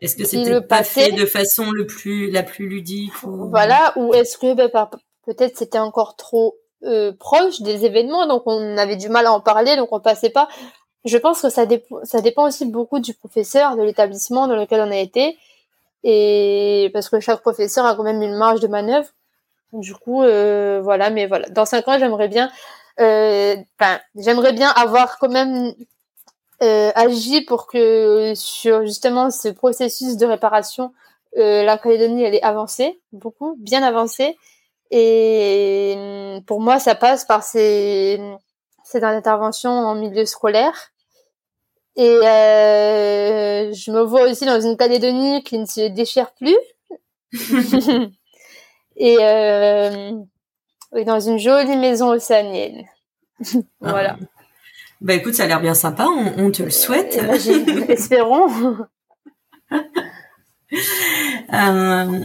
[0.01, 3.49] est-ce que c'était pas fait de façon le plus la plus ludique ou...
[3.51, 4.69] Voilà, ou est-ce que ben,
[5.25, 9.41] peut-être c'était encore trop euh, proche des événements, donc on avait du mal à en
[9.41, 10.49] parler, donc on passait pas.
[11.05, 11.67] Je pense que ça,
[12.05, 15.37] ça dépend aussi beaucoup du professeur, de l'établissement dans lequel on a été,
[16.05, 19.09] et parce que chaque professeur a quand même une marge de manœuvre.
[19.73, 21.49] Du coup, euh, voilà, mais voilà.
[21.49, 22.51] Dans cinq ans, j'aimerais bien,
[23.01, 23.57] euh,
[24.17, 25.75] j'aimerais bien avoir quand même
[26.63, 30.93] euh, agit pour que sur justement ce processus de réparation,
[31.39, 34.37] euh, la Calédonie elle est avancée, beaucoup, bien avancée.
[34.91, 38.21] Et hum, pour moi, ça passe par ces,
[38.85, 40.92] ces interventions en milieu scolaire.
[41.97, 46.57] Et euh, je me vois aussi dans une Calédonie qui ne se déchire plus.
[48.97, 50.13] et, euh,
[51.05, 52.85] dans une jolie maison océanienne.
[53.81, 54.17] voilà.
[54.21, 54.25] Ah.
[55.03, 57.19] Bah écoute, ça a l'air bien sympa, on, te le souhaite.
[57.89, 58.77] espérons.
[61.53, 62.21] Euh,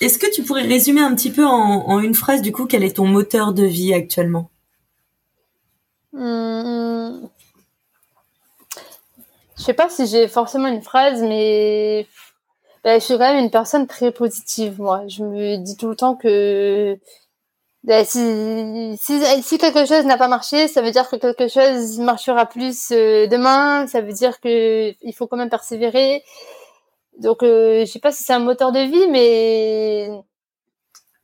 [0.00, 2.96] est-ce que tu pourrais résumer un petit peu en, une phrase du coup quel est
[2.96, 4.50] ton moteur de vie actuellement?
[6.12, 7.26] Hmm.
[9.60, 12.06] Je sais pas si j'ai forcément une phrase, mais
[12.82, 14.80] bah, je suis quand même une personne très positive.
[14.80, 16.96] Moi, je me dis tout le temps que
[17.84, 18.96] ben, si,
[19.42, 23.26] si, quelque chose n'a pas marché, ça veut dire que quelque chose marchera plus euh,
[23.26, 23.86] demain.
[23.86, 26.22] Ça veut dire que il faut quand même persévérer.
[27.18, 30.08] Donc, euh, je sais pas si c'est un moteur de vie, mais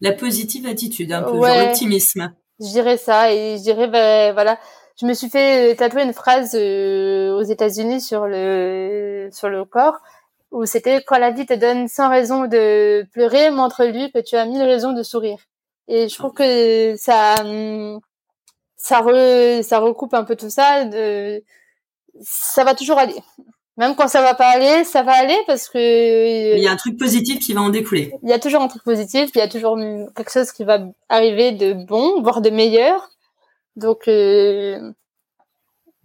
[0.02, 2.34] la positive attitude, un peu genre l'optimisme.
[2.60, 4.58] Je dirais ça et je dirais ben voilà.
[5.00, 10.00] Je me suis fait tatouer une phrase euh, aux États-Unis sur le sur le corps
[10.50, 14.46] où c'était quand la vie te donne sans raison de pleurer, montre-lui que tu as
[14.46, 15.38] mille raisons de sourire.
[15.88, 17.34] Et je trouve que ça,
[18.76, 19.02] ça,
[19.62, 20.84] ça recoupe un peu tout ça.
[20.84, 21.42] De,
[22.22, 23.16] ça va toujours aller.
[23.76, 26.76] Même quand ça va pas aller, ça va aller parce que il y a un
[26.76, 28.14] truc positif qui va en découler.
[28.22, 29.78] Il y a toujours un truc positif, il y a toujours
[30.16, 30.78] quelque chose qui va
[31.10, 33.10] arriver de bon, voire de meilleur.
[33.76, 34.92] Donc, euh,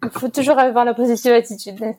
[0.04, 1.96] il faut toujours avoir la positive attitude.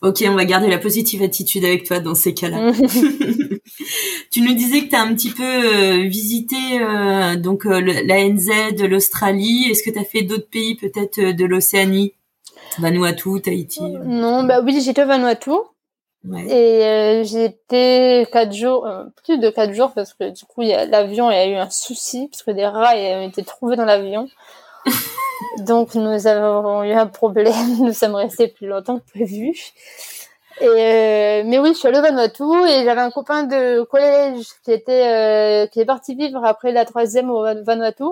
[0.00, 2.72] Ok, on va garder la positive attitude avec toi dans ces cas-là.
[4.30, 8.28] tu nous disais que tu as un petit peu euh, visité euh, donc euh, la
[8.28, 9.66] NZ, l'Australie.
[9.68, 12.14] Est-ce que tu as fait d'autres pays peut-être de l'Océanie?
[12.78, 13.80] Vanuatu, Tahiti?
[14.04, 15.50] Non, bah oui, j'étais au Vanuatu.
[16.24, 16.46] Ouais.
[16.48, 18.88] Et j'étais quatre jours,
[19.24, 22.50] plus de quatre jours parce que du coup l'avion a eu un souci parce que
[22.50, 24.28] des rats ont été trouvés dans l'avion.
[25.58, 29.54] Donc nous avons eu un problème, nous sommes restés plus longtemps que prévu.
[30.60, 34.46] Et euh, mais oui, je suis allée au Vanuatu et j'avais un copain de collège
[34.64, 38.04] qui était euh, est parti vivre après la troisième au Vanuatu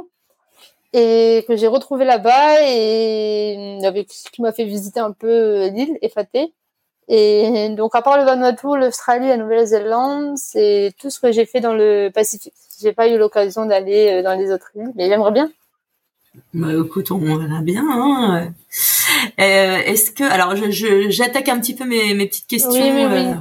[0.92, 6.52] et que j'ai retrouvé là-bas et avec qui m'a fait visiter un peu l'île Fateh.
[7.08, 11.60] Et donc à part le Vanuatu, l'Australie, la Nouvelle-Zélande, c'est tout ce que j'ai fait
[11.60, 12.54] dans le Pacifique.
[12.80, 15.50] J'ai pas eu l'occasion d'aller euh, dans les autres îles, mais j'aimerais bien.
[16.54, 17.84] Bah, écoute, on verra bien.
[17.88, 18.54] Hein.
[19.38, 22.70] Euh, Est-ce que, alors, je, j'attaque un petit peu mes, mes petites questions.
[22.70, 23.34] Oui, oui,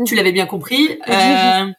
[0.00, 0.98] euh, tu l'avais bien compris.
[1.08, 1.72] Euh,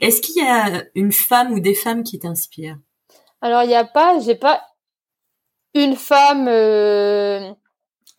[0.00, 2.78] Est-ce qu'il y a une femme ou des femmes qui t'inspirent?
[3.40, 4.62] Alors, il n'y a pas, j'ai pas
[5.74, 6.48] une femme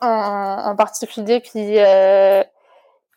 [0.02, 1.78] en, en, particulier qui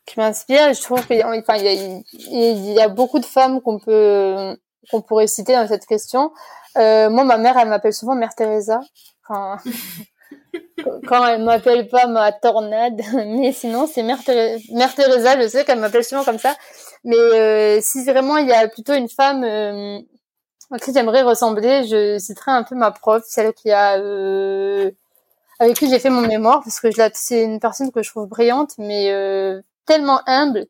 [0.06, 0.73] qui m'inspirent.
[0.73, 4.56] Je trouve qu'il enfin, il, y, y a, beaucoup de femmes qu'on peut
[4.90, 6.32] qu'on pourrait citer dans cette question.
[6.77, 8.81] Euh, moi, ma mère, elle m'appelle souvent Mère Teresa.
[9.27, 9.57] Quand,
[11.07, 14.20] quand elle m'appelle pas ma tornade, mais sinon c'est Mère,
[14.73, 15.40] Mère Teresa.
[15.40, 16.55] Je sais qu'elle m'appelle souvent comme ça.
[17.05, 19.98] Mais euh, si vraiment il y a plutôt une femme euh,
[20.70, 24.90] à qui j'aimerais ressembler, je citerai un peu ma prof, celle qui a euh,
[25.59, 28.73] avec qui j'ai fait mon mémoire, parce que c'est une personne que je trouve brillante,
[28.78, 30.66] mais euh, tellement humble.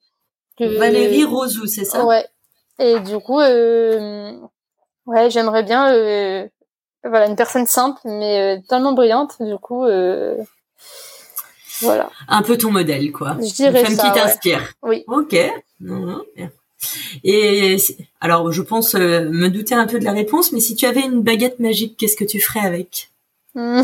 [0.56, 2.04] Que, Valérie Rosou, c'est ça?
[2.04, 2.24] Ouais.
[2.78, 4.38] Et du coup, euh,
[5.06, 6.46] ouais, j'aimerais bien, euh,
[7.04, 9.36] voilà, une personne simple, mais euh, tellement brillante.
[9.40, 10.36] Du coup, euh,
[11.80, 12.10] voilà.
[12.28, 13.36] Un peu ton modèle, quoi.
[13.40, 14.72] Je dirais une femme qui t'inspire.
[14.82, 15.04] Oui.
[15.08, 15.36] Ok.
[17.24, 17.76] Et
[18.20, 21.22] alors, je pense me douter un peu de la réponse, mais si tu avais une
[21.22, 23.10] baguette magique, qu'est-ce que tu ferais avec?
[23.56, 23.82] Ben,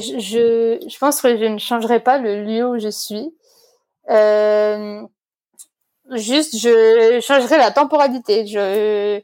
[0.00, 3.32] je, je pense que je ne changerai pas le lieu où je suis.
[4.10, 5.02] Euh,
[6.16, 8.46] juste, je changerai la temporalité.
[8.46, 9.20] Je,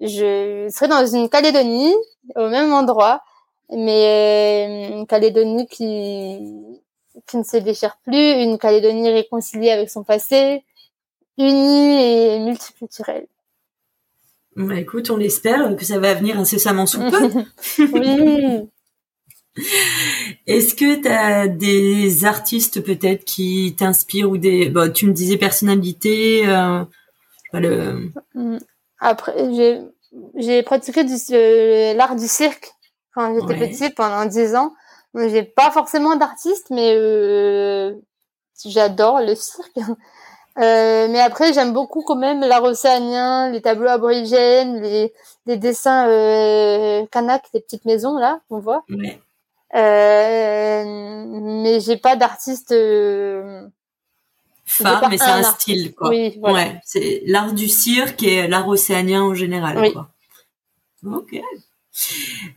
[0.00, 1.94] je serai dans une Calédonie,
[2.36, 3.22] au même endroit,
[3.70, 6.38] mais une Calédonie qui,
[7.26, 10.64] qui ne se déchire plus, une Calédonie réconciliée avec son passé,
[11.38, 13.26] unie et multiculturelle.
[14.54, 17.30] Bah écoute, on l'espère que ça va venir incessamment sous peu.
[17.92, 18.68] oui.
[20.46, 25.36] Est-ce que tu as des artistes peut-être qui t'inspirent ou des bon, tu me disais
[25.36, 26.84] personnalité euh,
[27.52, 28.10] le...
[28.34, 28.58] Mm.
[28.98, 29.80] Après j'ai
[30.36, 32.72] j'ai pratiqué euh, l'art du cirque
[33.14, 34.72] quand j'étais petite pendant dix ans.
[35.14, 37.94] J'ai pas forcément d'artiste mais euh,
[38.64, 39.76] j'adore le cirque.
[40.58, 45.14] Euh, mais après, j'aime beaucoup quand même l'art océanien, les tableaux aborigènes, les,
[45.46, 48.84] les dessins euh, kanak, les petites maisons là qu'on voit.
[48.90, 49.18] Ouais.
[49.74, 53.66] Euh, mais j'ai pas d'artiste euh,
[54.64, 56.10] phare, mais c'est un, style quoi.
[56.10, 56.54] Oui, voilà.
[56.54, 59.78] Ouais, c'est l'art du cirque et l'art océanien en général.
[59.78, 59.92] Oui.
[59.92, 60.08] Quoi.
[61.04, 61.34] Ok.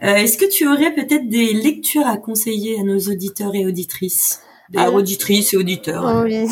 [0.03, 4.41] Euh, Est-ce que tu aurais peut-être des lectures à conseiller à nos auditeurs et auditrices,
[4.69, 6.47] des Alors, auditrices et auditeurs Oui.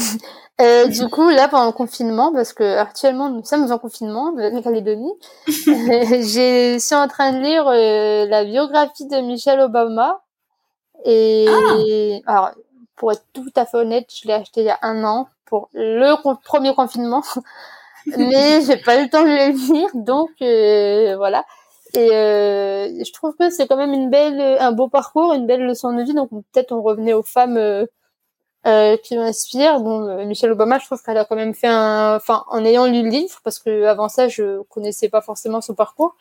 [0.62, 4.42] Euh, du coup, là, pendant le confinement, parce que actuellement nous sommes en confinement de
[4.42, 5.14] la Calédonie,
[5.48, 10.22] je suis en train de lire euh, la biographie de Michelle Obama.
[11.06, 11.46] Et
[12.26, 12.32] Ah.
[12.32, 12.52] alors,
[12.96, 15.70] pour être tout à fait honnête, je l'ai acheté il y a un an pour
[15.74, 17.24] le premier confinement,
[18.18, 21.46] mais j'ai pas eu le temps de le lire, donc euh, voilà.
[21.96, 25.64] Et euh, je trouve que c'est quand même une belle, un beau parcours, une belle
[25.66, 26.14] leçon de vie.
[26.16, 27.86] Donc peut-être on revenait aux femmes euh,
[28.68, 29.80] euh, qui m'inspirent.
[29.82, 32.86] Bon, euh, Michelle Obama, je trouve qu'elle a quand même fait un, enfin, en ayant
[32.86, 36.16] lu le livre, parce que avant ça, je connaissais pas forcément son parcours.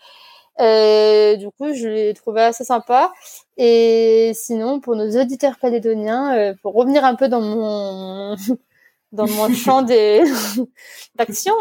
[0.61, 3.13] Euh, du coup, je l'ai trouvé assez sympa.
[3.57, 8.37] Et sinon, pour nos auditeurs calédoniens, euh, pour revenir un peu dans mon
[9.13, 10.23] dans mon champ des
[11.15, 11.55] d'action,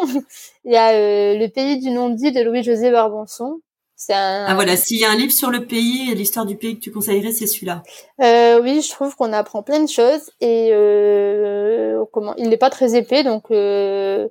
[0.65, 3.61] il y a euh, le pays du non-dit de Louis-José Barbanson.
[3.95, 4.45] C'est un.
[4.47, 6.79] Ah voilà, s'il y a un livre sur le pays et l'histoire du pays que
[6.79, 7.83] tu conseillerais, c'est celui-là.
[8.19, 12.71] Euh, oui, je trouve qu'on apprend plein de choses et euh, comment il n'est pas
[12.71, 14.27] très épais, donc euh,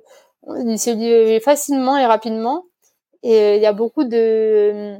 [0.65, 2.65] il se lit facilement et rapidement.
[3.23, 4.97] Et euh, il y a beaucoup de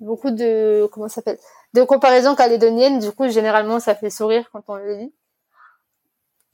[0.00, 1.38] beaucoup de comment s'appelle?
[1.72, 2.98] De comparaisons calédoniennes.
[2.98, 5.12] Du coup, généralement, ça fait sourire quand on le lit.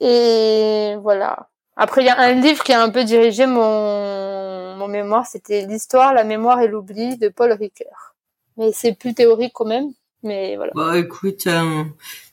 [0.00, 1.48] Et voilà.
[1.76, 5.66] Après, il y a un livre qui a un peu dirigé mon, mon mémoire, c'était
[5.66, 8.14] l'histoire, la mémoire et l'oubli de Paul Ricoeur.
[8.56, 10.72] Mais c'est plus théorique quand même, mais voilà.
[10.74, 11.84] Bah écoute, euh,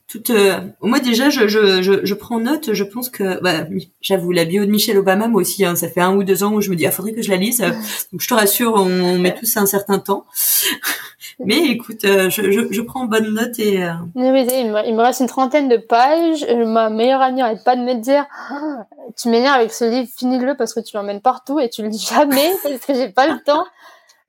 [0.07, 2.73] toute, euh, moi déjà, je, je, je, je prends note.
[2.73, 3.65] Je pense que, bah,
[4.01, 6.53] j'avoue, la bio de Michelle Obama, moi aussi, hein, ça fait un ou deux ans
[6.53, 7.59] où je me dis, ah, faudrait que je la lise.
[7.59, 10.25] Donc je te rassure, on, on met tous un certain temps.
[11.45, 13.83] Mais écoute, euh, je, je, je prends bonne note et.
[13.83, 16.43] euh, Oui, oui, il me, il me reste une trentaine de pages.
[16.49, 18.85] Euh, Ma meilleure amie arrête pas de me dire Ah,
[19.17, 22.07] Tu m'énerves avec ce livre, finis-le parce que tu l'emmènes partout et tu le lis
[22.11, 23.65] jamais parce que j'ai pas le temps.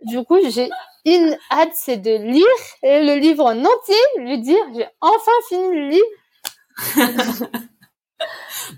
[0.05, 0.69] Du coup, j'ai
[1.17, 2.47] une hâte, c'est de lire
[2.83, 6.07] le livre en entier, lui dire J'ai enfin fini le livre.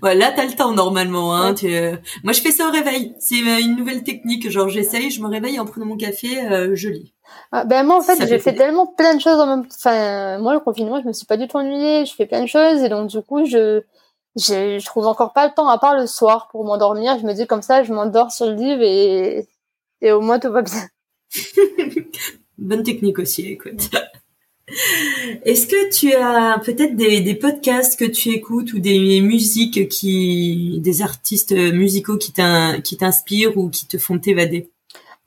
[0.01, 1.35] Ouais, là, t'as le temps normalement.
[1.35, 1.55] Hein, Ouais.
[1.55, 3.15] tu, euh, Moi, je fais ça au réveil.
[3.19, 4.49] C'est euh, une nouvelle technique.
[4.49, 7.13] Genre, j'essaye, je me réveille en prenant mon café, euh, je lis.
[7.51, 9.75] Ah, ben moi, en fait, j'ai fait tellement plein de choses en même temps.
[9.77, 12.05] Enfin, moi, le confinement, je me suis pas du tout ennuyée.
[12.05, 13.81] Je fais plein de choses et donc, du coup, je
[14.37, 17.17] je, je trouve encore pas le temps, à part le soir, pour m'endormir.
[17.19, 19.49] Je me dis comme ça, je m'endors sur le livre et,
[20.01, 20.81] et au moins tout va bien.
[22.57, 23.89] Bonne technique aussi, écoute.
[25.43, 31.01] Est-ce que tu as peut-être des, podcasts que tu écoutes ou des musiques qui, des
[31.01, 34.69] artistes musicaux qui t'in- qui t'inspirent ou qui te font t'évader?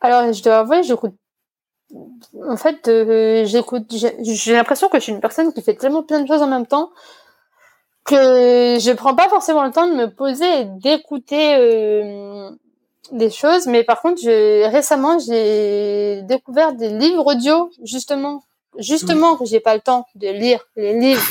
[0.01, 1.15] Alors, je dois avouer, j'écoute.
[2.49, 3.85] En fait, euh, j'écoute.
[3.91, 6.49] J'ai j'ai l'impression que je suis une personne qui fait tellement plein de choses en
[6.49, 6.91] même temps
[8.05, 12.51] que je prends pas forcément le temps de me poser et d'écouter euh,
[13.13, 18.43] des choses, mais par contre, je, récemment, j'ai découvert des livres audio, justement,
[18.79, 21.27] justement que j'ai pas le temps de lire les livres,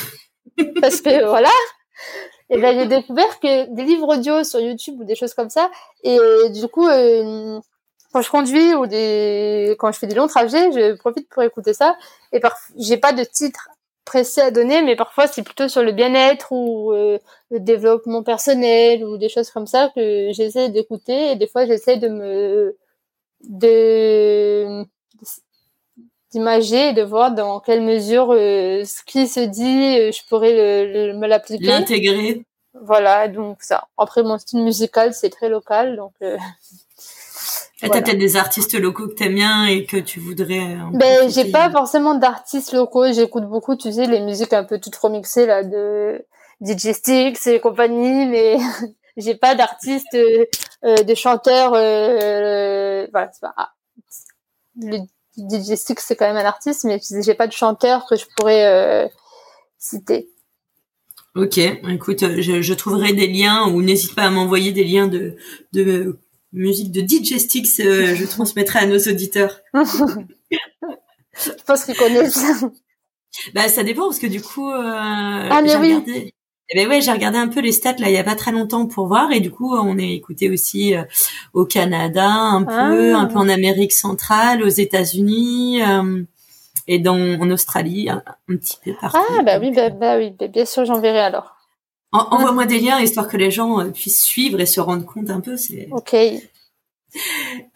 [0.80, 1.50] parce que voilà.
[2.50, 5.70] Et ben j'ai découvert que des livres audio sur YouTube ou des choses comme ça,
[6.02, 6.18] et
[6.50, 7.58] du coup, euh,
[8.12, 11.74] quand je conduis ou des quand je fais des longs trajets, je profite pour écouter
[11.74, 11.96] ça.
[12.32, 12.56] Et par...
[12.78, 13.68] j'ai pas de titre
[14.04, 17.18] précis à donner, mais parfois c'est plutôt sur le bien-être ou euh,
[17.50, 21.96] le développement personnel ou des choses comme ça que j'essaie d'écouter et des fois j'essaie
[21.96, 22.76] de me
[23.48, 24.84] de
[26.30, 30.52] d'imager et de voir dans quelle mesure euh, ce qui se dit euh, je pourrais
[30.52, 31.66] le, me l'appliquer.
[31.66, 32.44] L'intégrer.
[32.82, 33.88] Voilà donc ça.
[33.96, 36.12] Après mon style musical c'est très local donc
[37.84, 40.76] tu T'as peut-être des artistes locaux que t'aimes bien et que tu voudrais.
[40.92, 43.12] Ben, j'ai pas forcément d'artistes locaux.
[43.12, 46.24] J'écoute beaucoup, tu sais, les musiques un peu toutes remixées là de
[46.60, 48.56] DJ Sticks et compagnie, mais
[49.16, 50.44] j'ai pas d'artistes, euh,
[50.84, 51.72] euh, de chanteurs.
[51.74, 53.54] Euh, voilà, c'est pas.
[53.56, 53.72] Ah,
[54.76, 54.98] le
[55.36, 58.66] DJ Sticks c'est quand même un artiste, mais j'ai pas de chanteur que je pourrais
[58.66, 59.08] euh,
[59.78, 60.28] citer.
[61.34, 65.36] Ok, écoute, je, je, trouverai des liens ou n'hésite pas à m'envoyer des liens de,
[65.72, 66.20] de
[66.54, 67.34] musique de DJ
[67.80, 69.60] euh, je transmettrai à nos auditeurs.
[69.74, 72.64] je pense qu'ils connaissent.
[73.52, 76.34] Bah ça dépend parce que du coup, euh, ah, j'ai regardé.
[76.70, 78.52] Eh ben ouais, j'ai regardé un peu les stats là il y a pas très
[78.52, 81.02] longtemps pour voir et du coup on est écouté aussi euh,
[81.52, 83.18] au Canada un peu, ah.
[83.18, 85.82] un peu en Amérique centrale, aux États-Unis
[86.86, 89.18] et dans en Australie un, petit peu partout.
[89.38, 91.53] Ah bah oui bah, bah oui bah, bien sûr j'enverrai alors.
[92.14, 95.40] Envoie-moi des liens histoire que les gens euh, puissent suivre et se rendre compte un
[95.40, 95.56] peu.
[95.56, 95.88] C'est.
[95.90, 96.14] Ok.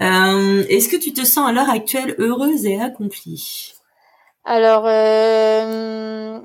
[0.01, 3.73] Euh, Est-ce que tu te sens à l'heure actuelle heureuse et accomplie?
[4.45, 6.39] Alors euh,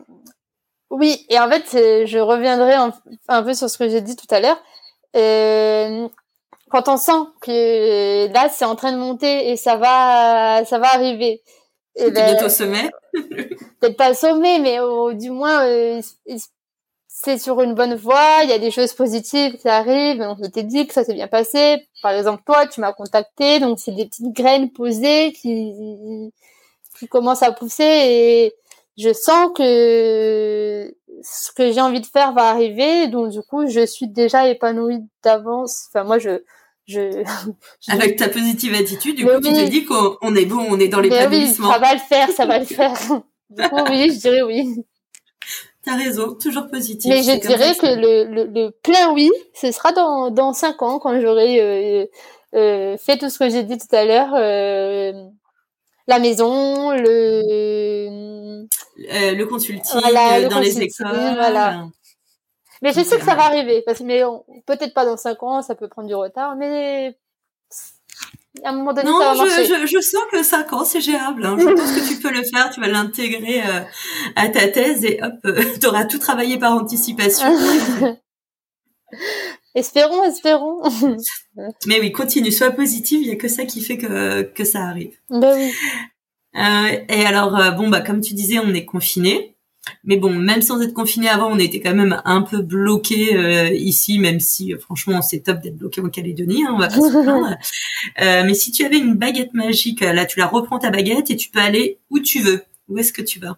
[0.89, 2.73] oui, et en fait, je reviendrai
[3.27, 4.61] un, peu sur ce que j'ai dit tout à l'heure.
[5.15, 6.07] Euh,
[6.69, 7.11] quand on sent
[7.41, 11.41] que là, c'est en train de monter et ça va, ça va arriver.
[11.95, 12.89] Et ben, bientôt au sommet.
[13.13, 15.63] Peut-être pas au sommet, mais au, du moins,
[17.23, 20.63] c'est sur une bonne voie, il y a des choses positives qui arrivent, on s'était
[20.63, 21.87] dit que ça s'est bien passé.
[22.01, 25.71] Par exemple, toi, tu m'as contacté, donc c'est des petites graines posées qui,
[26.99, 28.53] qui commencent à pousser et
[28.97, 30.93] je sens que
[31.23, 34.99] ce que j'ai envie de faire va arriver, donc du coup, je suis déjà épanouie
[35.23, 35.87] d'avance.
[35.87, 36.41] Enfin, moi, je,
[36.87, 37.23] je,
[37.87, 40.99] Avec ta positive attitude, du coup, tu te dis qu'on est bon, on est dans
[40.99, 41.67] l'épanouissement.
[41.67, 42.93] Oui, ça va le faire, ça va le faire.
[43.49, 44.83] du coup, oui, je dirais oui.
[45.85, 47.11] T'as raison, toujours positif.
[47.11, 50.99] Mais je dirais que le, le, le, plein oui, ce sera dans, dans cinq ans
[50.99, 52.05] quand j'aurai euh,
[52.55, 54.33] euh, fait tout ce que j'ai dit tout à l'heure.
[54.33, 55.11] Euh,
[56.07, 58.63] la maison, le
[59.11, 61.07] euh, le consulting euh, dans les écoles.
[61.35, 61.87] Voilà.
[62.81, 64.21] Mais je sais que ça va arriver, parce que mais
[64.65, 67.17] peut-être pas dans cinq ans, ça peut prendre du retard, mais
[68.63, 71.01] à un moment donné, non, ça va je, je, je, sens que 5 ans, c'est
[71.01, 71.45] gérable.
[71.45, 71.57] Hein.
[71.59, 73.81] Je pense que tu peux le faire, tu vas l'intégrer euh,
[74.35, 77.47] à ta thèse et hop, euh, tu auras tout travaillé par anticipation.
[79.75, 80.83] espérons, espérons.
[81.87, 84.83] Mais oui, continue, sois positive, il y a que ça qui fait que, que ça
[84.83, 85.15] arrive.
[85.29, 85.73] Ben oui.
[86.55, 89.52] Euh, et alors, euh, bon, bah comme tu disais, on est confiné.
[90.03, 93.69] Mais bon, même sans être confiné avant, on était quand même un peu bloqué euh,
[93.73, 96.95] ici, même si euh, franchement c'est top d'être bloqué en Calédonie, hein, on va pas
[96.95, 97.57] se plaindre.
[98.21, 101.35] Euh, mais si tu avais une baguette magique, là tu la reprends ta baguette et
[101.35, 102.63] tu peux aller où tu veux.
[102.87, 103.57] Où est-ce que tu vas?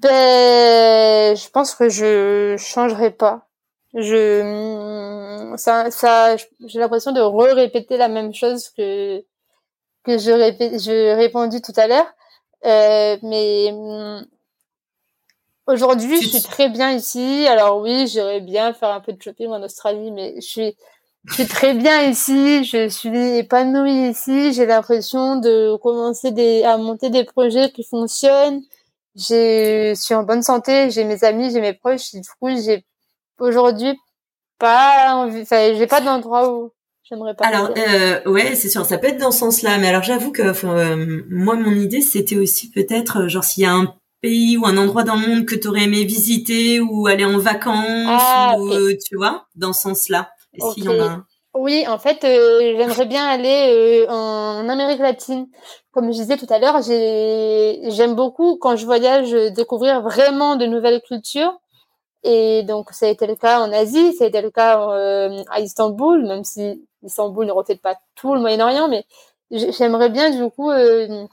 [0.00, 3.48] Ben, je pense que je changerai pas.
[3.94, 9.22] Je, ça, ça, j'ai l'impression de re-répéter la même chose que
[10.04, 12.06] que je répète, je répondu tout à l'heure.
[12.64, 14.26] Euh, mais hum,
[15.66, 17.46] aujourd'hui, je suis très bien ici.
[17.48, 20.76] Alors oui, j'irais bien faire un peu de shopping en Australie, mais je suis,
[21.24, 22.64] je suis très bien ici.
[22.64, 24.52] Je suis épanouie ici.
[24.52, 28.62] J'ai l'impression de commencer des, à monter des projets qui fonctionnent.
[29.16, 30.90] Je suis en bonne santé.
[30.90, 32.12] J'ai mes amis, j'ai mes proches.
[32.14, 32.84] Du coup, j'ai
[33.38, 33.98] aujourd'hui
[34.58, 36.72] pas envie, enfin, j'ai pas d'endroit où
[37.36, 37.46] pas.
[37.46, 40.42] Alors euh, ouais, c'est sûr, ça peut être dans ce sens-là, mais alors j'avoue que
[40.42, 44.66] euh, moi mon idée c'était aussi peut-être euh, genre s'il y a un pays ou
[44.66, 48.54] un endroit dans le monde que tu aurais aimé visiter ou aller en vacances ah,
[48.58, 50.30] ou euh, tu vois, dans ce sens-là.
[50.60, 50.82] Okay.
[50.82, 51.24] y en a
[51.54, 55.46] Oui, en fait, j'aimerais bien aller en Amérique latine.
[55.92, 61.00] Comme je disais tout à l'heure, j'aime beaucoup quand je voyage découvrir vraiment de nouvelles
[61.00, 61.58] cultures.
[62.22, 64.78] Et donc, ça a été le cas en Asie, ça a été le cas
[65.50, 69.06] à Istanbul, même si Istanbul ne reflète pas tout le Moyen-Orient, mais
[69.50, 71.26] j'aimerais bien du coup euh,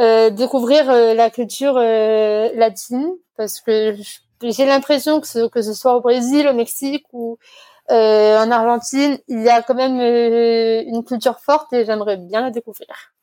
[0.00, 3.94] euh, découvrir euh, la culture latine parce que
[4.42, 7.38] j'ai l'impression que ce, que ce soit au Brésil, au Mexique ou
[7.90, 12.42] euh, en Argentine, il y a quand même euh, une culture forte et j'aimerais bien
[12.42, 13.14] la découvrir.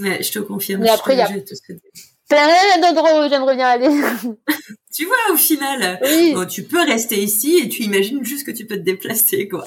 [0.00, 0.82] Ouais, je te confirme.
[0.82, 1.28] Mais après, il y a
[2.28, 3.88] plein d'endroits où j'aimerais bien aller.
[4.94, 6.00] tu vois, au final,
[6.48, 9.64] tu peux rester ici et tu imagines juste que tu peux te déplacer, quoi.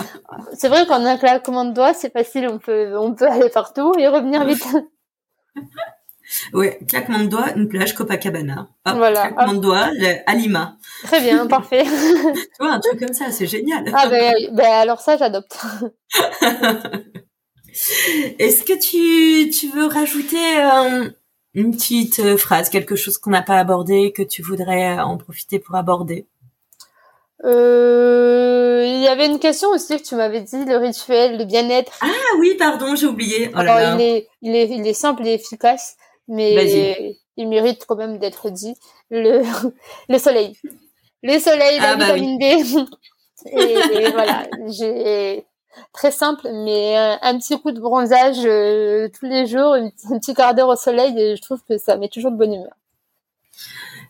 [0.53, 3.93] C'est vrai qu'en un claquement de doigts, c'est facile, on peut, on peut aller partout
[3.97, 4.65] et revenir vite.
[6.53, 8.67] Oui, claquement de doigts, une plage Copacabana.
[8.85, 9.29] voilà.
[9.29, 9.89] Claquement de doigts,
[10.25, 10.77] Alima.
[11.03, 11.85] Très bien, parfait.
[11.85, 11.89] tu
[12.59, 13.85] vois, un truc comme ça, c'est génial.
[13.93, 15.57] Ah ben, ben alors ça, j'adopte.
[18.39, 21.09] Est-ce que tu, tu veux rajouter euh,
[21.57, 25.59] une petite euh, phrase, quelque chose qu'on n'a pas abordé, que tu voudrais en profiter
[25.59, 26.27] pour aborder?
[27.43, 31.91] Euh, il y avait une question aussi que tu m'avais dit, le rituel, le bien-être.
[32.01, 33.49] Ah oui, pardon, j'ai oublié.
[33.53, 35.97] Oh Alors, Il, est, il, est, il est simple et efficace
[36.27, 38.75] mais il mérite quand même d'être dit.
[39.09, 39.43] Le,
[40.09, 40.57] le soleil.
[41.23, 42.45] Le soleil, la ah, bah vitamine D.
[43.51, 45.45] et, voilà, j'ai
[45.93, 49.89] très simple, mais un, petit coup de bronzage euh, tous les jours, un,
[50.19, 52.73] petit quart d'heure au soleil, et je trouve que ça met toujours de bonne humeur.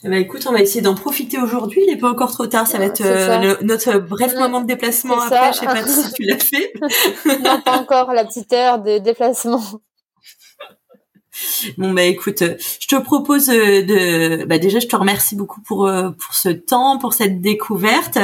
[0.03, 1.81] Eh ben, écoute, on va essayer d'en profiter aujourd'hui.
[1.85, 2.67] Il n'est pas encore trop tard.
[2.67, 5.53] Ça va être euh, notre bref moment de déplacement après.
[5.53, 6.71] Je sais pas si tu l'as fait.
[7.43, 8.13] non, pas encore.
[8.13, 9.61] La petite heure de déplacement.
[11.77, 12.43] Bon bah écoute,
[12.79, 16.49] je te propose euh, de, bah déjà je te remercie beaucoup pour euh, pour ce
[16.49, 18.17] temps, pour cette découverte.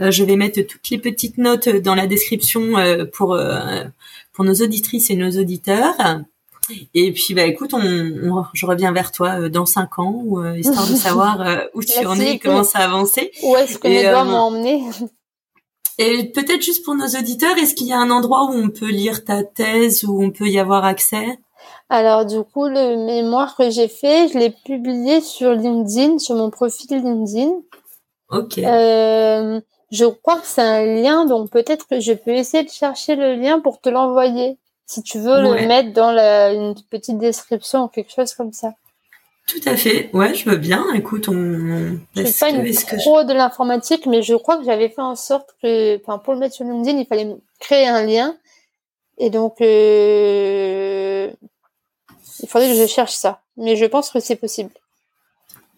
[0.00, 2.72] Euh, je vais mettre toutes les petites notes dans la description
[3.12, 3.38] pour
[4.32, 5.94] pour nos auditrices et nos auditeurs.
[6.94, 10.24] Et puis bah écoute, on, je reviens vers toi dans cinq ans,
[10.54, 13.32] histoire de savoir où tu en es, et comment ça a avancé.
[13.42, 14.82] Où est-ce que mes doigts m'ont emmené?
[15.98, 18.90] Et peut-être juste pour nos auditeurs, est-ce qu'il y a un endroit où on peut
[18.90, 21.38] lire ta thèse, où on peut y avoir accès?
[21.88, 26.50] Alors du coup, le mémoire que j'ai fait, je l'ai publié sur LinkedIn, sur mon
[26.50, 27.52] profil LinkedIn.
[28.30, 28.58] Ok.
[28.58, 29.60] Euh,
[29.90, 33.34] je crois que c'est un lien, donc peut-être que je peux essayer de chercher le
[33.34, 34.58] lien pour te l'envoyer.
[34.86, 38.74] Si tu veux le mettre dans la, une petite description ou quelque chose comme ça.
[39.46, 40.10] Tout à fait.
[40.14, 40.86] Ouais, je veux bien.
[40.94, 41.98] Écoute, on.
[42.16, 45.54] Je suis pas une pro de l'informatique, mais je crois que j'avais fait en sorte
[45.62, 48.36] que, enfin, pour le mettre sur LinkedIn, il fallait créer un lien.
[49.18, 51.30] Et donc, euh,
[52.40, 53.40] il faudrait que je cherche ça.
[53.56, 54.70] Mais je pense que c'est possible.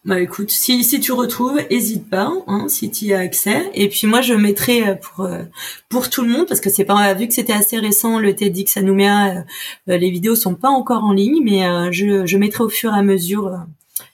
[0.07, 3.69] Bah écoute, si, si tu retrouves, hésite pas, hein, si tu y as accès.
[3.75, 5.43] Et puis moi, je mettrai euh, pour euh,
[5.89, 8.77] pour tout le monde parce que c'est pas vu que c'était assez récent le TEDx
[8.77, 9.45] à Nouméa,
[9.89, 12.99] euh, les vidéos sont pas encore en ligne, mais je je mettrai au fur et
[12.99, 13.67] à mesure.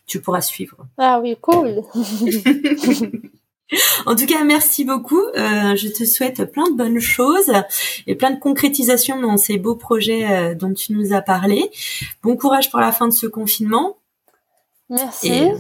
[0.07, 0.79] tu pourras suivre.
[0.97, 1.83] Ah oui, cool.
[4.07, 5.21] En tout cas, merci beaucoup.
[5.21, 7.53] Euh, je te souhaite plein de bonnes choses
[8.07, 11.71] et plein de concrétisation dans ces beaux projets euh, dont tu nous as parlé.
[12.23, 13.97] Bon courage pour la fin de ce confinement.
[14.91, 15.33] Merci.
[15.33, 15.53] Et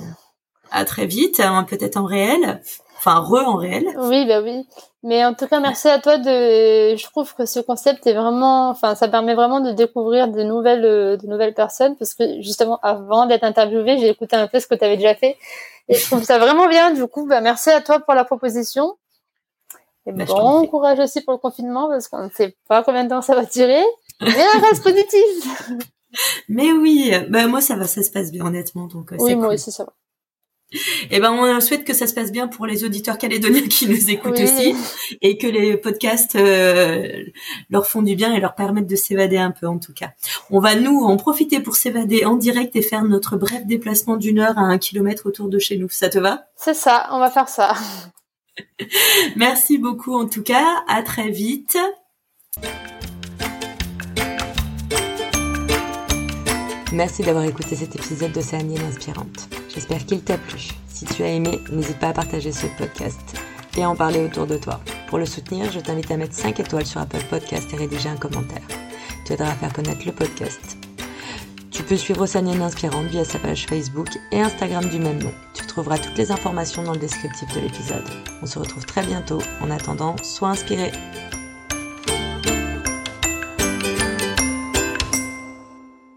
[0.70, 2.60] à très vite, hein, peut-être en réel.
[2.98, 3.84] Enfin, re en réel.
[3.98, 4.66] Oui, bah oui.
[5.04, 6.96] Mais en tout cas, merci à toi de.
[6.96, 10.82] Je trouve que ce concept est vraiment, enfin, ça permet vraiment de découvrir de nouvelles,
[10.82, 14.76] de nouvelles personnes parce que justement, avant d'être interviewée, j'ai écouté un peu ce que
[14.76, 15.36] tu avais déjà fait
[15.88, 16.92] et je trouve ça vraiment bien.
[16.92, 18.96] Du coup, bah, merci à toi pour la proposition.
[20.06, 23.08] Et bah, bon courage aussi pour le confinement parce qu'on ne sait pas combien de
[23.08, 23.82] temps ça va durer.
[24.20, 25.78] Mais reste positive.
[26.48, 28.86] Mais oui, bah moi ça va, ça se passe bien honnêtement.
[28.86, 29.92] Donc euh, oui, moi aussi ça va.
[30.72, 33.88] Et eh ben on souhaite que ça se passe bien pour les auditeurs calédoniens qui
[33.88, 34.74] nous écoutent aussi
[35.20, 37.24] et que les podcasts euh,
[37.70, 40.12] leur font du bien et leur permettent de s'évader un peu en tout cas.
[40.50, 44.38] On va nous en profiter pour s'évader en direct et faire notre bref déplacement d'une
[44.38, 45.88] heure à un kilomètre autour de chez nous.
[45.90, 46.44] Ça te va?
[46.56, 47.74] C'est ça, on va faire ça.
[49.36, 51.76] Merci beaucoup en tout cas, à très vite.
[56.92, 59.48] Merci d'avoir écouté cet épisode d'Océanie Inspirante.
[59.74, 60.68] J'espère qu'il t'a plu.
[60.88, 63.20] Si tu as aimé, n'hésite pas à partager ce podcast
[63.76, 64.80] et à en parler autour de toi.
[65.08, 68.16] Pour le soutenir, je t'invite à mettre 5 étoiles sur Apple Podcast et rédiger un
[68.16, 68.62] commentaire.
[69.24, 70.76] Tu aideras à faire connaître le podcast.
[71.70, 75.32] Tu peux suivre Océanienne Inspirante via sa page Facebook et Instagram du même nom.
[75.54, 78.04] Tu trouveras toutes les informations dans le descriptif de l'épisode.
[78.42, 79.40] On se retrouve très bientôt.
[79.62, 80.92] En attendant, sois inspiré.